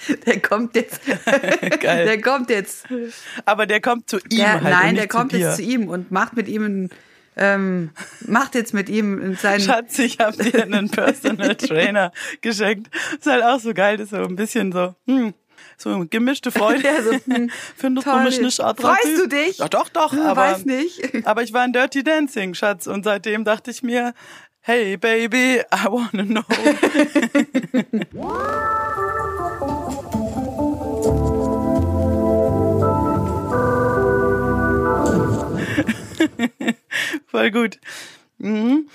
Der 0.26 0.40
kommt 0.40 0.74
jetzt. 0.76 1.00
Geil. 1.80 2.04
Der 2.06 2.20
kommt 2.20 2.50
jetzt. 2.50 2.86
Aber 3.44 3.66
der 3.66 3.80
kommt 3.80 4.08
zu 4.08 4.18
ihm 4.18 4.38
Der, 4.38 4.52
halt 4.52 4.62
nein, 4.64 4.94
der 4.94 5.08
kommt 5.08 5.32
jetzt 5.32 5.56
zu 5.56 5.62
ihm 5.62 5.88
und 5.88 6.10
macht 6.10 6.34
mit 6.36 6.48
ihm 6.48 6.64
ein, 6.64 6.90
ähm, 7.36 7.90
macht 8.26 8.54
jetzt 8.54 8.74
mit 8.74 8.88
ihm 8.88 9.36
seinen. 9.36 9.60
Schatz, 9.60 9.98
ich 9.98 10.18
habe 10.18 10.42
dir 10.42 10.62
einen 10.62 10.90
Personal 10.90 11.54
Trainer 11.56 12.12
geschenkt. 12.40 12.88
Ist 13.18 13.26
halt 13.26 13.42
auch 13.44 13.60
so 13.60 13.72
geil, 13.74 13.96
das 13.96 14.06
ist 14.06 14.10
so 14.10 14.24
ein 14.24 14.36
bisschen 14.36 14.72
so, 14.72 14.94
hm, 15.06 15.34
so 15.76 16.04
gemischte 16.10 16.50
Freude. 16.50 16.82
Ja, 16.82 17.02
so, 17.02 17.12
hm, 17.12 17.50
Findest 17.76 18.06
du 18.06 18.16
mich 18.20 18.40
nicht 18.40 18.60
attraktiv? 18.60 19.02
Freust 19.16 19.22
du 19.22 19.28
dich? 19.28 19.58
Ja, 19.58 19.68
doch, 19.68 19.88
doch, 19.90 20.12
Hm, 20.12 20.20
aber, 20.20 20.42
Weiß 20.52 20.64
nicht. 20.64 21.26
aber 21.26 21.42
ich 21.42 21.52
war 21.52 21.64
in 21.64 21.72
Dirty 21.72 22.02
Dancing, 22.02 22.54
Schatz, 22.54 22.86
und 22.86 23.04
seitdem 23.04 23.44
dachte 23.44 23.70
ich 23.70 23.82
mir, 23.82 24.12
hey, 24.62 24.96
baby, 24.98 25.60
I 25.74 25.86
wanna 25.86 26.24
know. 26.24 26.44
Voll 37.26 37.50
gut. 37.50 37.79
Mhm. 38.38 38.88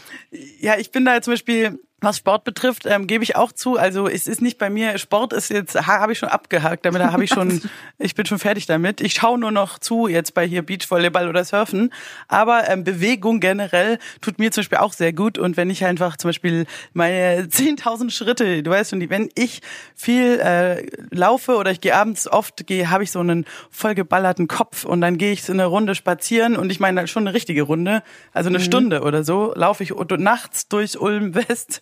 Ja, 0.60 0.77
ich 0.77 0.91
bin 0.91 1.05
da 1.05 1.21
zum 1.21 1.34
Beispiel, 1.34 1.79
was 2.01 2.17
Sport 2.17 2.43
betrifft, 2.43 2.86
ähm, 2.86 3.08
gebe 3.08 3.23
ich 3.23 3.36
auch 3.36 3.51
zu. 3.51 3.77
Also 3.77 4.08
es 4.08 4.27
ist 4.27 4.41
nicht 4.41 4.58
bei 4.58 4.69
mir, 4.69 4.97
Sport 4.97 5.34
ist 5.34 5.49
jetzt, 5.49 5.75
ha- 5.75 5.99
habe 5.99 6.12
ich 6.12 6.19
schon 6.19 6.29
abgehakt, 6.29 6.86
damit 6.86 7.01
habe 7.01 7.23
ich 7.23 7.29
schon, 7.31 7.62
ich 7.97 8.13
bin 8.15 8.25
schon 8.25 8.38
fertig 8.38 8.65
damit. 8.67 9.01
Ich 9.01 9.13
schaue 9.13 9.39
nur 9.39 9.51
noch 9.51 9.79
zu, 9.79 10.08
jetzt 10.08 10.34
bei 10.34 10.45
hier 10.45 10.62
Beachvolleyball 10.62 11.27
oder 11.29 11.43
Surfen. 11.45 11.91
Aber 12.27 12.69
ähm, 12.69 12.84
Bewegung 12.84 13.39
generell 13.39 13.97
tut 14.21 14.38
mir 14.39 14.51
zum 14.51 14.62
Beispiel 14.62 14.77
auch 14.79 14.93
sehr 14.93 15.13
gut. 15.13 15.38
Und 15.38 15.58
wenn 15.58 15.69
ich 15.69 15.86
einfach 15.86 16.17
zum 16.17 16.29
Beispiel 16.29 16.65
meine 16.93 17.43
10.000 17.49 18.12
Schritte, 18.12 18.62
du 18.62 18.69
weißt 18.71 18.91
schon, 18.91 19.10
wenn 19.10 19.29
ich 19.34 19.62
viel 19.95 20.39
äh, 20.41 20.86
laufe 21.12 21.55
oder 21.55 21.71
ich 21.71 21.81
gehe 21.81 21.95
abends 21.95 22.27
oft, 22.27 22.67
gehe, 22.67 22.89
habe 22.89 23.03
ich 23.03 23.12
so 23.12 23.19
einen 23.19 23.45
vollgeballerten 23.71 24.47
Kopf 24.47 24.84
und 24.84 25.01
dann 25.01 25.17
gehe 25.17 25.31
ich 25.31 25.43
so 25.43 25.53
eine 25.53 25.65
Runde 25.65 25.95
spazieren 25.95 26.55
und 26.58 26.71
ich 26.71 26.79
meine 26.79 27.08
schon 27.08 27.23
eine 27.27 27.34
richtige 27.34 27.63
Runde, 27.63 28.03
also 28.34 28.49
eine 28.49 28.60
Stunde 28.60 29.01
oder 29.01 29.23
so, 29.23 29.53
laufe 29.55 29.81
ich 29.84 29.93
nachts 30.17 30.67
durch 30.67 30.99
Ulm 30.99 31.34
West. 31.36 31.81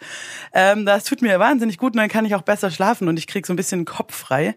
Ähm, 0.54 0.86
das 0.86 1.04
tut 1.04 1.22
mir 1.22 1.40
wahnsinnig 1.40 1.78
gut 1.78 1.94
und 1.94 1.98
dann 1.98 2.10
kann 2.10 2.26
ich 2.26 2.36
auch 2.36 2.42
besser 2.42 2.72
schlafen 2.72 3.08
und 3.08 3.18
ich 3.18 3.28
krieg 3.28 3.46
so 3.46 3.54
ein 3.54 3.58
bisschen 3.58 3.86
Kopf 3.86 4.16
frei. 4.16 4.56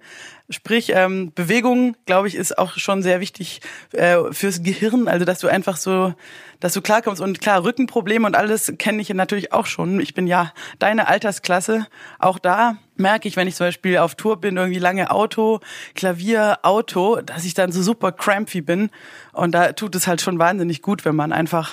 Sprich, 0.48 0.92
ähm, 0.94 1.32
Bewegung, 1.34 1.96
glaube 2.06 2.28
ich, 2.28 2.36
ist 2.36 2.56
auch 2.56 2.74
schon 2.76 3.02
sehr 3.02 3.18
wichtig 3.20 3.60
äh, 3.92 4.16
fürs 4.30 4.62
Gehirn, 4.62 5.08
also 5.08 5.24
dass 5.24 5.40
du 5.40 5.48
einfach 5.48 5.76
so, 5.76 6.14
dass 6.60 6.72
du 6.72 6.82
klarkommst. 6.82 7.20
Und 7.20 7.40
klar, 7.40 7.64
Rückenprobleme 7.64 8.24
und 8.26 8.36
alles 8.36 8.72
kenne 8.78 9.02
ich 9.02 9.08
natürlich 9.08 9.52
auch 9.52 9.66
schon. 9.66 9.98
Ich 9.98 10.14
bin 10.14 10.28
ja 10.28 10.52
deine 10.78 11.08
Altersklasse. 11.08 11.88
Auch 12.20 12.38
da 12.38 12.76
merke 12.96 13.26
ich, 13.26 13.36
wenn 13.36 13.48
ich 13.48 13.56
zum 13.56 13.66
Beispiel 13.66 13.98
auf 13.98 14.14
Tour 14.14 14.40
bin, 14.40 14.56
irgendwie 14.56 14.78
lange 14.78 15.10
Auto, 15.10 15.58
Klavier, 15.94 16.60
Auto, 16.62 17.20
dass 17.22 17.44
ich 17.44 17.54
dann 17.54 17.72
so 17.72 17.82
super 17.82 18.12
crampy 18.12 18.60
bin. 18.60 18.90
Und 19.32 19.52
da 19.52 19.72
tut 19.72 19.96
es 19.96 20.06
halt 20.06 20.20
schon 20.20 20.38
wahnsinnig 20.38 20.80
gut, 20.80 21.04
wenn 21.04 21.16
man 21.16 21.32
einfach 21.32 21.72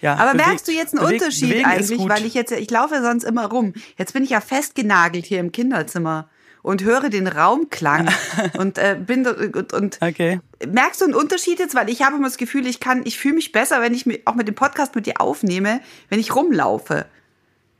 ja, 0.00 0.14
Aber 0.14 0.32
bewegt- 0.32 0.46
merkst 0.46 0.68
du 0.68 0.72
jetzt 0.72 0.94
einen 0.94 1.04
bewegt- 1.04 1.22
Unterschied 1.22 1.48
bewegen 1.50 1.64
eigentlich? 1.66 2.08
Weil 2.08 2.24
ich 2.26 2.34
jetzt, 2.34 2.52
ich 2.52 2.70
laufe 2.70 3.00
sonst 3.02 3.24
immer 3.24 3.46
rum. 3.46 3.72
Jetzt 3.96 4.12
bin 4.12 4.24
ich 4.24 4.30
ja 4.30 4.40
festgenagelt 4.40 5.24
hier 5.24 5.40
im 5.40 5.52
Kinderzimmer 5.52 6.28
und 6.62 6.82
höre 6.82 7.10
den 7.10 7.26
Raumklang 7.26 8.08
und 8.58 8.78
äh, 8.78 8.96
bin 8.98 9.26
und, 9.26 9.72
und 9.72 9.98
Okay. 10.00 10.40
merkst 10.66 11.00
du 11.00 11.04
einen 11.06 11.14
Unterschied 11.14 11.58
jetzt? 11.58 11.74
Weil 11.74 11.88
ich 11.90 12.02
habe 12.02 12.16
immer 12.16 12.26
das 12.26 12.36
Gefühl, 12.38 12.66
ich 12.66 12.80
kann, 12.80 13.02
ich 13.04 13.18
fühle 13.18 13.34
mich 13.34 13.52
besser, 13.52 13.80
wenn 13.80 13.94
ich 13.94 14.06
mich 14.06 14.26
auch 14.26 14.34
mit 14.34 14.48
dem 14.48 14.54
Podcast 14.54 14.94
mit 14.94 15.06
dir 15.06 15.20
aufnehme, 15.20 15.80
wenn 16.08 16.20
ich 16.20 16.34
rumlaufe. 16.34 17.06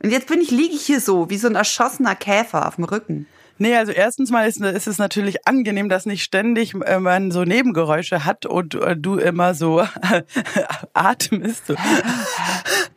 Und 0.03 0.11
jetzt 0.11 0.27
bin 0.27 0.39
ich, 0.41 0.51
liege 0.51 0.75
ich 0.75 0.85
hier 0.85 0.99
so, 0.99 1.29
wie 1.29 1.37
so 1.37 1.47
ein 1.47 1.55
erschossener 1.55 2.15
Käfer 2.15 2.67
auf 2.67 2.75
dem 2.75 2.83
Rücken. 2.83 3.27
Nee, 3.57 3.75
also 3.75 3.91
erstens 3.93 4.31
mal 4.31 4.47
ist, 4.47 4.59
ist 4.59 4.87
es 4.87 4.97
natürlich 4.97 5.47
angenehm, 5.47 5.87
dass 5.87 6.05
nicht 6.05 6.23
ständig 6.23 6.73
äh, 6.73 6.99
man 6.99 7.31
so 7.31 7.43
Nebengeräusche 7.43 8.25
hat 8.25 8.45
und 8.45 8.75
äh, 8.75 8.97
du 8.97 9.17
immer 9.17 9.53
so 9.53 9.81
atmest. 10.93 11.73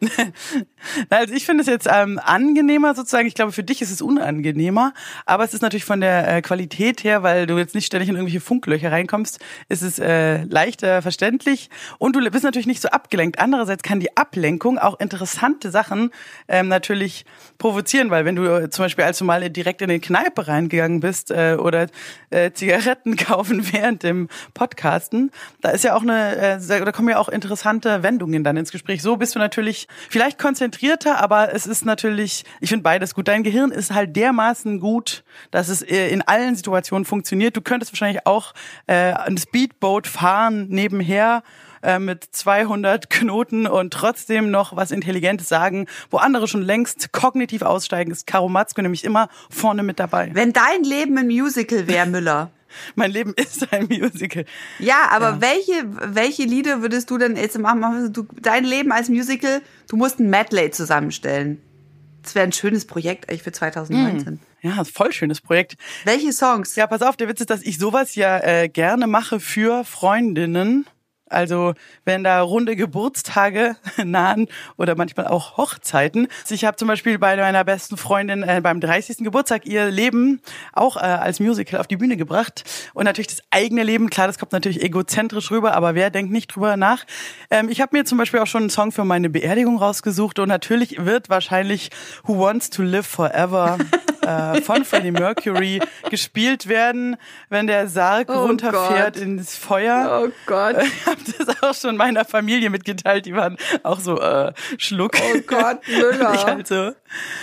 So. 0.08 0.64
Also 1.10 1.34
ich 1.34 1.44
finde 1.44 1.62
es 1.62 1.68
jetzt 1.68 1.88
ähm, 1.90 2.20
angenehmer 2.22 2.94
sozusagen. 2.94 3.26
Ich 3.26 3.34
glaube, 3.34 3.52
für 3.52 3.62
dich 3.62 3.82
ist 3.82 3.90
es 3.90 4.00
unangenehmer, 4.00 4.94
aber 5.26 5.44
es 5.44 5.54
ist 5.54 5.62
natürlich 5.62 5.84
von 5.84 6.00
der 6.00 6.36
äh, 6.36 6.42
Qualität 6.42 7.04
her, 7.04 7.22
weil 7.22 7.46
du 7.46 7.58
jetzt 7.58 7.74
nicht 7.74 7.86
ständig 7.86 8.08
in 8.08 8.14
irgendwelche 8.14 8.40
Funklöcher 8.40 8.92
reinkommst, 8.92 9.40
ist 9.68 9.82
es 9.82 9.98
äh, 9.98 10.44
leichter 10.44 11.02
verständlich 11.02 11.70
und 11.98 12.14
du 12.14 12.30
bist 12.30 12.44
natürlich 12.44 12.66
nicht 12.66 12.82
so 12.82 12.88
abgelenkt. 12.88 13.38
Andererseits 13.38 13.82
kann 13.82 14.00
die 14.00 14.16
Ablenkung 14.16 14.78
auch 14.78 15.00
interessante 15.00 15.70
Sachen 15.70 16.10
ähm, 16.46 16.68
natürlich 16.68 17.24
provozieren, 17.58 18.10
weil 18.10 18.24
wenn 18.24 18.36
du 18.36 18.44
äh, 18.44 18.70
zum 18.70 18.84
Beispiel 18.84 19.04
als 19.04 19.18
du 19.18 19.24
mal 19.24 19.48
direkt 19.50 19.82
in 19.82 19.90
eine 19.90 20.00
Kneipe 20.00 20.48
reingegangen 20.48 21.00
bist 21.00 21.30
äh, 21.30 21.56
oder 21.58 21.88
äh, 22.30 22.52
Zigaretten 22.52 23.16
kaufen 23.16 23.72
während 23.72 24.02
dem 24.02 24.28
Podcasten, 24.54 25.30
da 25.60 25.70
ist 25.70 25.84
ja 25.84 25.94
auch 25.94 26.02
eine, 26.02 26.36
äh, 26.36 26.58
da 26.68 26.92
kommen 26.92 27.08
ja 27.08 27.18
auch 27.18 27.28
interessante 27.28 28.02
Wendungen 28.02 28.44
dann 28.44 28.56
ins 28.56 28.70
Gespräch. 28.70 29.02
So 29.02 29.16
bist 29.16 29.34
du 29.34 29.38
natürlich 29.38 29.87
vielleicht 30.08 30.38
konzentrierter, 30.38 31.20
aber 31.20 31.54
es 31.54 31.66
ist 31.66 31.84
natürlich, 31.84 32.44
ich 32.60 32.68
finde 32.68 32.82
beides 32.82 33.14
gut. 33.14 33.28
Dein 33.28 33.42
Gehirn 33.42 33.70
ist 33.70 33.92
halt 33.92 34.16
dermaßen 34.16 34.80
gut, 34.80 35.24
dass 35.50 35.68
es 35.68 35.82
äh, 35.82 36.08
in 36.08 36.22
allen 36.22 36.56
Situationen 36.56 37.04
funktioniert. 37.04 37.56
Du 37.56 37.60
könntest 37.60 37.92
wahrscheinlich 37.92 38.26
auch 38.26 38.54
äh, 38.86 39.12
ein 39.12 39.36
Speedboat 39.36 40.06
fahren 40.06 40.68
nebenher 40.68 41.42
äh, 41.82 41.98
mit 41.98 42.24
200 42.24 43.08
Knoten 43.10 43.66
und 43.66 43.92
trotzdem 43.92 44.50
noch 44.50 44.74
was 44.74 44.90
Intelligentes 44.90 45.48
sagen, 45.48 45.86
wo 46.10 46.16
andere 46.16 46.48
schon 46.48 46.62
längst 46.62 47.12
kognitiv 47.12 47.62
aussteigen, 47.62 48.10
ist 48.10 48.26
Karo 48.26 48.48
Matzko 48.48 48.82
nämlich 48.82 49.04
immer 49.04 49.28
vorne 49.50 49.82
mit 49.82 50.00
dabei. 50.00 50.30
Wenn 50.32 50.52
dein 50.52 50.82
Leben 50.82 51.16
ein 51.18 51.26
Musical 51.26 51.86
wäre, 51.86 52.06
Müller. 52.06 52.50
Mein 52.94 53.10
Leben 53.10 53.34
ist 53.36 53.72
ein 53.72 53.86
Musical. 53.86 54.44
Ja, 54.78 55.08
aber 55.10 55.30
ja. 55.30 55.40
welche 55.40 56.14
welche 56.14 56.44
Lieder 56.44 56.82
würdest 56.82 57.10
du 57.10 57.18
denn 57.18 57.36
jetzt 57.36 57.58
machen? 57.58 58.12
Du, 58.12 58.26
dein 58.40 58.64
Leben 58.64 58.92
als 58.92 59.08
Musical, 59.08 59.62
du 59.88 59.96
musst 59.96 60.18
ein 60.20 60.30
Medley 60.30 60.70
zusammenstellen. 60.70 61.60
Das 62.22 62.34
wäre 62.34 62.44
ein 62.44 62.52
schönes 62.52 62.86
Projekt 62.86 63.28
eigentlich 63.28 63.42
für 63.42 63.52
2019. 63.52 64.26
Hm. 64.26 64.38
Ja, 64.60 64.84
voll 64.84 65.12
schönes 65.12 65.40
Projekt. 65.40 65.76
Welche 66.04 66.32
Songs? 66.32 66.74
Ja, 66.76 66.86
pass 66.86 67.02
auf, 67.02 67.16
der 67.16 67.28
Witz 67.28 67.40
ist, 67.40 67.50
dass 67.50 67.62
ich 67.62 67.78
sowas 67.78 68.16
ja 68.16 68.38
äh, 68.40 68.68
gerne 68.68 69.06
mache 69.06 69.40
für 69.40 69.84
Freundinnen 69.84 70.86
also 71.30 71.74
wenn 72.04 72.24
da 72.24 72.40
runde 72.40 72.76
Geburtstage 72.76 73.76
nahen 74.04 74.48
oder 74.76 74.94
manchmal 74.96 75.26
auch 75.26 75.56
Hochzeiten. 75.56 76.28
Ich 76.48 76.64
habe 76.64 76.76
zum 76.76 76.88
Beispiel 76.88 77.18
bei 77.18 77.36
meiner 77.36 77.64
besten 77.64 77.96
Freundin 77.96 78.42
äh, 78.42 78.60
beim 78.62 78.80
30. 78.80 79.18
Geburtstag 79.18 79.66
ihr 79.66 79.90
Leben 79.90 80.40
auch 80.72 80.96
äh, 80.96 81.00
als 81.00 81.40
Musical 81.40 81.80
auf 81.80 81.86
die 81.86 81.96
Bühne 81.96 82.16
gebracht. 82.16 82.64
Und 82.94 83.04
natürlich 83.04 83.28
das 83.28 83.42
eigene 83.50 83.82
Leben, 83.82 84.10
klar, 84.10 84.26
das 84.26 84.38
kommt 84.38 84.52
natürlich 84.52 84.82
egozentrisch 84.82 85.50
rüber, 85.50 85.74
aber 85.74 85.94
wer 85.94 86.10
denkt 86.10 86.32
nicht 86.32 86.54
drüber 86.54 86.76
nach? 86.76 87.04
Ähm, 87.50 87.68
ich 87.68 87.80
habe 87.80 87.96
mir 87.96 88.04
zum 88.04 88.18
Beispiel 88.18 88.40
auch 88.40 88.46
schon 88.46 88.62
einen 88.62 88.70
Song 88.70 88.92
für 88.92 89.04
meine 89.04 89.30
Beerdigung 89.30 89.78
rausgesucht 89.78 90.38
und 90.38 90.48
natürlich 90.48 91.04
wird 91.04 91.28
wahrscheinlich 91.28 91.90
Who 92.24 92.38
Wants 92.38 92.70
to 92.70 92.82
Live 92.82 93.06
Forever 93.06 93.78
äh, 94.28 94.62
von 94.62 94.84
Freddie 94.84 95.10
Mercury 95.10 95.80
gespielt 96.10 96.68
werden, 96.68 97.16
wenn 97.48 97.66
der 97.66 97.88
Sarg 97.88 98.28
oh 98.30 98.46
runterfährt 98.46 99.14
Gott. 99.14 99.22
ins 99.22 99.56
Feuer. 99.56 100.22
Oh 100.24 100.32
Gott. 100.46 100.76
Ich 100.98 101.06
habe 101.06 101.20
das 101.38 101.62
auch 101.62 101.74
schon 101.74 101.96
meiner 101.96 102.24
Familie 102.24 102.70
mitgeteilt, 102.70 103.26
die 103.26 103.34
waren 103.34 103.56
auch 103.82 104.00
so 104.00 104.20
äh, 104.20 104.52
Schluck. 104.78 105.12
Oh 105.16 105.40
Gott, 105.46 105.80
Müller. 105.86 106.34
ich 106.34 106.44
halt 106.44 106.66
so 106.66 106.92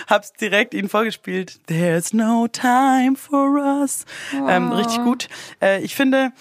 hab's 0.08 0.34
direkt 0.34 0.74
ihnen 0.74 0.90
vorgespielt. 0.90 1.60
There's 1.68 2.14
no 2.14 2.48
time 2.48 3.16
for 3.16 3.82
us. 3.82 4.06
Oh. 4.34 4.48
Ähm, 4.48 4.72
richtig 4.72 5.04
gut. 5.04 5.28
Äh, 5.62 5.82
ich 5.82 5.96
finde, 5.96 6.32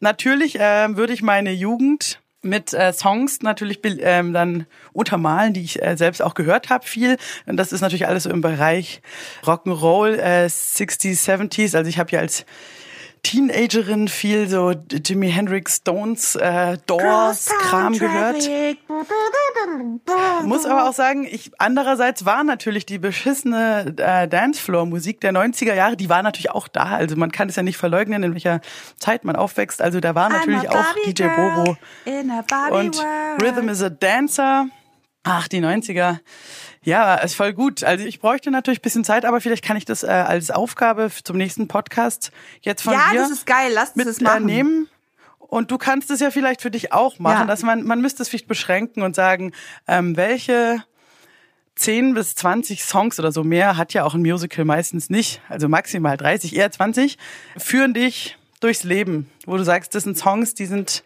natürlich 0.00 0.58
äh, 0.58 0.96
würde 0.96 1.12
ich 1.12 1.22
meine 1.22 1.52
Jugend 1.52 2.20
mit 2.44 2.72
äh, 2.72 2.92
Songs 2.92 3.42
natürlich 3.42 3.80
ähm, 3.84 4.32
dann 4.32 4.66
untermalen, 4.92 5.52
die 5.52 5.62
ich 5.62 5.82
äh, 5.82 5.96
selbst 5.96 6.22
auch 6.22 6.34
gehört 6.34 6.70
habe 6.70 6.86
viel. 6.86 7.16
Und 7.46 7.56
das 7.56 7.72
ist 7.72 7.80
natürlich 7.80 8.06
alles 8.06 8.24
so 8.24 8.30
im 8.30 8.40
Bereich 8.40 9.02
Rock'n'Roll, 9.44 10.16
äh, 10.16 10.46
60s, 10.46 11.24
70s. 11.28 11.76
Also 11.76 11.88
ich 11.88 11.98
habe 11.98 12.10
ja 12.12 12.20
als 12.20 12.44
Teenagerin 13.24 14.06
viel 14.06 14.48
so 14.48 14.70
Jimi 14.70 15.30
Hendrix, 15.30 15.78
Stones, 15.78 16.36
äh, 16.36 16.78
Doors, 16.86 17.46
Kram 17.46 17.98
gehört. 17.98 18.48
Muss 20.44 20.66
aber 20.66 20.88
auch 20.88 20.92
sagen, 20.92 21.26
ich 21.28 21.50
andererseits 21.58 22.24
war 22.24 22.44
natürlich 22.44 22.86
die 22.86 22.98
beschissene 22.98 23.94
äh, 23.96 24.28
Dancefloor-Musik 24.28 25.20
der 25.20 25.32
90er 25.32 25.74
Jahre, 25.74 25.96
die 25.96 26.08
war 26.08 26.22
natürlich 26.22 26.50
auch 26.50 26.68
da. 26.68 26.84
Also 26.94 27.16
man 27.16 27.32
kann 27.32 27.48
es 27.48 27.56
ja 27.56 27.62
nicht 27.62 27.78
verleugnen, 27.78 28.22
in 28.22 28.34
welcher 28.34 28.60
Zeit 28.98 29.24
man 29.24 29.34
aufwächst. 29.34 29.82
Also 29.82 29.98
da 30.00 30.14
war 30.14 30.28
natürlich 30.28 30.68
auch 30.68 30.84
DJ 31.06 31.24
Bobo 31.34 31.76
und 32.70 33.04
Rhythm 33.42 33.68
is 33.68 33.82
a 33.82 33.90
Dancer. 33.90 34.66
Ach, 35.26 35.48
die 35.48 35.60
90er. 35.60 36.18
Ja, 36.84 37.16
ist 37.16 37.34
voll 37.34 37.52
gut. 37.52 37.82
Also 37.82 38.04
ich 38.04 38.20
bräuchte 38.20 38.50
natürlich 38.50 38.82
bisschen 38.82 39.04
Zeit, 39.04 39.24
aber 39.24 39.40
vielleicht 39.40 39.64
kann 39.64 39.76
ich 39.76 39.84
das 39.84 40.02
äh, 40.02 40.08
als 40.08 40.50
Aufgabe 40.50 41.10
zum 41.22 41.36
nächsten 41.36 41.66
Podcast 41.66 42.30
jetzt 42.60 42.82
von 42.82 42.92
ja, 42.92 43.10
dir 43.10 43.16
Ja, 43.16 43.22
das 43.22 43.30
ist 43.30 43.46
geil. 43.46 43.72
Lass 43.74 43.92
uns 43.92 44.04
das 44.04 44.20
machen. 44.20 44.48
Äh, 44.48 44.52
nehmen. 44.52 44.88
Und 45.38 45.70
du 45.70 45.78
kannst 45.78 46.10
es 46.10 46.20
ja 46.20 46.30
vielleicht 46.30 46.62
für 46.62 46.70
dich 46.70 46.92
auch 46.92 47.18
machen, 47.18 47.42
ja. 47.42 47.46
dass 47.46 47.62
man 47.62 47.84
man 47.84 48.00
müsste 48.00 48.22
es 48.22 48.28
vielleicht 48.28 48.48
beschränken 48.48 49.02
und 49.02 49.14
sagen, 49.14 49.52
ähm, 49.86 50.16
welche 50.16 50.82
10 51.76 52.14
bis 52.14 52.34
20 52.34 52.84
Songs 52.84 53.18
oder 53.18 53.32
so 53.32 53.44
mehr 53.44 53.76
hat 53.76 53.92
ja 53.94 54.04
auch 54.04 54.14
ein 54.14 54.20
Musical 54.20 54.64
meistens 54.64 55.10
nicht, 55.10 55.40
also 55.48 55.68
maximal 55.68 56.16
30, 56.16 56.54
eher 56.56 56.70
20, 56.70 57.18
führen 57.56 57.94
dich 57.94 58.36
durchs 58.60 58.84
Leben, 58.84 59.30
wo 59.46 59.56
du 59.56 59.64
sagst, 59.64 59.94
das 59.94 60.04
sind 60.04 60.16
Songs, 60.16 60.54
die 60.54 60.66
sind 60.66 61.02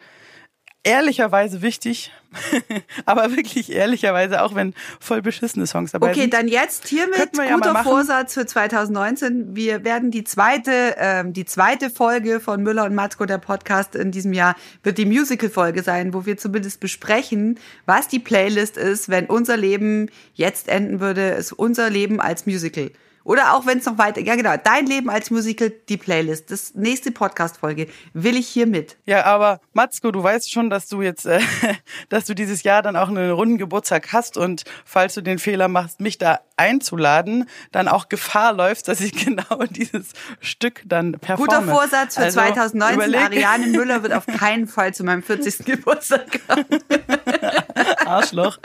ehrlicherweise 0.89 1.63
wichtig, 1.63 2.11
aber 3.05 3.37
wirklich 3.37 3.73
ehrlicherweise, 3.73 4.43
auch 4.43 4.55
wenn 4.55 4.75
voll 5.01 5.23
beschissene 5.23 5.67
Songs 5.67 5.93
dabei 5.93 6.11
okay, 6.11 6.21
sind. 6.23 6.35
Okay, 6.35 6.43
dann 6.43 6.49
jetzt 6.49 6.89
hiermit 6.89 7.33
guter 7.33 7.73
ja 7.73 7.83
Vorsatz 7.83 8.35
für 8.35 8.47
2019. 8.47 9.55
Wir 9.55 9.85
werden 9.85 10.11
die 10.11 10.25
zweite, 10.25 10.97
ähm, 10.99 11.33
die 11.33 11.45
zweite 11.45 11.91
Folge 11.91 12.41
von 12.41 12.63
Müller 12.63 12.85
und 12.85 12.95
Matzko, 12.95 13.27
der 13.27 13.39
Podcast 13.39 13.95
in 13.95 14.11
diesem 14.11 14.33
Jahr, 14.33 14.57
wird 14.83 14.99
die 14.99 15.07
Musical-Folge 15.07 15.83
sein, 15.83 16.15
wo 16.15 16.27
wir 16.27 16.37
zumindest 16.37 16.81
besprechen, 16.81 17.59
was 17.87 18.09
die 18.09 18.19
Playlist 18.19 18.77
ist, 18.77 19.09
wenn 19.09 19.27
unser 19.27 19.57
Leben 19.57 20.11
jetzt 20.35 20.69
enden 20.69 21.01
würde, 21.01 21.29
ist 21.31 21.53
unser 21.53 21.91
Leben 21.91 22.21
als 22.21 22.47
Musical. 22.47 22.91
Oder 23.29 23.53
auch 23.55 23.67
wenn 23.67 23.77
es 23.77 23.85
noch 23.85 23.99
weiter, 23.99 24.23
ja 24.23 24.37
genau, 24.37 24.55
dein 24.57 24.87
Leben 24.87 25.11
als 25.11 25.31
Musical, 25.31 25.71
die 25.91 25.99
Playlist, 25.99 26.51
das 26.51 26.75
nächste 26.75 27.13
Podcast-Folge 27.13 27.89
will 28.15 28.39
ich 28.39 28.49
hier 28.49 28.67
mit. 28.67 28.97
Ja, 29.05 29.27
aber 29.27 29.61
Matzko, 29.75 30.11
du 30.13 30.23
weißt 30.23 30.51
schon, 30.51 30.71
dass 30.71 30.89
du 30.89 31.03
jetzt, 31.03 31.27
äh, 31.27 31.41
dass 32.09 32.25
du 32.25 32.35
dieses 32.35 32.63
Jahr 32.63 32.81
dann 32.81 32.97
auch 32.97 33.09
einen 33.09 33.31
runden 33.31 33.59
Geburtstag 33.59 34.15
hast. 34.15 34.39
Und 34.39 34.65
falls 34.87 35.13
du 35.13 35.21
den 35.21 35.39
Fehler 35.39 35.69
machst, 35.69 36.01
mich 36.01 36.17
da 36.17 36.41
einzuladen, 36.59 37.49
dann 37.73 37.89
auch 37.89 38.09
Gefahr 38.09 38.53
läufst, 38.53 38.89
dass 38.89 39.01
ich 39.01 39.13
genau 39.25 39.65
dieses 39.71 40.13
Stück 40.41 40.83
dann 40.87 41.13
performe. 41.13 41.49
Guter 41.49 41.63
Vorsatz 41.63 42.15
für 42.17 42.25
also, 42.25 42.41
2019. 42.41 42.97
Überleg. 42.97 43.21
Ariane 43.21 43.67
Müller 43.79 44.03
wird 44.03 44.13
auf 44.13 44.27
keinen 44.27 44.67
Fall 44.67 44.95
zu 44.95 45.05
meinem 45.05 45.23
40. 45.23 45.65
Geburtstag 45.65 46.27
kommen. 46.47 46.67
Arschloch. 48.07 48.59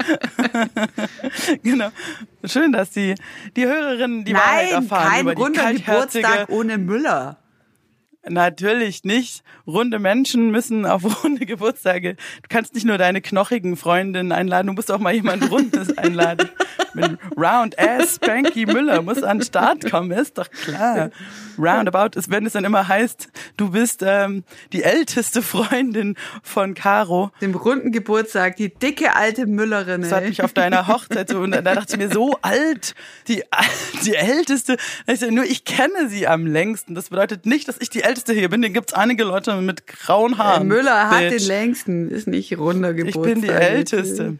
genau. 1.63 1.89
Schön, 2.45 2.71
dass 2.71 2.91
die, 2.91 3.15
die 3.55 3.65
Hörerinnen 3.65 4.25
die 4.25 4.33
Nein, 4.33 4.41
Wahrheit 4.41 4.71
erfahren 4.71 5.09
kein 5.09 5.21
über 5.21 5.35
die 5.35 5.41
runder 5.41 5.73
Geburtstag 5.73 6.49
ohne 6.49 6.77
Müller. 6.77 7.42
Natürlich 8.27 9.03
nicht. 9.03 9.43
Runde 9.67 9.99
Menschen 9.99 10.49
müssen 10.51 10.85
auf 10.85 11.03
runde 11.23 11.45
Geburtstage. 11.45 12.15
Du 12.15 12.47
kannst 12.47 12.73
nicht 12.73 12.85
nur 12.85 12.97
deine 12.97 13.21
knochigen 13.21 13.75
Freundinnen 13.75 14.31
einladen, 14.31 14.67
du 14.67 14.73
musst 14.73 14.91
auch 14.91 14.99
mal 14.99 15.13
jemand 15.13 15.51
Rundes 15.51 15.97
einladen. 15.97 16.49
Mit 16.93 17.17
Round 17.35 17.77
Ass 17.77 18.15
Spanky 18.15 18.65
Müller 18.65 19.01
muss 19.01 19.23
an 19.23 19.39
den 19.39 19.45
Start 19.45 19.89
kommen, 19.89 20.11
ist 20.11 20.37
doch 20.37 20.49
klar. 20.49 21.09
Roundabout 21.57 22.17
ist, 22.17 22.29
wenn 22.29 22.45
es 22.45 22.53
dann 22.53 22.65
immer 22.65 22.87
heißt, 22.87 23.27
du 23.57 23.71
bist 23.71 24.03
ähm, 24.05 24.43
die 24.71 24.83
älteste 24.83 25.41
Freundin 25.41 26.15
von 26.41 26.73
Caro. 26.73 27.31
Dem 27.41 27.55
runden 27.55 27.91
Geburtstag, 27.91 28.55
die 28.57 28.73
dicke 28.73 29.15
alte 29.15 29.45
Müllerin. 29.45 30.01
Das 30.01 30.11
hat 30.11 30.25
mich 30.25 30.43
auf 30.43 30.53
deiner 30.53 30.87
Hochzeit 30.87 31.29
so, 31.29 31.39
und 31.39 31.51
da 31.51 31.61
dachte 31.61 31.93
ich 31.93 31.97
mir, 31.97 32.09
so 32.09 32.37
alt, 32.41 32.95
die, 33.27 33.43
die 34.05 34.15
älteste. 34.15 34.77
Also 35.07 35.29
nur 35.29 35.45
ich 35.45 35.65
kenne 35.65 36.09
sie 36.09 36.27
am 36.27 36.45
längsten. 36.45 36.95
Das 36.95 37.09
bedeutet 37.09 37.45
nicht, 37.45 37.67
dass 37.67 37.77
ich 37.79 37.89
die 37.89 38.03
älteste 38.03 38.33
hier 38.33 38.49
bin. 38.49 38.61
Den 38.61 38.73
gibt's 38.73 38.93
einige 38.93 39.23
Leute 39.23 39.55
mit 39.61 39.87
grauen 39.87 40.37
Haaren. 40.37 40.67
Müller 40.67 41.09
hat 41.09 41.19
Bitch. 41.19 41.39
den 41.41 41.47
längsten, 41.47 42.09
ist 42.09 42.27
nicht 42.27 42.57
runder 42.57 42.93
Geburtstag. 42.93 43.25
Ich 43.25 43.33
bin 43.33 43.41
die 43.41 43.49
älteste. 43.49 44.37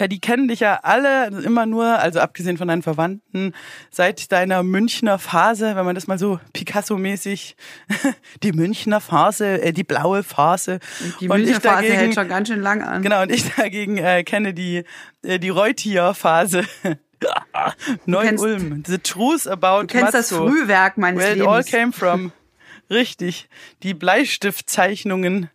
Ja, 0.00 0.08
die 0.08 0.18
kennen 0.18 0.48
dich 0.48 0.60
ja 0.60 0.80
alle 0.82 1.26
immer 1.26 1.66
nur, 1.66 1.84
also 1.84 2.20
abgesehen 2.20 2.56
von 2.56 2.68
deinen 2.68 2.80
Verwandten, 2.80 3.52
seit 3.90 4.32
deiner 4.32 4.62
Münchner 4.62 5.18
Phase, 5.18 5.76
wenn 5.76 5.84
man 5.84 5.94
das 5.94 6.06
mal 6.06 6.18
so 6.18 6.40
Picasso-mäßig, 6.54 7.54
die 8.42 8.52
Münchner 8.52 9.02
Phase, 9.02 9.60
äh, 9.60 9.74
die 9.74 9.84
blaue 9.84 10.22
Phase. 10.22 10.80
Die 11.20 11.28
Münchner 11.28 11.60
Phase 11.60 11.82
dagegen, 11.82 11.94
hält 11.94 12.14
schon 12.14 12.28
ganz 12.28 12.48
schön 12.48 12.62
lang 12.62 12.80
an. 12.80 13.02
Genau, 13.02 13.20
und 13.20 13.30
ich 13.30 13.44
dagegen 13.54 13.98
äh, 13.98 14.24
kenne 14.24 14.54
die, 14.54 14.84
äh, 15.22 15.38
die 15.38 15.50
Reutier-Phase. 15.50 16.64
Neu-Ulm. 18.06 18.82
The 18.86 18.98
truth 18.98 19.46
about 19.46 19.82
Du 19.82 19.86
kennst 19.88 20.14
Matzo, 20.14 20.16
das 20.16 20.28
Frühwerk 20.32 20.96
meines 20.96 21.20
where 21.20 21.34
Lebens. 21.34 21.44
it 21.44 21.46
all 21.46 21.62
came 21.62 21.92
from. 21.92 22.32
Richtig. 22.90 23.50
Die 23.82 23.92
Bleistiftzeichnungen. 23.92 25.50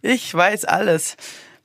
Ich 0.00 0.32
weiß 0.32 0.64
alles. 0.64 1.16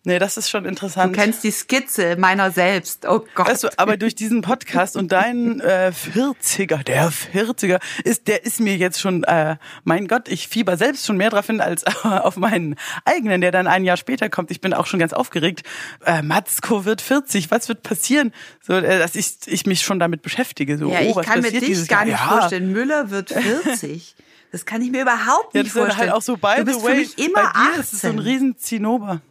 Nee, 0.05 0.19
das 0.19 0.37
ist 0.37 0.51
schon 0.51 0.65
interessant. 0.65 1.15
Du 1.15 1.19
kennst 1.19 1.43
die 1.43 1.49
Skizze 1.51 2.15
meiner 2.15 2.51
selbst. 2.51 3.07
Oh 3.07 3.25
Gott. 3.33 3.47
Weißt 3.47 3.63
du, 3.63 3.69
aber 3.77 3.97
durch 3.97 4.13
diesen 4.13 4.43
Podcast 4.43 4.95
und 4.95 5.11
deinen 5.11 5.59
äh, 5.61 5.91
40er, 6.13 6.83
der 6.83 7.11
40er, 7.11 7.79
ist, 8.03 8.27
der 8.27 8.45
ist 8.45 8.59
mir 8.59 8.75
jetzt 8.77 9.01
schon, 9.01 9.23
äh, 9.23 9.57
mein 9.83 10.07
Gott, 10.07 10.27
ich 10.27 10.47
fieber 10.47 10.77
selbst 10.77 11.07
schon 11.07 11.17
mehr 11.17 11.31
drauf 11.31 11.47
hin 11.47 11.59
als 11.59 11.83
auf 12.03 12.37
meinen 12.37 12.75
eigenen, 13.03 13.41
der 13.41 13.51
dann 13.51 13.65
ein 13.65 13.83
Jahr 13.83 13.97
später 13.97 14.29
kommt. 14.29 14.51
Ich 14.51 14.61
bin 14.61 14.75
auch 14.75 14.85
schon 14.85 14.99
ganz 14.99 15.11
aufgeregt. 15.11 15.63
Äh, 16.05 16.21
Matzko 16.21 16.85
wird 16.85 17.01
40, 17.01 17.49
was 17.49 17.67
wird 17.67 17.81
passieren? 17.81 18.31
So, 18.61 18.73
äh, 18.73 18.99
dass 18.99 19.15
ich, 19.15 19.37
ich 19.47 19.65
mich 19.65 19.81
schon 19.81 19.99
damit 19.99 20.21
beschäftige. 20.21 20.77
So, 20.77 20.91
ja, 20.91 20.99
oh, 20.99 21.09
ich 21.09 21.15
was 21.15 21.25
kann 21.25 21.41
mir 21.41 21.49
dich 21.51 21.87
gar 21.87 22.05
Jahr? 22.05 22.05
nicht 22.05 22.19
ja. 22.19 22.39
vorstellen. 22.39 22.71
Müller 22.71 23.09
wird 23.09 23.29
40. 23.63 24.15
Das 24.51 24.65
kann 24.65 24.81
ich 24.83 24.91
mir 24.91 25.01
überhaupt 25.01 25.53
Ja, 25.55 25.63
nicht 25.63 25.67
ist 25.67 25.73
vorstellen. 25.73 25.97
halt 25.97 26.11
auch 26.11 26.21
so, 26.21 26.37
by 26.37 26.57
du 26.57 26.65
bist 26.65 26.83
way, 26.83 26.91
für 26.91 26.97
mich 26.99 27.17
immer 27.17 27.51
bei 27.53 27.59
dir 27.59 27.69
18. 27.71 27.79
ist 27.81 27.93
es 27.93 28.01
so 28.01 28.07
ein 28.07 28.19
riesen 28.19 28.57
Zinnober. 28.57 29.21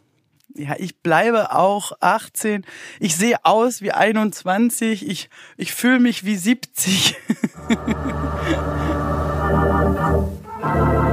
Ja, 0.57 0.75
ich 0.77 0.99
bleibe 0.99 1.53
auch 1.53 1.91
18. 1.99 2.65
Ich 3.01 3.17
sehe 3.17 3.43
aus 3.43 3.81
wie 3.81 3.91
21. 3.91 5.05
Ich, 5.07 5.29
ich 5.57 5.73
fühle 5.73 5.99
mich 5.99 6.23
wie 6.23 6.37
70. 6.37 7.17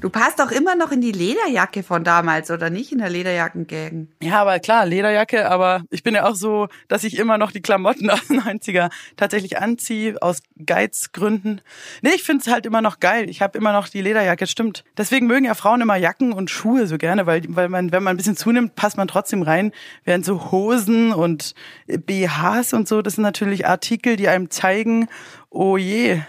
Du 0.00 0.08
passt 0.08 0.40
doch 0.40 0.50
immer 0.50 0.76
noch 0.76 0.92
in 0.92 1.02
die 1.02 1.12
Lederjacke 1.12 1.82
von 1.82 2.04
damals, 2.04 2.50
oder 2.50 2.70
nicht? 2.70 2.90
In 2.90 2.98
der 2.98 3.10
Lederjackengang. 3.10 4.08
Ja, 4.22 4.40
aber 4.40 4.58
klar, 4.58 4.86
Lederjacke, 4.86 5.50
aber 5.50 5.82
ich 5.90 6.02
bin 6.02 6.14
ja 6.14 6.24
auch 6.24 6.36
so, 6.36 6.68
dass 6.88 7.04
ich 7.04 7.18
immer 7.18 7.36
noch 7.36 7.52
die 7.52 7.60
Klamotten 7.60 8.08
aus 8.10 8.26
den 8.28 8.40
90er 8.40 8.90
tatsächlich 9.18 9.58
anziehe, 9.58 10.20
aus 10.22 10.42
Geizgründen. 10.64 11.60
Nee, 12.00 12.12
ich 12.14 12.22
find's 12.22 12.48
halt 12.48 12.64
immer 12.64 12.80
noch 12.80 12.98
geil. 12.98 13.28
Ich 13.28 13.42
habe 13.42 13.58
immer 13.58 13.74
noch 13.74 13.88
die 13.88 14.00
Lederjacke, 14.00 14.46
stimmt. 14.46 14.84
Deswegen 14.96 15.26
mögen 15.26 15.44
ja 15.44 15.54
Frauen 15.54 15.82
immer 15.82 15.96
Jacken 15.96 16.32
und 16.32 16.48
Schuhe 16.48 16.86
so 16.86 16.96
gerne, 16.96 17.26
weil, 17.26 17.42
weil 17.48 17.68
man, 17.68 17.92
wenn 17.92 18.02
man 18.02 18.14
ein 18.14 18.16
bisschen 18.16 18.38
zunimmt, 18.38 18.76
passt 18.76 18.96
man 18.96 19.06
trotzdem 19.06 19.42
rein. 19.42 19.70
Während 20.04 20.24
so 20.24 20.50
Hosen 20.50 21.12
und 21.12 21.54
BHs 21.86 22.72
und 22.72 22.88
so, 22.88 23.02
das 23.02 23.16
sind 23.16 23.22
natürlich 23.22 23.66
Artikel, 23.66 24.16
die 24.16 24.28
einem 24.28 24.48
zeigen, 24.48 25.08
oh 25.50 25.76
je, 25.76 26.22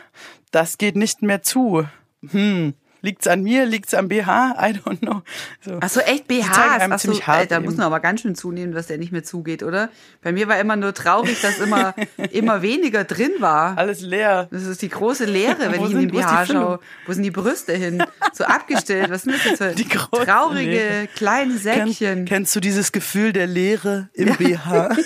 das 0.52 0.78
geht 0.78 0.98
nicht 0.98 1.22
mehr 1.22 1.42
zu. 1.42 1.86
Hm. 2.30 2.74
Liegt's 3.04 3.28
an 3.28 3.42
mir? 3.42 3.66
Liegt's 3.66 3.96
am 3.96 4.08
BH? 4.08 4.56
I 4.60 4.74
don't 4.74 5.00
know. 5.00 5.24
So. 5.66 5.80
Ach 5.82 5.90
so, 5.90 6.02
echt 6.02 6.30
einem 6.30 6.94
Ach 6.94 7.00
so, 7.00 7.14
da 7.50 7.60
muss 7.60 7.76
man 7.76 7.88
aber 7.88 8.00
ganz 8.00 8.22
schön 8.22 8.36
zunehmen, 8.36 8.74
dass 8.74 8.88
der 8.88 9.00
nicht 9.00 9.12
mehr 9.12 9.24
zugeht, 9.24 9.64
oder? 9.64 9.90
Bei 10.22 10.32
mir 10.32 10.48
war 10.48 10.60
immer 10.60 10.76
nur 10.76 10.94
traurig, 10.94 11.42
dass 11.42 11.58
immer, 11.60 11.96
immer 12.32 12.62
weniger 12.62 13.04
drin 13.04 13.32
war. 13.40 13.76
Alles 13.78 14.02
leer. 14.02 14.48
Das 14.52 14.64
ist 14.64 14.82
die 14.84 14.90
große 14.90 15.26
Leere, 15.26 15.72
wenn 15.72 15.84
ich 15.84 15.92
in 15.92 16.00
den 16.00 16.12
BH 16.12 16.46
schaue. 16.46 16.80
Wo 17.08 17.14
sind 17.14 17.24
die 17.24 17.32
Brüste 17.32 17.74
hin? 17.74 18.04
So 18.34 18.44
abgestellt. 18.44 19.10
Was 19.10 19.24
sind 19.24 19.34
das 19.36 19.46
jetzt 19.46 19.58
für 19.58 19.74
Die 19.76 19.88
große 19.88 20.26
traurige 20.26 20.70
Leere. 20.70 21.08
kleine 21.08 21.58
Säckchen? 21.58 21.96
Kenn, 21.98 22.26
kennst 22.26 22.56
du 22.56 22.60
dieses 22.60 22.92
Gefühl 22.92 23.34
der 23.34 23.48
Leere 23.48 24.10
im 24.14 24.36
BH? 24.36 24.90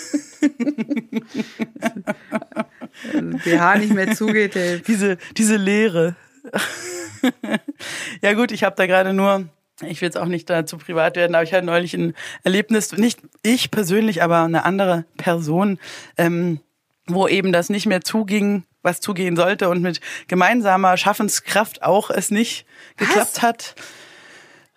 BH 3.43 3.77
nicht 3.77 3.93
mehr 3.93 4.13
zugeht, 4.15 4.55
ey. 4.55 4.81
diese, 4.85 5.17
diese 5.37 5.55
Leere. 5.55 6.15
ja 8.21 8.33
gut, 8.33 8.51
ich 8.51 8.63
habe 8.63 8.75
da 8.75 8.85
gerade 8.87 9.13
nur, 9.13 9.47
ich 9.81 10.01
will 10.01 10.07
jetzt 10.07 10.17
auch 10.17 10.25
nicht 10.25 10.49
dazu 10.49 10.77
privat 10.77 11.15
werden, 11.15 11.35
aber 11.35 11.43
ich 11.43 11.53
hatte 11.53 11.65
neulich 11.65 11.93
ein 11.93 12.13
Erlebnis, 12.43 12.91
nicht 12.93 13.19
ich 13.43 13.71
persönlich, 13.71 14.23
aber 14.23 14.43
eine 14.43 14.65
andere 14.65 15.05
Person, 15.17 15.79
ähm, 16.17 16.59
wo 17.07 17.27
eben 17.27 17.51
das 17.51 17.69
nicht 17.69 17.85
mehr 17.85 18.01
zuging, 18.01 18.63
was 18.81 19.01
zugehen 19.01 19.35
sollte 19.35 19.69
und 19.69 19.81
mit 19.81 19.99
gemeinsamer 20.27 20.97
Schaffenskraft 20.97 21.83
auch 21.83 22.09
es 22.09 22.31
nicht 22.31 22.65
geklappt 22.97 23.41
hat. 23.41 23.75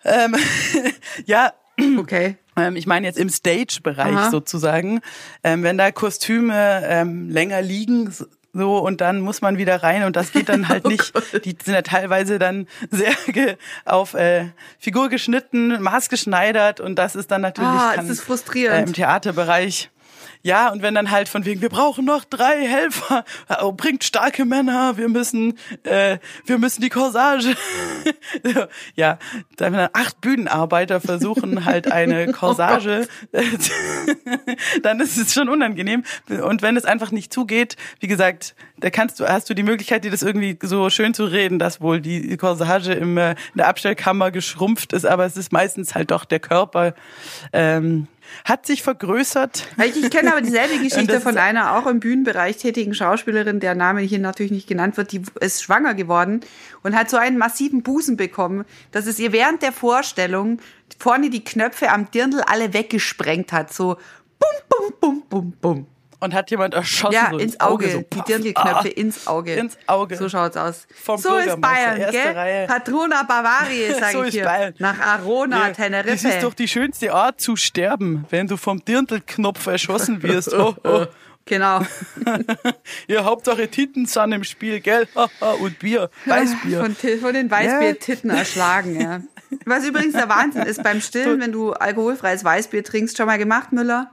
Ähm, 0.03 0.35
ja, 1.25 1.53
Okay. 1.97 2.35
ähm, 2.57 2.75
ich 2.75 2.87
meine 2.87 3.07
jetzt 3.07 3.17
im 3.17 3.29
Stage-Bereich 3.29 4.31
sozusagen, 4.31 5.01
ähm, 5.43 5.63
wenn 5.63 5.77
da 5.77 5.91
Kostüme 5.91 6.81
ähm, 6.85 7.29
länger 7.29 7.61
liegen, 7.61 8.13
so 8.53 8.77
und 8.79 9.01
dann 9.01 9.19
muss 9.21 9.41
man 9.41 9.57
wieder 9.57 9.83
rein 9.83 10.03
und 10.03 10.15
das 10.15 10.31
geht 10.31 10.49
dann 10.49 10.67
halt 10.69 10.83
Oh 10.85 10.89
nicht. 10.89 11.13
Die 11.45 11.55
sind 11.63 11.73
ja 11.73 11.81
teilweise 11.81 12.39
dann 12.39 12.67
sehr 12.89 13.13
auf 13.85 14.13
äh, 14.15 14.45
Figur 14.79 15.09
geschnitten, 15.09 15.81
maßgeschneidert 15.81 16.79
und 16.79 16.95
das 16.95 17.15
ist 17.15 17.31
dann 17.31 17.41
natürlich 17.41 17.69
Ah, 17.69 17.93
kann, 17.95 18.09
ist 18.09 18.19
äh, 18.19 18.23
frustrierend. 18.23 18.87
im 18.87 18.93
Theaterbereich. 18.93 19.89
Ja, 20.41 20.69
und 20.71 20.81
wenn 20.81 20.95
dann 20.95 21.11
halt 21.11 21.27
von 21.27 21.43
wegen, 21.43 21.61
wir 21.61 21.67
brauchen 21.67 22.05
noch 22.05 22.23
drei 22.23 22.65
Helfer, 22.65 23.25
oh, 23.61 23.73
bringt 23.73 24.05
starke 24.05 24.45
Männer, 24.45 24.97
wir 24.97 25.09
müssen, 25.09 25.57
äh, 25.83 26.17
wir 26.45 26.57
müssen 26.57 26.81
die 26.81 26.89
Corsage. 26.89 27.55
Ja, 28.95 29.17
dann 29.57 29.73
wenn 29.73 29.79
dann 29.79 29.89
acht 29.93 30.21
Bühnenarbeiter 30.21 31.01
versuchen 31.01 31.65
halt 31.65 31.91
eine 31.91 32.27
Corsage, 32.31 33.07
äh, 33.31 33.43
dann 34.81 34.99
ist 34.99 35.17
es 35.17 35.33
schon 35.33 35.49
unangenehm. 35.49 36.03
Und 36.29 36.61
wenn 36.61 36.77
es 36.77 36.85
einfach 36.85 37.11
nicht 37.11 37.33
zugeht, 37.33 37.75
wie 37.99 38.07
gesagt, 38.07 38.55
da 38.77 38.89
kannst 38.89 39.19
du, 39.19 39.27
hast 39.27 39.49
du 39.49 39.53
die 39.53 39.63
Möglichkeit, 39.63 40.03
dir 40.03 40.11
das 40.11 40.21
irgendwie 40.21 40.57
so 40.61 40.89
schön 40.89 41.13
zu 41.13 41.25
reden, 41.25 41.59
dass 41.59 41.81
wohl 41.81 42.01
die 42.01 42.37
Corsage 42.37 42.93
im, 42.93 43.17
äh, 43.17 43.31
in 43.31 43.57
der 43.57 43.67
Abstellkammer 43.67 44.31
geschrumpft 44.31 44.93
ist, 44.93 45.05
aber 45.05 45.25
es 45.25 45.37
ist 45.37 45.51
meistens 45.51 45.95
halt 45.95 46.11
doch 46.11 46.25
der 46.25 46.39
Körper. 46.39 46.93
Ähm, 47.51 48.07
hat 48.45 48.65
sich 48.65 48.83
vergrößert. 48.83 49.67
Ich, 49.83 50.09
kenne 50.09 50.31
aber 50.31 50.41
dieselbe 50.41 50.77
Geschichte 50.83 51.21
von 51.21 51.37
einer 51.37 51.75
auch 51.77 51.87
im 51.87 51.99
Bühnenbereich 51.99 52.57
tätigen 52.57 52.93
Schauspielerin, 52.93 53.59
der 53.59 53.75
Name 53.75 54.01
hier 54.01 54.19
natürlich 54.19 54.51
nicht 54.51 54.67
genannt 54.67 54.97
wird, 54.97 55.11
die 55.11 55.21
ist 55.39 55.63
schwanger 55.63 55.93
geworden 55.93 56.41
und 56.83 56.95
hat 56.95 57.09
so 57.09 57.17
einen 57.17 57.37
massiven 57.37 57.83
Busen 57.83 58.17
bekommen, 58.17 58.65
dass 58.91 59.05
es 59.05 59.19
ihr 59.19 59.31
während 59.31 59.61
der 59.61 59.71
Vorstellung 59.71 60.59
vorne 60.97 61.29
die 61.29 61.43
Knöpfe 61.43 61.91
am 61.91 62.09
Dirndl 62.11 62.41
alle 62.41 62.73
weggesprengt 62.73 63.51
hat. 63.51 63.73
So 63.73 63.97
bum, 64.39 64.49
bum, 64.69 64.93
bum, 64.99 65.23
bum, 65.29 65.53
bum. 65.61 65.87
Und 66.21 66.33
hat 66.33 66.51
jemand 66.51 66.73
erschossen. 66.73 67.13
Ja, 67.13 67.29
so 67.31 67.37
ins 67.37 67.59
Auge. 67.61 67.89
so, 67.89 68.03
die. 68.13 68.21
Dirndlknöpfe 68.27 68.89
Ah, 68.89 68.99
ins 68.99 69.25
Auge. 69.27 69.53
Ins 69.53 69.77
Auge. 69.87 70.17
So 70.17 70.27
schaut's 70.27 70.57
aus. 70.57 70.85
Vom 71.01 71.17
so 71.17 71.37
ist 71.37 71.61
Bayern, 71.61 72.11
gell? 72.11 72.33
Reihe. 72.33 72.67
Patrona 72.67 73.23
Bavaria, 73.23 73.93
sag 73.99 74.11
So 74.11 74.21
ich 74.23 74.27
ist 74.29 74.33
hier. 74.33 74.43
Bayern. 74.43 74.73
Nach 74.79 74.99
Arona, 74.99 75.67
Ja, 75.67 75.73
Teneriffe. 75.73 76.11
Das 76.11 76.35
ist 76.35 76.43
doch 76.43 76.53
die 76.53 76.67
schönste 76.67 77.13
Art 77.13 77.39
zu 77.39 77.55
sterben, 77.55 78.25
wenn 78.29 78.47
du 78.47 78.57
vom 78.57 78.83
Dirndlknopf 78.83 79.65
erschossen 79.67 80.21
wirst. 80.21 80.53
Oh, 80.53 80.75
oh. 80.83 81.05
Genau. 81.45 81.81
Ja, 83.07 83.23
Hauptsache 83.23 83.67
Titten 83.69 84.05
sind 84.05 84.33
im 84.33 84.43
Spiel, 84.43 84.81
gell? 84.81 85.07
Und 85.61 85.79
Bier, 85.79 86.11
Weißbier. 86.25 86.79
Von, 86.79 86.95
von 86.95 87.33
den 87.33 87.49
Weißbiertitten 87.49 88.29
erschlagen, 88.29 88.99
ja. 89.01 89.21
Was 89.65 89.83
übrigens 89.83 90.13
der 90.13 90.29
Wahnsinn 90.29 90.61
ist, 90.63 90.83
beim 90.83 91.01
Stillen, 91.01 91.39
wenn 91.41 91.51
du 91.51 91.73
alkoholfreies 91.73 92.43
Weißbier 92.43 92.83
trinkst, 92.83 93.17
schon 93.17 93.25
mal 93.25 93.39
gemacht, 93.39 93.71
Müller? 93.71 94.11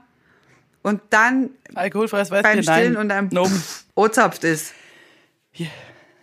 Und 0.87 1.01
dann 1.09 1.49
Alkoholfreies 1.75 2.31
Weißbier, 2.31 2.43
beim 2.53 2.63
Stillen 2.63 2.93
nein. 2.93 3.01
und 3.01 3.09
dann 3.09 3.29
No. 3.33 3.51
ozapft 3.95 4.45
ist. 4.45 4.73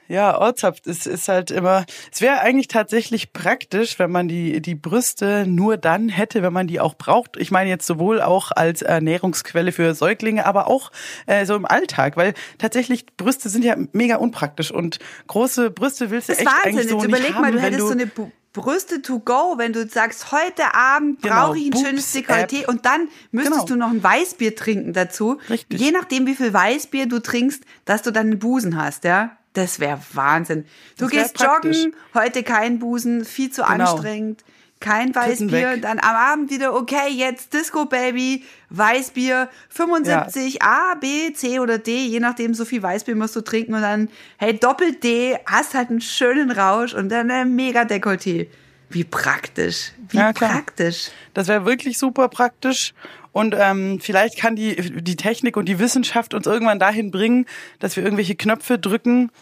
Ja, 0.09 0.39
Ortshaft 0.39 0.87
ist, 0.87 1.07
ist 1.07 1.29
halt 1.29 1.51
immer, 1.51 1.87
es 2.13 2.21
wäre 2.21 2.41
eigentlich 2.41 2.69
tatsächlich 2.69 3.33
praktisch, 3.33 3.99
wenn 3.99 4.11
man 4.11 4.29
die, 4.29 4.61
die 4.61 4.75
Brüste 4.75 5.47
nur 5.47 5.77
dann 5.77 6.09
hätte, 6.09 6.43
wenn 6.43 6.53
man 6.53 6.67
die 6.67 6.79
auch 6.81 6.95
braucht. 6.95 7.37
Ich 7.39 7.51
meine 7.51 7.71
jetzt 7.71 7.87
sowohl 7.87 8.21
auch 8.21 8.51
als 8.51 8.83
Ernährungsquelle 8.83 9.73
für 9.73 9.95
Säuglinge, 9.95 10.45
aber 10.47 10.67
auch 10.67 10.91
äh, 11.27 11.47
so 11.47 11.55
im 11.55 11.65
Alltag, 11.65 12.17
weil 12.17 12.35
tatsächlich 12.59 13.07
Brüste 13.17 13.49
sind 13.49 13.65
ja 13.65 13.77
mega 13.93 14.17
unpraktisch 14.17 14.71
und 14.71 14.99
große 15.27 15.71
Brüste 15.71 16.11
willst 16.11 16.29
du 16.29 16.33
Das 16.33 16.41
echt 16.41 16.49
Wahnsinn. 16.49 16.79
eigentlich 16.79 16.89
so 16.91 16.97
Jetzt 16.99 17.07
nicht 17.07 17.19
überleg 17.19 17.35
haben, 17.35 17.43
mal, 17.43 17.53
du 17.53 17.59
hättest 17.61 17.81
du, 17.81 17.87
so 17.87 17.93
eine 17.93 18.11
Brüste 18.53 19.03
to 19.03 19.19
go, 19.19 19.55
wenn 19.57 19.73
du 19.73 19.89
sagst, 19.89 20.31
heute 20.31 20.75
Abend 20.75 21.23
Genau, 21.23 21.47
brauche 21.49 21.59
ich 21.59 21.65
ein 21.65 21.71
Boobs 21.71 21.85
schönes 21.87 22.15
Dekolleté 22.15 22.63
App. 22.63 22.69
und 22.69 22.85
dann 22.87 23.09
müsstest 23.33 23.67
Genau. 23.67 23.69
du 23.69 23.77
noch 23.77 23.91
ein 23.91 24.03
Weißbier 24.03 24.55
trinken 24.55 24.93
dazu. 24.93 25.39
Richtig. 25.51 25.81
Je 25.81 25.91
nachdem, 25.91 26.27
wie 26.27 26.35
viel 26.37 26.53
Weißbier 26.53 27.07
du 27.07 27.21
trinkst, 27.21 27.65
dass 27.85 28.03
du 28.03 28.13
dann 28.13 28.27
einen 28.29 28.39
Busen 28.39 28.77
hast, 28.81 29.05
ja. 29.05 29.37
Das 29.55 29.81
wäre 29.81 29.99
Wahnsinn. 30.13 30.67
Du 30.99 31.11
wär 31.11 31.23
gehst 31.23 31.35
praktisch. 31.35 31.79
joggen, 31.85 31.95
heute 32.13 32.43
kein 32.43 32.79
Busen, 32.79 33.25
viel 33.25 33.51
zu 33.51 33.63
Genau. 33.63 33.93
anstrengend. 33.93 34.45
Kein 34.81 35.15
Weißbier, 35.15 35.71
weg. 35.75 35.83
dann 35.83 35.99
am 35.99 36.15
Abend 36.15 36.51
wieder, 36.51 36.75
okay, 36.75 37.09
jetzt 37.11 37.55
Disco 37.55 37.87
Baby, 37.87 38.45
Weißbier, 38.69 39.49
75 39.71 40.61
A, 40.63 40.95
B, 40.97 41.33
C 41.33 41.59
oder 41.59 41.79
D, 41.79 42.05
je 42.05 42.21
nachdem, 42.21 42.53
so 42.53 42.67
viel 42.67 42.83
Weißbier 42.83 43.15
musst 43.15 43.35
du 43.35 43.41
trinken 43.41 43.73
und 43.75 43.81
dann, 43.81 44.11
hey, 44.37 44.59
Doppel 44.59 44.93
D, 44.97 45.39
hast 45.47 45.73
halt 45.75 45.89
einen 45.89 46.03
schönen 46.03 46.51
Rausch 46.51 46.93
und 46.93 47.09
dann 47.09 47.31
ein 47.31 47.55
mega 47.55 47.83
Dekolleté. 47.83 48.49
Wie 48.91 49.05
praktisch, 49.05 49.93
wie 50.11 50.19
Ja, 50.19 50.33
praktisch. 50.35 51.11
Das 51.33 51.49
wäre 51.49 51.65
wirklich 51.65 51.97
super 51.97 52.29
praktisch. 52.29 52.93
Und 53.35 53.57
ähm, 53.59 53.99
vielleicht 54.01 54.39
kann 54.39 54.55
die, 54.55 54.77
die 55.03 55.17
Technik 55.17 55.57
und 55.57 55.69
die 55.69 55.81
Wissenschaft 55.81 56.35
uns 56.35 56.47
irgendwann 56.47 56.79
dahin 56.79 57.11
bringen, 57.11 57.47
dass 57.81 57.97
wir 57.97 58.05
irgendwelche 58.05 58.37
Knöpfe 58.37 58.79
drücken 58.79 59.33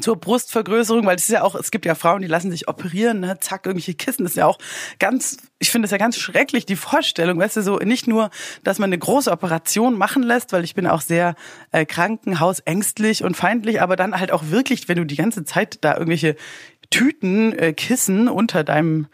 zur 0.00 0.16
Brustvergrößerung, 0.16 1.04
weil 1.04 1.16
es 1.16 1.24
ist 1.24 1.28
ja 1.28 1.42
auch, 1.42 1.54
es 1.54 1.70
gibt 1.70 1.84
ja 1.84 1.94
Frauen, 1.94 2.22
die 2.22 2.26
lassen 2.26 2.50
sich 2.50 2.68
operieren, 2.68 3.20
ne, 3.20 3.38
zack, 3.40 3.66
irgendwelche 3.66 3.92
Kissen, 3.92 4.24
das 4.24 4.32
ist 4.32 4.38
ja 4.38 4.46
auch 4.46 4.58
ganz, 4.98 5.36
ich 5.58 5.70
finde 5.70 5.84
das 5.84 5.92
ja 5.92 5.98
ganz 5.98 6.16
schrecklich, 6.16 6.64
die 6.64 6.74
Vorstellung, 6.74 7.38
weißt 7.38 7.58
du, 7.58 7.62
so 7.62 7.76
nicht 7.76 8.06
nur, 8.06 8.30
dass 8.64 8.78
man 8.78 8.88
eine 8.88 8.98
große 8.98 9.30
Operation 9.30 9.98
machen 9.98 10.22
lässt, 10.22 10.54
weil 10.54 10.64
ich 10.64 10.74
bin 10.74 10.86
auch 10.86 11.02
sehr 11.02 11.34
äh, 11.70 11.84
krankenhausängstlich 11.84 13.24
und 13.24 13.36
feindlich, 13.36 13.82
aber 13.82 13.94
dann 13.94 14.18
halt 14.18 14.32
auch 14.32 14.44
wirklich, 14.48 14.88
wenn 14.88 14.96
du 14.96 15.04
die 15.04 15.16
ganze 15.16 15.44
Zeit 15.44 15.78
da 15.82 15.92
irgendwelche 15.92 16.34
Tüten, 16.88 17.52
äh, 17.52 17.74
Kissen 17.74 18.28
unter 18.28 18.64
deinem 18.64 19.06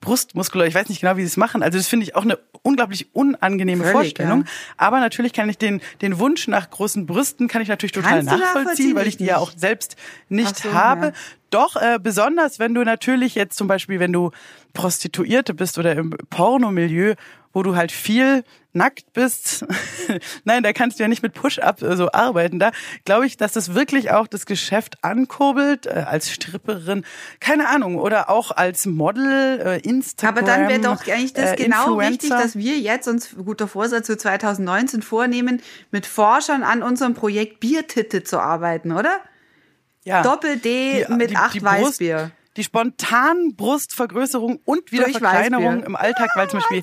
Brustmuskulatur. 0.00 0.68
Ich 0.68 0.74
weiß 0.74 0.88
nicht 0.88 1.00
genau, 1.00 1.16
wie 1.16 1.22
sie 1.22 1.28
es 1.28 1.36
machen. 1.36 1.62
Also 1.62 1.78
das 1.78 1.86
finde 1.88 2.04
ich 2.04 2.14
auch 2.16 2.22
eine 2.22 2.38
unglaublich 2.62 3.08
unangenehme 3.14 3.82
Völlig, 3.84 3.92
Vorstellung. 3.92 4.40
ja. 4.40 4.46
Aber 4.76 5.00
natürlich 5.00 5.32
kann 5.32 5.48
ich 5.48 5.58
den, 5.58 5.80
den 6.02 6.18
Wunsch 6.18 6.48
nach 6.48 6.70
großen 6.70 7.06
Brüsten 7.06 7.48
kann 7.48 7.62
ich 7.62 7.68
natürlich 7.68 7.92
total 7.92 8.24
Kannst 8.24 8.30
nachvollziehen, 8.30 8.94
weil 8.96 9.06
ich 9.06 9.16
die 9.16 9.24
ja 9.26 9.36
Ich 9.36 9.42
auch 9.42 9.52
selbst 9.56 9.96
nicht 10.28 10.56
so, 10.58 10.72
habe. 10.72 11.06
ja. 11.06 11.12
Doch, 11.50 11.76
äh, 11.76 11.98
besonders 12.02 12.58
wenn 12.58 12.74
du 12.74 12.82
natürlich 12.82 13.34
jetzt 13.36 13.56
zum 13.56 13.68
Beispiel, 13.68 14.00
wenn 14.00 14.12
du 14.12 14.32
Prostituierte 14.74 15.54
bist 15.54 15.78
oder 15.78 15.94
im 15.94 16.10
Pornomilieu, 16.30 17.14
wo 17.56 17.62
du 17.62 17.74
halt 17.74 17.90
viel 17.90 18.44
nackt 18.74 19.14
bist. 19.14 19.64
Nein, 20.44 20.62
da 20.62 20.74
kannst 20.74 20.98
du 20.98 21.04
ja 21.04 21.08
nicht 21.08 21.22
mit 21.22 21.32
Push-Up 21.32 21.80
äh, 21.80 21.96
so 21.96 22.12
arbeiten. 22.12 22.58
Da 22.58 22.70
glaube 23.06 23.24
ich, 23.24 23.38
dass 23.38 23.52
das 23.52 23.74
wirklich 23.74 24.10
auch 24.10 24.26
das 24.26 24.44
Geschäft 24.44 25.02
ankurbelt, 25.02 25.86
äh, 25.86 26.04
als 26.06 26.30
Stripperin, 26.30 27.06
keine 27.40 27.70
Ahnung, 27.70 27.96
oder 27.96 28.28
auch 28.28 28.50
als 28.50 28.84
Model, 28.84 29.58
äh, 29.64 29.80
Instagram. 29.80 30.36
Aber 30.36 30.46
dann 30.46 30.68
wäre 30.68 30.80
doch 30.82 31.08
eigentlich 31.08 31.32
das 31.32 31.52
äh, 31.52 31.56
genau 31.56 31.98
wichtig, 31.98 32.24
Influencer. 32.24 32.42
dass 32.42 32.56
wir 32.56 32.78
jetzt 32.78 33.08
uns 33.08 33.34
guter 33.42 33.68
Vorsatz 33.68 34.08
für 34.08 34.18
2019 34.18 35.00
vornehmen, 35.00 35.62
mit 35.90 36.04
Forschern 36.04 36.62
an 36.62 36.82
unserem 36.82 37.14
Projekt 37.14 37.60
Biertitte 37.60 38.22
zu 38.22 38.38
arbeiten, 38.38 38.92
oder? 38.92 39.20
ja. 40.06 40.22
Doppel-D 40.22 41.06
mit 41.10 41.36
acht 41.36 41.62
Weißbier. 41.62 42.30
Die 42.56 42.64
spontanen 42.64 43.54
Brustvergrößerung 43.56 44.60
und 44.64 44.90
wieder 44.92 45.04
Durch 45.04 45.18
Verkleinerung 45.18 45.66
Weißbier. 45.66 45.86
im 45.86 45.96
Alltag, 45.96 46.30
weil 46.36 46.48
zum 46.48 46.60
Beispiel 46.60 46.82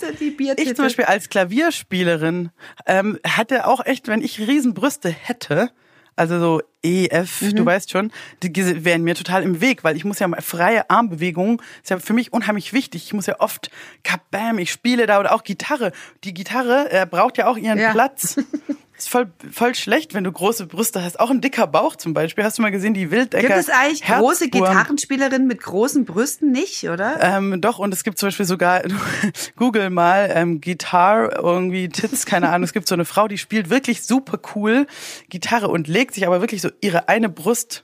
Also 0.50 0.62
ich 0.62 0.76
zum 0.76 0.86
Beispiel 0.86 1.06
als 1.06 1.30
Klavierspielerin 1.30 2.52
ähm, 2.86 3.20
hatte 3.28 3.68
auch 3.68 3.86
echt, 3.86 4.08
wenn 4.08 4.22
ich 4.22 4.40
Riesenbrüste 4.40 5.10
hätte, 5.10 5.72
also 6.16 6.40
so 6.40 6.62
EF, 6.84 7.42
Mhm. 7.42 7.56
du 7.56 7.66
weißt 7.66 7.90
schon, 7.90 8.12
die 8.44 8.86
wären 8.86 9.02
mir 9.04 9.16
total 9.16 9.42
im 9.42 9.62
Weg, 9.62 9.84
weil 9.84 9.96
ich 9.96 10.06
muss 10.06 10.20
ja 10.20 10.28
mal 10.28 10.42
freie 10.42 10.88
Armbewegungen, 10.92 11.60
ist 11.82 11.90
ja 11.90 11.98
für 11.98 12.14
mich 12.14 12.32
unheimlich 12.34 12.72
wichtig. 12.74 13.06
Ich 13.06 13.14
muss 13.14 13.26
ja 13.26 13.40
oft 13.40 13.72
kabam, 14.04 14.60
ich 14.60 14.72
spiele 14.72 15.08
da 15.08 15.20
oder 15.20 15.34
auch 15.34 15.44
Gitarre. 15.44 15.92
Die 16.24 16.34
Gitarre 16.36 16.92
äh, 16.92 17.08
braucht 17.10 17.38
ja 17.40 17.48
auch 17.48 17.58
ihren 17.58 17.80
Ja. 17.80 17.92
Platz. 17.94 18.36
Ist 19.04 19.10
voll, 19.10 19.30
voll 19.52 19.76
schlecht, 19.76 20.14
wenn 20.14 20.24
du 20.24 20.32
große 20.32 20.66
Brüste 20.66 21.04
hast. 21.04 21.20
Auch 21.20 21.30
ein 21.30 21.42
dicker 21.42 21.68
Bauch 21.68 21.98
zum 21.98 22.14
Beispiel. 22.14 22.46
Hast 22.46 22.58
du 22.58 22.62
mal 22.62 22.72
gesehen, 22.72 22.94
die 22.94 23.12
Wildecker 23.12 23.48
Gibt 23.48 23.60
es 23.60 23.70
eigentlich 23.70 24.02
große 24.02 24.46
Herzwurm? 24.46 24.70
Gitarrenspielerinnen 24.70 25.46
mit 25.46 25.62
großen 25.62 26.06
Brüsten 26.06 26.52
nicht, 26.52 26.88
oder? 26.88 27.18
Ähm, 27.20 27.60
doch, 27.60 27.80
und 27.80 27.94
es 27.94 28.06
gibt 28.06 28.18
zum 28.18 28.28
Beispiel 28.28 28.46
sogar, 28.46 28.82
Google 29.58 29.90
mal, 29.90 30.32
ähm, 30.34 30.62
Guitar, 30.62 31.36
irgendwie 31.36 31.90
Tits, 31.90 32.26
keine 32.26 32.48
Ahnung. 32.48 32.64
Es 32.64 32.72
gibt 32.72 32.88
so 32.88 32.96
eine 32.96 33.04
Frau, 33.04 33.28
die 33.28 33.38
spielt 33.38 33.70
wirklich 33.70 34.04
super 34.04 34.40
cool 34.56 34.88
Gitarre 35.28 35.68
und 35.68 35.90
legt 35.90 36.14
sich 36.14 36.26
aber 36.26 36.40
wirklich 36.40 36.62
so 36.62 36.70
ihre 36.80 37.10
eine 37.10 37.28
Brust 37.28 37.84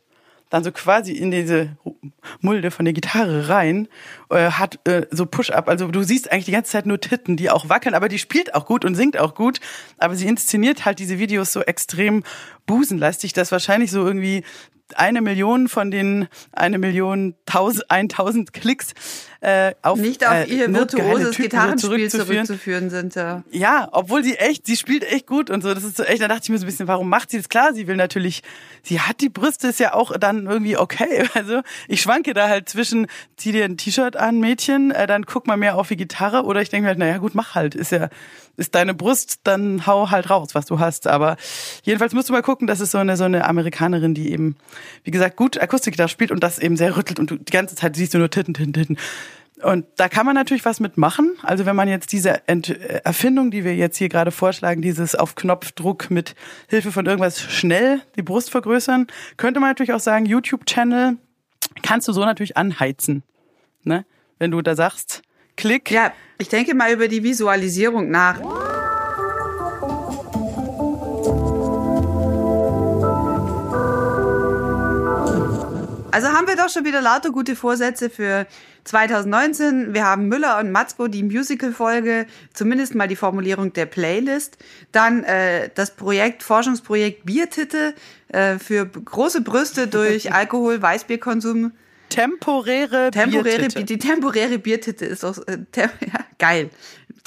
dann 0.50 0.64
so 0.64 0.72
quasi 0.72 1.14
in 1.14 1.32
diese 1.32 1.78
Mulde 2.41 2.72
von 2.72 2.86
der 2.86 2.93
Gitarre 2.93 3.50
rein, 3.50 3.88
äh, 4.30 4.52
hat 4.52 4.80
äh, 4.88 5.06
so 5.12 5.26
Push-Up. 5.26 5.68
Also 5.68 5.88
du 5.88 6.02
siehst 6.04 6.32
eigentlich 6.32 6.45
die 6.45 6.52
ganze 6.52 6.72
Zeit 6.72 6.86
nur 6.86 7.00
Titten, 7.00 7.38
die 7.38 7.50
auch 7.50 7.70
wackeln, 7.70 7.95
aber 7.95 8.10
die 8.10 8.20
spielt 8.20 8.56
auch 8.56 8.66
gut 8.66 8.84
und 8.84 8.95
singt 8.95 9.18
auch 9.18 9.36
gut. 9.36 9.60
Aber 9.97 10.16
sie 10.16 10.28
inszeniert 10.28 10.86
halt 10.86 11.00
diese 11.00 11.20
Videos 11.20 11.54
so 11.54 11.62
extrem 11.62 12.24
busenlastig, 12.70 13.34
dass 13.34 13.51
wahrscheinlich 13.51 13.89
so 13.89 14.05
irgendwie 14.05 14.43
eine 14.95 15.22
Million 15.22 15.67
von 15.67 15.89
den 15.89 16.28
eine 16.51 16.78
Million 16.78 17.36
tausend, 17.45 17.86
1000 17.89 18.53
Klicks 18.53 18.93
äh, 19.41 19.74
auf 19.82 19.97
nicht 19.97 20.28
auf 20.28 20.34
äh, 20.34 20.43
ihr 20.45 20.74
virtuoses 20.74 21.32
Typen 21.32 21.43
Gitarrenspiel 21.49 21.89
zurückzuführen. 22.09 22.45
zurückzuführen 22.45 22.89
sind. 22.89 23.15
Ja. 23.15 23.43
Ja, 23.51 23.88
obwohl 23.91 24.24
sie 24.24 24.36
echt, 24.36 24.67
sie 24.67 24.76
spielt 24.76 25.03
echt 25.03 25.28
gut 25.28 25.49
und 25.49 25.61
so. 25.61 25.74
Das 25.74 25.84
ist 25.84 25.97
so 25.97 26.03
echt, 26.03 26.22
da 26.22 26.28
dachte 26.28 26.41
ich 26.43 26.49
mir 26.49 26.57
so 26.57 26.65
ein 26.65 26.67
bisschen, 26.67 26.88
warum 26.88 27.09
macht 27.09 27.32
sie 27.32 27.38
das? 27.38 27.49
Klar, 27.49 27.74
sie 27.74 27.88
will 27.88 27.95
natürlich, 27.95 28.41
sie 28.84 28.99
hat 28.99 29.22
die 29.22 29.30
Brüste, 29.30 29.70
ist 29.70 29.80
ja 29.80 29.93
auch 29.93 30.15
dann 30.17 30.45
irgendwie 30.45 30.78
okay. 30.78 31.28
Also 31.34 31.61
ich 31.88 32.01
schwanke 32.01 32.34
da 32.34 32.49
halt 32.49 32.70
zwischen, 32.70 33.07
zieh 33.38 33.51
dir 33.51 33.65
ein 33.65 33.78
T-Shirt 33.78 34.15
an, 34.15 34.39
Mädchen, 34.39 34.91
äh, 34.91 35.07
dann 35.07 35.26
guck 35.26 35.47
mal 35.47 35.57
mehr 35.57 35.76
auf 35.76 35.88
die 35.88 35.97
Gitarre 35.97 36.43
oder 36.43 36.61
ich 36.61 36.70
denke 36.70 36.84
mir 36.84 36.89
halt, 36.89 36.99
naja 36.99 37.17
gut, 37.17 37.34
mach 37.34 37.55
halt. 37.55 37.76
Ist 37.76 37.91
ja, 37.91 38.09
ist 38.60 38.76
deine 38.76 38.93
Brust, 38.93 39.39
dann 39.43 39.88
hau 39.88 40.12
halt 40.12 40.30
raus, 40.30 40.49
was 40.53 40.66
du 40.66 40.80
hast. 40.80 41.07
Aber 41.07 41.38
jedenfalls 41.84 42.14
musst 42.14 42.30
du 42.30 42.34
mal 42.34 42.41
gucken, 42.41 42.68
das 42.68 42.80
ist 42.80 42.91
so 42.91 42.97
eine, 42.97 43.18
so 43.18 43.24
eine 43.24 43.45
Amerikanerin, 43.45 44.14
die 44.14 44.32
eben, 44.32 44.55
wie 45.03 45.12
gesagt, 45.12 45.36
gut 45.36 45.60
Akustikgitarre 45.60 46.10
spielt 46.10 46.32
und 46.32 46.43
das 46.43 46.60
eben 46.60 46.78
sehr 46.78 46.95
rüttelt 46.95 47.20
und 47.20 47.32
du 47.32 47.38
die 47.38 47.51
ganze 47.51 47.76
Zeit 47.76 47.95
siehst 47.95 48.14
du 48.14 48.18
nur 48.18 48.30
Titten, 48.30 48.53
Titten, 48.53 48.74
Titten. 48.74 48.97
Und 49.62 49.86
da 49.97 50.07
kann 50.07 50.26
man 50.26 50.36
natürlich 50.36 50.64
was 50.64 50.80
mitmachen. 50.80 51.34
Also 51.43 51.66
wenn 51.66 51.76
man 51.76 51.89
jetzt 51.89 52.14
diese 52.14 52.47
Ent 52.47 52.70
äh, 52.70 53.01
Erfindung, 53.03 53.51
die 53.51 53.66
wir 53.66 53.76
jetzt 53.76 53.97
hier 53.97 54.07
gerade 54.07 54.32
vorschlagen, 54.32 54.82
dieses 54.82 55.16
auf 55.16 55.36
Knopfdruck 55.36 56.10
mit 56.10 56.36
Hilfe 56.68 56.91
von 56.91 57.05
irgendwas 57.05 57.41
schnell 57.41 58.01
die 58.16 58.22
Brust 58.22 58.51
vergrößern, 58.51 59.07
könnte 59.36 59.60
man 59.60 59.70
natürlich 59.70 59.93
auch 59.93 59.99
sagen, 59.99 60.26
YouTube-Channel 60.26 61.18
kannst 61.82 62.07
du 62.07 62.14
so 62.14 62.24
natürlich 62.24 62.55
anheizen. 62.55 63.24
Ne? 63.84 64.05
Wenn 64.38 64.51
du 64.51 64.62
da 64.62 64.76
sagst, 64.76 65.24
klick, 65.60 65.91
ja, 65.91 66.14
ich 66.38 66.47
denke 66.47 66.74
mal 66.74 66.91
über 66.93 67.10
die 67.10 67.22
Visualisierung 67.22 68.10
nach. 68.10 68.39
Also 76.12 76.30
haben 76.30 76.47
wir 76.47 76.55
doch 76.55 76.70
schon 76.70 76.86
wieder 76.86 77.01
lauter 77.01 77.32
gute 77.32 77.57
Vorsätze 77.57 78.10
für 78.10 78.47
2019. 78.86 79.93
Wir 79.93 80.05
haben 80.05 80.30
Müller 80.30 80.60
und 80.60 80.72
Matzko, 80.72 81.10
die 81.10 81.24
Musical-Folge, 81.24 82.26
zumindest 82.53 82.95
mal 82.95 83.10
die 83.10 83.18
Formulierung 83.18 83.74
der 83.74 83.86
Playlist. 83.86 84.57
Dann 84.93 85.26
äh, 85.26 85.70
das 85.76 85.91
Projekt, 85.91 86.41
Forschungsprojekt 86.41 87.26
Biertitte 87.26 87.93
äh, 88.30 88.57
für 88.60 88.86
große 88.86 89.41
Brüste 89.41 89.88
durch 89.88 90.34
Alkohol, 90.34 90.82
Weißbierkonsum. 90.82 91.74
Temporäre, 92.10 93.12
Temporäre, 93.12 93.60
Biertitte. 93.60 93.84
die 93.86 93.97
temporäre 93.97 94.60
Biertitte 94.60 95.05
ist 95.05 95.24
doch 95.24 95.38
äh, 95.47 95.57
tem 95.72 95.89
ja, 96.01 96.26
geil. 96.38 96.70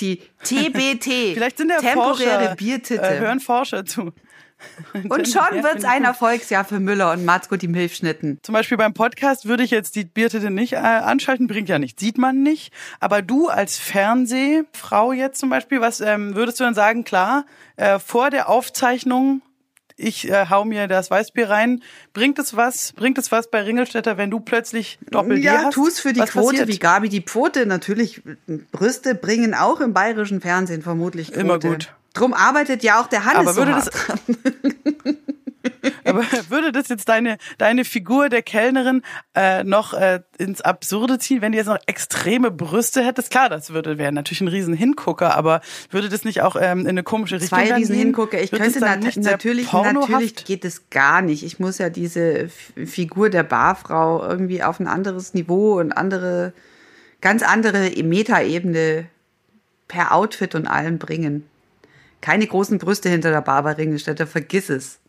Die 0.01 0.20
TBT. 0.45 1.05
Vielleicht 1.35 1.59
sind 1.59 1.70
ja 1.70 1.78
temporäre 1.78 2.14
Forscher, 2.14 2.57
Biertitte. 2.57 3.03
Äh, 3.03 3.20
hören 3.20 3.41
Forscher 3.41 3.85
zu. 3.85 4.12
und 5.09 5.28
schon 5.28 5.43
finde 5.45 5.74
ich 5.78 5.87
ein. 5.87 6.05
Erfolgsjahr 6.05 6.64
für 6.64 6.80
Müller 6.80 7.12
und 7.12 7.24
Matzko, 7.24 7.57
die 7.57 7.68
Milchschnitten. 7.68 8.39
Zum 8.43 8.53
Beispiel 8.53 8.76
beim 8.76 8.95
Podcast 8.95 9.47
würde 9.47 9.62
ich 9.62 9.70
jetzt 9.70 9.95
die 9.95 10.05
Biertitte 10.05 10.51
nicht 10.51 10.72
äh, 10.74 10.76
anschalten, 10.76 11.47
bringt 11.47 11.68
ja 11.68 11.78
nichts, 11.78 12.01
sieht 12.01 12.18
man 12.18 12.43
nicht. 12.43 12.72
Aber 13.01 13.22
du 13.22 13.49
als 13.49 13.78
Fernsehfrau 13.78 15.12
jetzt 15.12 15.39
zum 15.39 15.51
Beispiel, 15.51 15.80
was 15.80 16.01
ähm, 16.01 16.35
würdest 16.35 16.61
du 16.61 16.64
dann 16.64 16.74
sagen? 16.74 17.05
Klar, 17.05 17.45
äh, 17.76 17.99
vor 17.99 18.30
der 18.30 18.49
Aufzeichnung, 18.49 19.43
ich 19.97 20.30
äh, 20.30 20.47
hau 20.51 20.64
mir 20.64 20.88
das 20.88 21.11
Weißbier 21.11 21.51
rein. 21.51 21.82
Bringt 22.12 22.38
es 22.38 22.57
was? 22.57 22.93
Bringt 22.93 23.18
es 23.18 23.30
was 23.32 23.51
bei 23.51 23.62
Ringelstädter, 23.62 24.16
wenn 24.16 24.30
du 24.30 24.40
plötzlich 24.40 24.99
Doppel 25.11 25.36
D 25.36 25.43
Ja, 25.43 25.64
hast? 25.64 25.74
tu's 25.74 26.01
für 26.01 26.12
die 26.12 26.20
was 26.20 26.30
Quote, 26.30 26.49
passiert? 26.59 26.68
wie 26.68 26.78
Gabi 26.78 27.09
die 27.09 27.20
Pfote. 27.22 27.66
Natürlich, 27.66 28.22
Brüste 28.72 29.14
bringen 29.14 29.55
auch 29.55 29.80
im 29.80 29.93
bayerischen 29.93 30.40
Fernsehen 30.40 30.82
vermutlich 30.82 31.28
Quote. 31.28 31.40
Immer 31.40 31.59
gut. 31.59 31.93
Drum 32.14 32.34
arbeitet 32.34 32.82
ja 32.82 33.01
auch 33.01 33.07
der 33.07 33.24
Hannes 33.24 33.38
Aber 33.38 33.57
würde 33.57 33.80
so 33.80 33.90
das- 33.90 34.72
würde 36.83 36.89
das 36.89 36.89
jetzt 36.89 37.09
deine, 37.09 37.39
deine 37.59 37.85
Figur 37.85 38.28
der 38.28 38.43
Kellnerin 38.43 39.03
äh, 39.35 39.64
noch 39.64 39.95
äh, 39.95 40.20
ins 40.39 40.61
Absurde 40.61 41.18
ziehen, 41.18 41.41
wenn 41.41 41.53
du 41.53 41.59
jetzt 41.59 41.66
noch 41.66 41.78
extreme 41.87 42.51
Brüste 42.51 43.05
hättest? 43.05 43.30
Klar, 43.30 43.49
das 43.49 43.72
würde 43.72 43.99
wäre 43.99 44.12
natürlich 44.12 44.41
ein 44.41 44.49
riesen 44.49 44.74
Hingucker, 44.74 45.37
aber 45.37 45.61
würde 45.91 46.09
das 46.09 46.24
nicht 46.24 46.43
auch 46.43 46.57
ähm, 46.59 46.80
in 46.80 46.89
eine 46.89 47.03
komische 47.03 47.37
Richtung 47.37 47.59
Zwei 47.59 47.68
dann 47.68 47.78
riesen 47.78 47.95
gehen? 47.95 48.07
Hingucker. 48.07 48.41
Ich 48.41 48.51
könnte 48.51 48.78
sehr 48.78 48.99
natürlich, 49.16 49.68
pornohaft? 49.68 50.11
natürlich 50.11 50.45
geht 50.45 50.64
es 50.64 50.91
gar 50.91 51.22
nicht. 51.22 51.45
Ich 51.45 51.59
muss 51.59 51.78
ja 51.78 51.89
diese 51.89 52.49
Figur 52.49 53.30
der 53.30 53.45
Barfrau 53.45 54.26
irgendwie 54.26 54.62
auf 54.62 54.80
ein 54.80 54.87
anderes 54.87 55.35
Niveau 55.35 55.78
und 55.78 55.93
andere, 55.93 56.53
ganz 57.20 57.43
andere 57.43 57.91
Metaebene 58.03 59.07
per 59.89 60.12
Outfit 60.12 60.55
und 60.55 60.66
allem 60.66 60.99
bringen. 60.99 61.47
Keine 62.20 62.47
großen 62.47 62.78
Brüste 62.78 63.09
hinter 63.09 63.30
der 63.30 63.41
Barbara 63.41 63.74
Ringelstädter, 63.74 64.26
vergiss 64.26 64.70
es. 64.70 65.02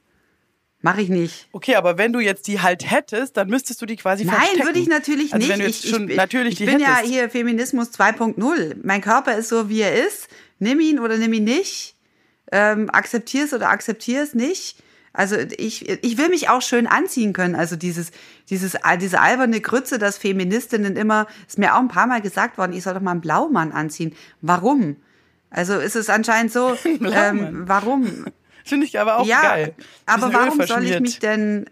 Mach 0.86 0.98
ich 0.98 1.08
nicht. 1.08 1.48
Okay, 1.54 1.76
aber 1.76 1.98
wenn 1.98 2.12
du 2.12 2.20
jetzt 2.20 2.46
die 2.46 2.60
halt 2.60 2.92
hättest, 2.92 3.38
dann 3.38 3.48
müsstest 3.48 3.82
du 3.82 3.86
die 3.86 3.96
quasi 3.96 4.26
Nein, 4.26 4.36
verstecken. 4.36 4.66
würde 4.66 4.80
ich 4.80 4.90
natürlich 4.90 5.34
also 5.34 5.38
nicht. 5.38 5.50
Wenn 5.50 5.60
du 5.62 5.66
jetzt 5.66 5.86
ich, 5.86 5.90
schon 5.90 6.10
ich, 6.10 6.18
natürlich 6.18 6.52
ich 6.52 6.58
die 6.58 6.66
bin 6.66 6.80
ja 6.80 6.98
hättest. 6.98 7.14
hier 7.14 7.30
Feminismus 7.30 7.92
2.0. 7.92 8.76
Mein 8.84 9.00
Körper 9.00 9.38
ist 9.38 9.48
so, 9.48 9.70
wie 9.70 9.80
er 9.80 10.06
ist. 10.06 10.28
Nimm 10.60 10.82
ihn 10.82 11.00
oder 11.00 11.16
nimm 11.16 11.32
ihn 11.32 11.46
nicht. 11.46 11.96
Ähm, 12.52 12.90
akzeptier 12.90 13.46
es 13.46 13.54
oder 13.54 13.70
akzeptier 13.70 14.24
es 14.24 14.34
nicht. 14.34 14.84
Also 15.14 15.38
ich, 15.58 15.88
ich 15.88 16.18
will 16.18 16.28
mich 16.28 16.50
auch 16.50 16.62
schön 16.62 16.86
anziehen 16.86 17.32
können. 17.32 17.56
Also 17.56 17.78
dieses, 17.78 18.12
dieses, 18.50 18.76
diese 19.00 19.22
alberne 19.22 19.62
Grütze, 19.62 20.00
dass 20.00 20.18
Feministinnen 20.18 20.98
immer, 20.98 21.28
ist 21.48 21.60
mir 21.60 21.76
auch 21.76 21.80
ein 21.80 21.88
paar 21.88 22.08
Mal 22.08 22.22
gesagt 22.22 22.58
worden, 22.58 22.74
ich 22.74 22.84
soll 22.84 22.94
doch 22.94 23.02
mal 23.02 23.12
einen 23.12 23.22
Blaumann 23.22 23.72
anziehen. 23.72 24.14
Warum? 24.42 24.98
Also 25.50 25.76
ist 25.76 25.96
es 25.96 26.10
anscheinend 26.10 26.52
so, 26.52 26.76
ähm, 26.86 27.64
warum? 27.68 28.26
Finde 28.64 28.86
ich 28.86 29.00
aber 29.00 29.18
auch 29.18 29.26
ja, 29.26 29.42
geil. 29.42 29.74
aber 30.06 30.34
warum 30.34 30.66
soll 30.66 30.84
ich 30.86 31.00
mich 31.00 31.20
denn 31.20 31.66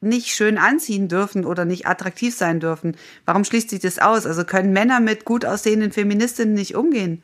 nicht 0.00 0.28
schön 0.28 0.56
anziehen 0.56 1.08
dürfen 1.08 1.44
oder 1.44 1.64
nicht 1.64 1.86
attraktiv 1.86 2.34
sein 2.34 2.60
dürfen? 2.60 2.96
Warum 3.26 3.44
schließt 3.44 3.70
sich 3.70 3.80
das 3.80 3.98
aus? 3.98 4.26
Also 4.26 4.44
können 4.44 4.72
Männer 4.72 5.00
mit 5.00 5.24
gut 5.24 5.44
aussehenden 5.44 5.92
Feministinnen 5.92 6.54
nicht 6.54 6.74
umgehen? 6.74 7.22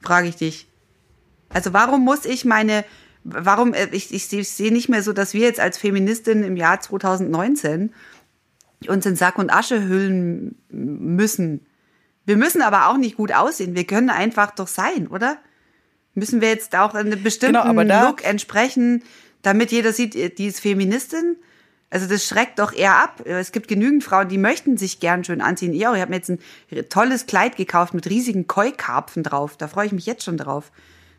Frage 0.00 0.28
ich 0.28 0.36
dich. 0.36 0.68
Also 1.48 1.72
warum 1.72 2.04
muss 2.04 2.24
ich 2.24 2.44
meine, 2.44 2.84
warum, 3.24 3.74
äh, 3.74 3.88
ich, 3.92 4.14
ich, 4.14 4.32
ich 4.32 4.50
sehe 4.50 4.72
nicht 4.72 4.88
mehr 4.88 5.02
so, 5.02 5.12
dass 5.12 5.34
wir 5.34 5.40
jetzt 5.40 5.60
als 5.60 5.78
Feministinnen 5.78 6.44
im 6.44 6.56
Jahr 6.56 6.80
2019 6.80 7.92
uns 8.86 9.06
in 9.06 9.16
Sack 9.16 9.38
und 9.38 9.52
Asche 9.52 9.88
hüllen 9.88 10.54
müssen, 10.68 11.66
Wir 12.26 12.36
müssen 12.36 12.62
aber 12.62 12.88
auch 12.88 12.98
nicht 12.98 13.16
gut 13.16 13.32
aussehen. 13.32 13.74
Wir 13.74 13.86
können 13.86 14.10
einfach 14.10 14.50
doch 14.50 14.68
sein, 14.68 15.08
oder? 15.08 15.38
Müssen 16.18 16.40
wir 16.40 16.48
jetzt 16.48 16.76
auch 16.76 16.94
einem 16.94 17.22
bestimmten 17.22 17.54
Genau, 17.56 17.66
aber 17.68 17.84
da- 17.84 18.06
Look 18.08 18.24
entsprechen, 18.24 19.02
damit 19.42 19.70
jeder 19.72 19.92
sieht, 19.92 20.38
die 20.38 20.46
ist 20.46 20.60
Feministin? 20.60 21.36
Also 21.90 22.06
das 22.06 22.26
schreckt 22.26 22.58
doch 22.58 22.72
eher 22.74 22.96
ab. 23.02 23.22
Es 23.24 23.50
gibt 23.50 23.66
genügend 23.66 24.04
Frauen, 24.04 24.28
die 24.28 24.36
möchten 24.36 24.76
sich 24.76 25.00
gern 25.00 25.24
schön 25.24 25.40
anziehen. 25.40 25.72
Ich 25.72 25.86
auch. 25.86 25.94
Ich 25.94 26.00
habe 26.02 26.10
mir 26.10 26.16
jetzt 26.16 26.28
ein 26.28 26.38
tolles 26.90 27.24
Kleid 27.24 27.56
gekauft 27.56 27.94
mit 27.94 28.10
riesigen 28.10 28.46
Koi-Karpfen 28.46 29.22
drauf. 29.22 29.56
Da 29.56 29.68
freue 29.68 29.86
ich 29.86 29.92
mich 29.92 30.04
jetzt 30.04 30.24
schon 30.24 30.36
drauf. 30.36 30.70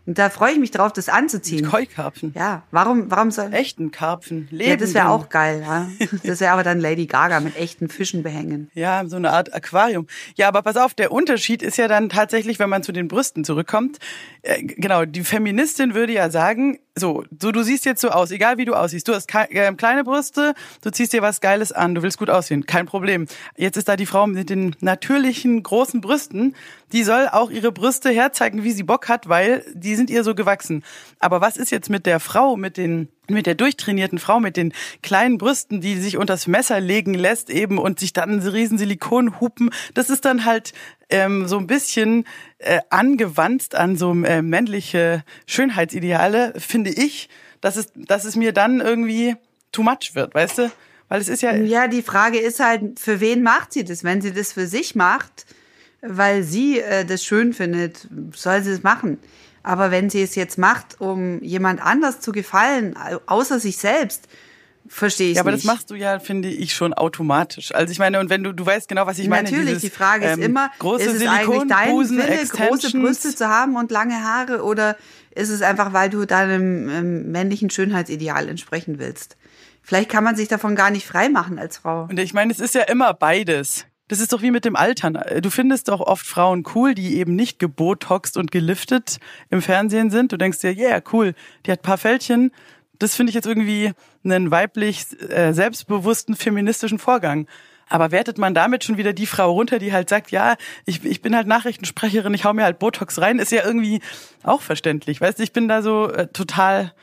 Und 0.05 0.17
da 0.17 0.29
freue 0.29 0.53
ich 0.53 0.59
mich 0.59 0.71
drauf, 0.71 0.91
das 0.91 1.07
anzuziehen. 1.07 1.69
Koi-Karpfen. 1.69 2.33
Ja, 2.35 2.63
warum, 2.71 3.11
warum 3.11 3.29
soll... 3.31 3.53
Echten 3.53 3.91
Karpfen. 3.91 4.47
Ja, 4.49 4.57
Lebenden. 4.57 4.79
das 4.79 4.93
wäre 4.93 5.09
auch 5.09 5.29
geil. 5.29 5.61
Ja. 5.61 5.87
Das 6.23 6.39
wäre 6.39 6.51
aber 6.51 6.63
dann 6.63 6.79
Lady 6.79 7.05
Gaga 7.05 7.39
mit 7.39 7.55
echten 7.55 7.89
Fischen 7.89 8.23
behängen. 8.23 8.69
Ja, 8.73 9.03
so 9.05 9.15
eine 9.15 9.31
Art 9.31 9.53
Aquarium. 9.53 10.07
Ja, 10.35 10.47
aber 10.47 10.61
pass 10.61 10.77
auf, 10.77 10.93
der 10.93 11.11
Unterschied 11.11 11.61
ist 11.61 11.77
ja 11.77 11.87
dann 11.87 12.09
tatsächlich, 12.09 12.59
wenn 12.59 12.69
man 12.69 12.83
zu 12.83 12.91
den 12.91 13.07
Brüsten 13.07 13.43
zurückkommt. 13.43 13.99
Äh, 14.41 14.63
genau, 14.63 15.05
die 15.05 15.23
Feministin 15.23 15.93
würde 15.93 16.13
ja 16.13 16.29
sagen, 16.29 16.79
so, 16.99 17.23
so 17.41 17.51
du 17.51 17.63
siehst 17.63 17.85
jetzt 17.85 18.01
so 18.01 18.09
aus, 18.09 18.31
egal 18.31 18.57
wie 18.57 18.65
du 18.65 18.73
aussiehst. 18.73 19.07
Du 19.07 19.13
hast 19.13 19.27
kei- 19.27 19.47
äh, 19.49 19.73
kleine 19.73 20.03
Brüste, 20.03 20.53
du 20.81 20.91
ziehst 20.91 21.13
dir 21.13 21.21
was 21.21 21.41
Geiles 21.41 21.71
an, 21.71 21.95
du 21.95 22.01
willst 22.03 22.17
gut 22.17 22.29
aussehen, 22.29 22.65
kein 22.65 22.85
Problem. 22.85 23.25
Jetzt 23.57 23.77
ist 23.77 23.87
da 23.87 23.95
die 23.95 24.05
Frau 24.05 24.27
mit 24.27 24.49
den 24.49 24.75
natürlichen 24.79 25.63
großen 25.63 26.01
Brüsten, 26.01 26.55
die 26.91 27.03
soll 27.03 27.27
auch 27.31 27.51
ihre 27.51 27.71
Brüste 27.71 28.09
herzeigen, 28.09 28.63
wie 28.63 28.71
sie 28.71 28.83
Bock 28.83 29.09
hat, 29.09 29.29
weil 29.29 29.63
die 29.73 29.95
sind 29.95 30.09
ihr 30.09 30.23
so 30.23 30.35
gewachsen. 30.35 30.83
Aber 31.19 31.41
was 31.41 31.57
ist 31.57 31.71
jetzt 31.71 31.89
mit 31.89 32.05
der 32.05 32.19
Frau, 32.19 32.55
mit 32.55 32.77
den 32.77 33.09
mit 33.31 33.45
der 33.45 33.53
durchtrainierten 33.53 34.17
Frau 34.17 34.39
mit 34.39 34.57
den 34.57 34.73
kleinen 35.03 35.37
Brüsten, 35.37 35.81
die 35.81 35.97
sich 35.97 36.17
unters 36.17 36.47
Messer 36.47 36.79
legen 36.79 37.13
lässt 37.13 37.51
eben 37.51 37.77
und 37.77 37.99
sich 37.99 38.11
dann 38.11 38.39
riesen 38.39 38.79
Silikonhupen, 38.79 39.69
das 39.93 40.09
ist 40.09 40.25
dann 40.25 40.45
halt 40.45 40.73
ähm, 41.09 41.47
so 41.47 41.57
ein 41.57 41.67
bisschen 41.67 42.25
äh, 42.59 42.79
angewandt 42.89 43.75
an 43.75 43.95
so 43.95 44.11
äh, 44.23 44.41
männliche 44.41 45.23
Schönheitsideale, 45.45 46.53
finde 46.57 46.89
ich, 46.91 47.29
dass 47.61 47.75
es, 47.75 47.87
dass 47.95 48.25
es 48.25 48.35
mir 48.35 48.53
dann 48.53 48.79
irgendwie 48.79 49.35
too 49.71 49.83
much 49.83 50.11
wird, 50.13 50.33
weißt 50.33 50.57
du? 50.59 50.71
Weil 51.07 51.21
es 51.21 51.27
ist 51.29 51.41
ja, 51.41 51.55
Ja, 51.55 51.87
die 51.87 52.01
Frage 52.03 52.37
ist 52.39 52.59
halt, 52.59 52.99
für 52.99 53.19
wen 53.19 53.41
macht 53.43 53.73
sie 53.73 53.83
das? 53.83 54.03
Wenn 54.03 54.21
sie 54.21 54.31
das 54.31 54.53
für 54.53 54.67
sich 54.67 54.95
macht, 54.95 55.45
weil 56.01 56.43
sie 56.43 56.79
äh, 56.79 57.03
das 57.05 57.23
schön 57.23 57.53
findet, 57.53 58.07
soll 58.35 58.61
sie 58.63 58.71
es 58.71 58.83
machen. 58.83 59.17
Aber 59.63 59.91
wenn 59.91 60.09
sie 60.09 60.21
es 60.21 60.35
jetzt 60.35 60.57
macht, 60.57 61.01
um 61.01 61.41
jemand 61.43 61.83
anders 61.85 62.21
zu 62.21 62.31
gefallen, 62.31 62.95
au- 62.95 63.19
außer 63.25 63.59
sich 63.59 63.77
selbst, 63.77 64.27
verstehe 64.89 65.29
ich 65.29 65.35
ja, 65.35 65.41
aber 65.41 65.51
nicht. 65.51 65.63
das 65.63 65.73
machst 65.73 65.89
du 65.91 65.95
ja, 65.95 66.19
finde 66.19 66.49
ich, 66.49 66.73
schon 66.73 66.93
automatisch. 66.93 67.73
Also 67.73 67.91
ich 67.91 67.99
meine, 67.99 68.19
und 68.19 68.29
wenn 68.29 68.43
du, 68.43 68.53
du 68.53 68.65
weißt 68.65 68.89
genau, 68.89 69.05
was 69.05 69.19
ich 69.19 69.27
meine. 69.27 69.49
Natürlich, 69.49 69.79
die 69.79 69.89
Frage 69.89 70.25
ist 70.25 70.37
ähm, 70.37 70.43
immer, 70.43 70.71
große 70.79 71.03
ist 71.03 71.21
es 71.21 71.27
eigentlich 71.27 71.67
dein 71.67 71.69
Silikonbusen, 71.69 72.17
Wille, 72.17 72.45
große? 72.47 72.99
Brüste 72.99 73.35
zu 73.35 73.47
haben 73.47 73.75
und 73.75 73.91
lange 73.91 74.23
Haare 74.23 74.63
oder 74.63 74.97
ist 75.33 75.49
es 75.49 75.61
einfach, 75.61 75.93
weil 75.93 76.09
du 76.09 76.25
deinem 76.25 76.89
ähm, 76.89 77.31
männlichen 77.31 77.69
Schönheitsideal 77.69 78.49
entsprechen 78.49 78.99
willst? 78.99 79.37
Vielleicht 79.81 80.09
kann 80.09 80.23
man 80.23 80.35
sich 80.35 80.47
davon 80.47 80.75
gar 80.75 80.91
nicht 80.91 81.07
frei 81.07 81.29
machen 81.29 81.57
als 81.57 81.77
Frau. 81.77 82.03
Und 82.03 82.19
ich 82.19 82.33
meine, 82.33 82.51
es 82.51 82.59
ist 82.59 82.75
ja 82.75 82.83
immer 82.83 83.13
beides. 83.13 83.85
Das 84.09 84.19
ist 84.19 84.33
doch 84.33 84.41
wie 84.41 84.49
mit 84.49 84.65
dem 84.65 84.75
Altern. 84.75 85.19
Du 85.41 85.51
findest 85.51 85.87
doch 85.87 86.01
oft 86.01 86.25
Frauen 86.25 86.63
cool, 86.73 86.95
die 86.95 87.17
eben 87.17 87.35
nicht 87.35 87.59
gebotoxt 87.59 88.37
und 88.37 88.51
geliftet 88.51 89.17
im 89.51 89.61
Fernsehen 89.61 90.09
sind. 90.09 90.31
Du 90.31 90.37
denkst 90.37 90.59
dir, 90.59 90.75
yeah, 90.75 91.01
cool, 91.13 91.35
die 91.65 91.71
hat 91.71 91.83
paar 91.83 91.99
Fältchen. 91.99 92.51
Das 92.99 93.15
finde 93.15 93.31
ich 93.31 93.35
jetzt 93.35 93.47
irgendwie 93.47 93.93
einen 94.23 94.51
weiblich 94.51 95.05
äh, 95.29 95.53
selbstbewussten 95.53 96.35
feministischen 96.35 96.99
Vorgang. 96.99 97.47
Aber 97.89 98.11
wertet 98.11 98.37
man 98.37 98.53
damit 98.53 98.83
schon 98.83 98.97
wieder 98.97 99.13
die 99.13 99.25
Frau 99.25 99.51
runter, 99.51 99.79
die 99.79 99.91
halt 99.91 100.09
sagt, 100.09 100.29
ja, 100.29 100.55
ich, 100.85 101.03
ich 101.03 101.21
bin 101.21 101.35
halt 101.35 101.47
Nachrichtensprecherin, 101.47 102.33
ich 102.35 102.45
hau 102.45 102.53
mir 102.53 102.63
halt 102.63 102.77
Botox 102.77 103.19
rein, 103.19 103.39
ist 103.39 103.51
ja 103.51 103.65
irgendwie 103.65 104.01
auch 104.43 104.61
verständlich. 104.61 105.19
Weißt 105.19 105.39
du, 105.39 105.43
ich 105.43 105.53
bin 105.53 105.67
da 105.67 105.81
so 105.81 106.07
äh, 106.11 106.27
total, 106.27 106.93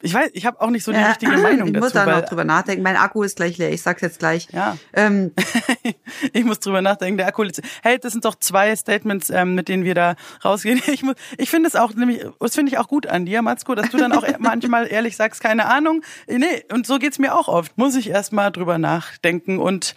ich 0.00 0.14
weiß, 0.14 0.30
ich 0.32 0.46
habe 0.46 0.60
auch 0.60 0.70
nicht 0.70 0.84
so 0.84 0.92
die 0.92 0.98
Ja, 0.98 1.08
richtige 1.08 1.32
Meinung 1.38 1.68
ich 1.68 1.72
dazu. 1.74 1.84
muss 1.84 1.92
da 1.92 2.06
noch 2.06 2.24
drüber 2.28 2.44
nachdenken. 2.44 2.82
Mein 2.82 2.96
Akku 2.96 3.22
ist 3.24 3.36
gleich 3.36 3.58
leer. 3.58 3.72
Ich 3.72 3.82
sag's 3.82 4.00
jetzt 4.00 4.18
gleich. 4.20 4.46
Ja. 4.52 4.76
Ähm, 4.92 5.32
ich 6.32 6.44
muss 6.44 6.60
drüber 6.60 6.82
nachdenken, 6.82 7.18
der 7.18 7.26
Akku. 7.26 7.44
Hey, 7.82 7.98
das 7.98 8.12
sind 8.12 8.24
doch 8.24 8.36
zwei 8.36 8.74
Statements, 8.76 9.30
ähm, 9.30 9.54
mit 9.54 9.68
denen 9.68 9.84
wir 9.84 9.94
da 9.94 10.14
rausgehen. 10.44 10.80
Ich, 10.88 11.02
muss, 11.02 11.16
ich 11.36 11.50
finde 11.50 11.68
es 11.68 11.76
auch 11.76 11.94
nämlich, 11.94 12.24
das 12.40 12.54
finde 12.54 12.72
ich 12.72 12.78
auch 12.78 12.88
gut 12.88 13.06
an 13.06 13.26
dir, 13.26 13.42
Matzko, 13.42 13.74
dass 13.74 13.90
du 13.90 13.98
dann 13.98 14.12
auch 14.12 14.24
manchmal 14.38 14.90
ehrlich 14.90 15.16
sagst, 15.16 15.40
keine 15.42 15.66
Ahnung. 15.66 16.02
Nee, 16.26 16.64
und 16.72 16.86
so 16.86 16.98
geht's 16.98 17.18
mir 17.18 17.34
auch 17.34 17.46
oft. 17.48 17.76
Muss 17.76 17.94
ich 17.94 18.08
erst 18.10 18.32
mal 18.32 18.50
drüber 18.50 18.78
nachdenken. 18.78 19.58
Und 19.58 19.94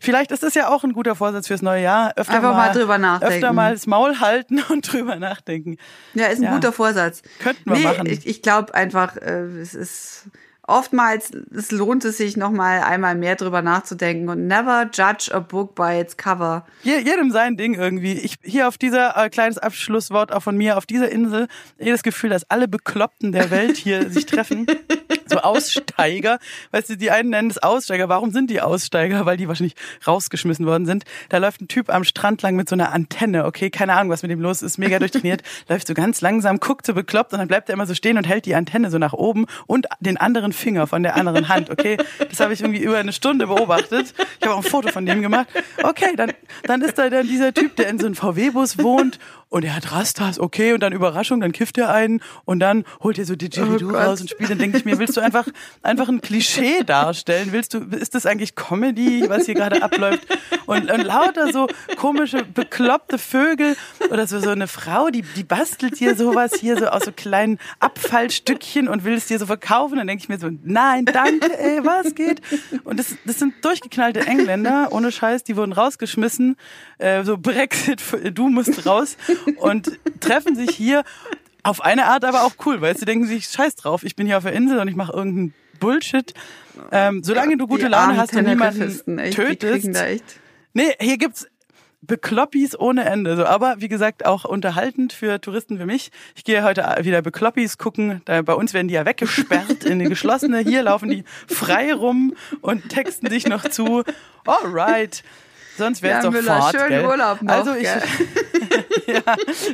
vielleicht 0.00 0.32
ist 0.32 0.42
das 0.42 0.54
ja 0.54 0.68
auch 0.68 0.84
ein 0.84 0.92
guter 0.92 1.14
Vorsatz 1.14 1.46
fürs 1.48 1.62
neue 1.62 1.82
Jahr. 1.82 2.12
Öfter 2.16 2.34
Einfach 2.34 2.54
mal 2.54 2.72
drüber 2.72 2.98
nachdenken. 2.98 3.34
Öfter 3.34 3.52
mal 3.52 3.72
das 3.72 3.86
Maul 3.86 4.20
halten 4.20 4.62
und 4.68 4.92
drüber 4.92 5.16
nachdenken. 5.16 5.76
ja, 6.14 6.26
ist 6.26 6.38
ein 6.38 6.44
Ja. 6.44 6.54
guter 6.54 6.72
Vorsatz. 6.72 7.22
Könnten 7.40 7.70
wir 7.70 7.76
nee, 7.78 7.84
machen. 7.84 8.06
Ich, 8.06 8.26
ich 8.26 8.42
glaube 8.42 8.74
einfach, 8.74 9.16
äh, 9.16 9.43
es 9.44 9.74
ist 9.74 10.24
oftmals, 10.66 11.30
es 11.54 11.70
lohnt 11.72 12.04
es 12.06 12.16
sich 12.16 12.38
noch 12.38 12.50
mal 12.50 12.80
einmal 12.80 13.14
mehr 13.14 13.36
drüber 13.36 13.60
nachzudenken 13.60 14.30
und 14.30 14.46
never 14.46 14.88
judge 14.92 15.30
a 15.34 15.38
book 15.40 15.74
by 15.74 16.00
its 16.00 16.16
cover. 16.16 16.64
Je- 16.82 17.00
jedem 17.00 17.30
sein 17.30 17.58
Ding 17.58 17.74
irgendwie. 17.74 18.14
Ich 18.14 18.36
hier 18.42 18.66
auf 18.66 18.78
dieser 18.78 19.14
äh, 19.16 19.28
kleines 19.28 19.58
Abschlusswort 19.58 20.32
auch 20.32 20.42
von 20.42 20.56
mir 20.56 20.78
auf 20.78 20.86
dieser 20.86 21.10
Insel 21.12 21.48
jedes 21.78 22.02
Gefühl, 22.02 22.30
dass 22.30 22.48
alle 22.50 22.66
Bekloppten 22.66 23.32
der 23.32 23.50
Welt 23.50 23.76
hier 23.76 24.08
sich 24.10 24.24
treffen. 24.24 24.66
So 25.34 25.38
Aussteiger, 25.38 26.38
weißt 26.70 26.90
du, 26.90 26.96
die 26.96 27.10
einen 27.10 27.30
nennen 27.30 27.50
es 27.50 27.58
Aussteiger. 27.58 28.08
Warum 28.08 28.30
sind 28.30 28.50
die 28.50 28.60
Aussteiger? 28.60 29.26
Weil 29.26 29.36
die 29.36 29.48
wahrscheinlich 29.48 29.74
rausgeschmissen 30.06 30.66
worden 30.66 30.86
sind. 30.86 31.04
Da 31.28 31.38
läuft 31.38 31.60
ein 31.60 31.68
Typ 31.68 31.92
am 31.92 32.04
Strand 32.04 32.42
lang 32.42 32.56
mit 32.56 32.68
so 32.68 32.76
einer 32.76 32.92
Antenne. 32.92 33.44
Okay, 33.46 33.70
keine 33.70 33.94
Ahnung, 33.94 34.10
was 34.10 34.22
mit 34.22 34.30
dem 34.30 34.40
los 34.40 34.62
ist. 34.62 34.78
Mega 34.78 34.98
durchtrainiert. 34.98 35.42
läuft 35.68 35.86
so 35.86 35.94
ganz 35.94 36.20
langsam, 36.20 36.60
guckt 36.60 36.86
so 36.86 36.94
bekloppt 36.94 37.32
und 37.32 37.38
dann 37.38 37.48
bleibt 37.48 37.68
er 37.68 37.74
immer 37.74 37.86
so 37.86 37.94
stehen 37.94 38.18
und 38.18 38.28
hält 38.28 38.46
die 38.46 38.54
Antenne 38.54 38.90
so 38.90 38.98
nach 38.98 39.12
oben 39.12 39.46
und 39.66 39.86
den 40.00 40.16
anderen 40.16 40.52
Finger 40.52 40.86
von 40.86 41.02
der 41.02 41.16
anderen 41.16 41.48
Hand. 41.48 41.70
Okay, 41.70 41.96
das 42.28 42.40
habe 42.40 42.52
ich 42.52 42.60
irgendwie 42.60 42.82
über 42.82 42.98
eine 42.98 43.12
Stunde 43.12 43.46
beobachtet. 43.46 44.14
Ich 44.40 44.46
habe 44.46 44.54
auch 44.54 44.64
ein 44.64 44.70
Foto 44.70 44.88
von 44.88 45.06
dem 45.06 45.22
gemacht. 45.22 45.46
Okay, 45.82 46.14
dann, 46.16 46.32
dann 46.64 46.82
ist 46.82 46.98
da 46.98 47.08
dann 47.08 47.26
dieser 47.26 47.54
Typ, 47.54 47.76
der 47.76 47.88
in 47.88 47.98
so 47.98 48.06
einem 48.06 48.14
VW-Bus 48.14 48.78
wohnt 48.78 49.18
und 49.48 49.64
er 49.64 49.76
hat 49.76 49.92
Rastas, 49.92 50.40
okay, 50.40 50.72
und 50.72 50.80
dann 50.82 50.92
Überraschung, 50.92 51.40
dann 51.40 51.52
kifft 51.52 51.78
er 51.78 51.92
einen 51.92 52.20
und 52.44 52.58
dann 52.58 52.84
holt 53.02 53.18
er 53.18 53.24
so 53.24 53.36
Didgeridoo 53.36 53.86
Oh 53.86 53.92
Gott. 53.92 54.06
raus 54.06 54.20
und 54.20 54.30
spielt. 54.30 54.50
Dann 54.50 54.58
denke 54.58 54.78
ich 54.78 54.84
mir, 54.84 54.98
willst 55.04 55.18
du 55.18 55.20
einfach, 55.20 55.46
einfach 55.82 56.08
ein 56.08 56.22
Klischee 56.22 56.82
darstellen? 56.82 57.48
Willst 57.52 57.74
du, 57.74 57.80
ist 57.80 58.14
das 58.14 58.24
eigentlich 58.24 58.54
Comedy, 58.54 59.28
was 59.28 59.44
hier 59.44 59.54
gerade 59.54 59.82
abläuft? 59.82 60.26
Und, 60.66 60.90
und 60.90 61.02
lauter 61.02 61.52
so 61.52 61.66
komische, 61.96 62.42
bekloppte 62.42 63.18
Vögel 63.18 63.76
oder 64.10 64.26
so, 64.26 64.40
so 64.40 64.48
eine 64.48 64.66
Frau, 64.66 65.10
die, 65.10 65.20
die 65.20 65.44
bastelt 65.44 65.96
hier 65.96 66.16
sowas 66.16 66.52
hier 66.58 66.78
so 66.78 66.86
aus 66.86 67.04
so 67.04 67.12
kleinen 67.12 67.58
Abfallstückchen 67.80 68.88
und 68.88 69.04
will 69.04 69.12
es 69.14 69.26
dir 69.26 69.38
so 69.38 69.44
verkaufen. 69.44 69.98
Dann 69.98 70.06
denke 70.06 70.22
ich 70.22 70.28
mir 70.30 70.38
so, 70.38 70.48
nein, 70.62 71.04
danke, 71.04 71.58
ey, 71.58 71.84
was 71.84 72.14
geht? 72.14 72.40
Und 72.84 72.98
das, 72.98 73.14
das 73.26 73.38
sind 73.38 73.62
durchgeknallte 73.62 74.26
Engländer, 74.26 74.88
ohne 74.90 75.12
Scheiß, 75.12 75.44
die 75.44 75.56
wurden 75.56 75.72
rausgeschmissen, 75.72 76.56
äh, 76.96 77.24
so 77.24 77.36
Brexit, 77.36 78.02
du 78.32 78.48
musst 78.48 78.86
raus 78.86 79.18
und 79.58 79.98
treffen 80.20 80.56
sich 80.56 80.70
hier 80.70 81.04
auf 81.64 81.80
eine 81.80 82.06
Art 82.06 82.24
aber 82.24 82.44
auch 82.44 82.54
cool, 82.64 82.80
weil 82.80 82.96
sie 82.96 83.04
denken 83.04 83.26
sich, 83.26 83.46
scheiß 83.46 83.74
drauf, 83.74 84.04
ich 84.04 84.14
bin 84.14 84.26
hier 84.26 84.36
auf 84.36 84.44
der 84.44 84.52
Insel 84.52 84.78
und 84.78 84.86
ich 84.86 84.96
mache 84.96 85.12
irgendeinen 85.12 85.54
Bullshit. 85.80 86.32
Ähm, 86.92 87.24
solange 87.24 87.56
du 87.56 87.66
gute 87.66 87.88
Laune 87.88 88.16
hast 88.16 88.34
und 88.36 88.46
niemanden 88.46 89.18
echt, 89.18 89.36
tötest. 89.36 89.90
Nee, 90.72 90.92
hier 91.00 91.18
gibt's 91.18 91.48
Bekloppis 92.06 92.78
ohne 92.78 93.04
Ende. 93.04 93.36
So, 93.36 93.46
aber 93.46 93.76
wie 93.78 93.88
gesagt, 93.88 94.26
auch 94.26 94.44
unterhaltend 94.44 95.12
für 95.12 95.40
Touristen 95.40 95.78
wie 95.78 95.84
mich. 95.84 96.10
Ich 96.34 96.44
gehe 96.44 96.62
heute 96.62 96.84
wieder 97.00 97.22
Bekloppis 97.22 97.78
gucken. 97.78 98.20
Da, 98.24 98.42
bei 98.42 98.54
uns 98.54 98.74
werden 98.74 98.88
die 98.88 98.94
ja 98.94 99.06
weggesperrt 99.06 99.84
in 99.84 99.98
die 99.98 100.04
geschlossene. 100.06 100.58
Hier 100.58 100.82
laufen 100.82 101.08
die 101.08 101.24
frei 101.46 101.94
rum 101.94 102.34
und 102.60 102.88
texten 102.90 103.30
sich 103.30 103.46
noch 103.46 103.68
zu. 103.68 104.04
Alright. 104.44 105.22
Sonst 105.76 106.02
wäre 106.02 106.18
es 106.18 106.24
doch 106.24 106.30
Müller, 106.32 106.60
fort, 106.60 106.74
schönen 106.76 106.88
gell? 106.88 107.04
Urlaub 107.06 107.42
noch, 107.42 107.52
Also 107.52 107.74
ich, 107.74 107.82
gell? 107.82 108.02
ja, 109.14 109.20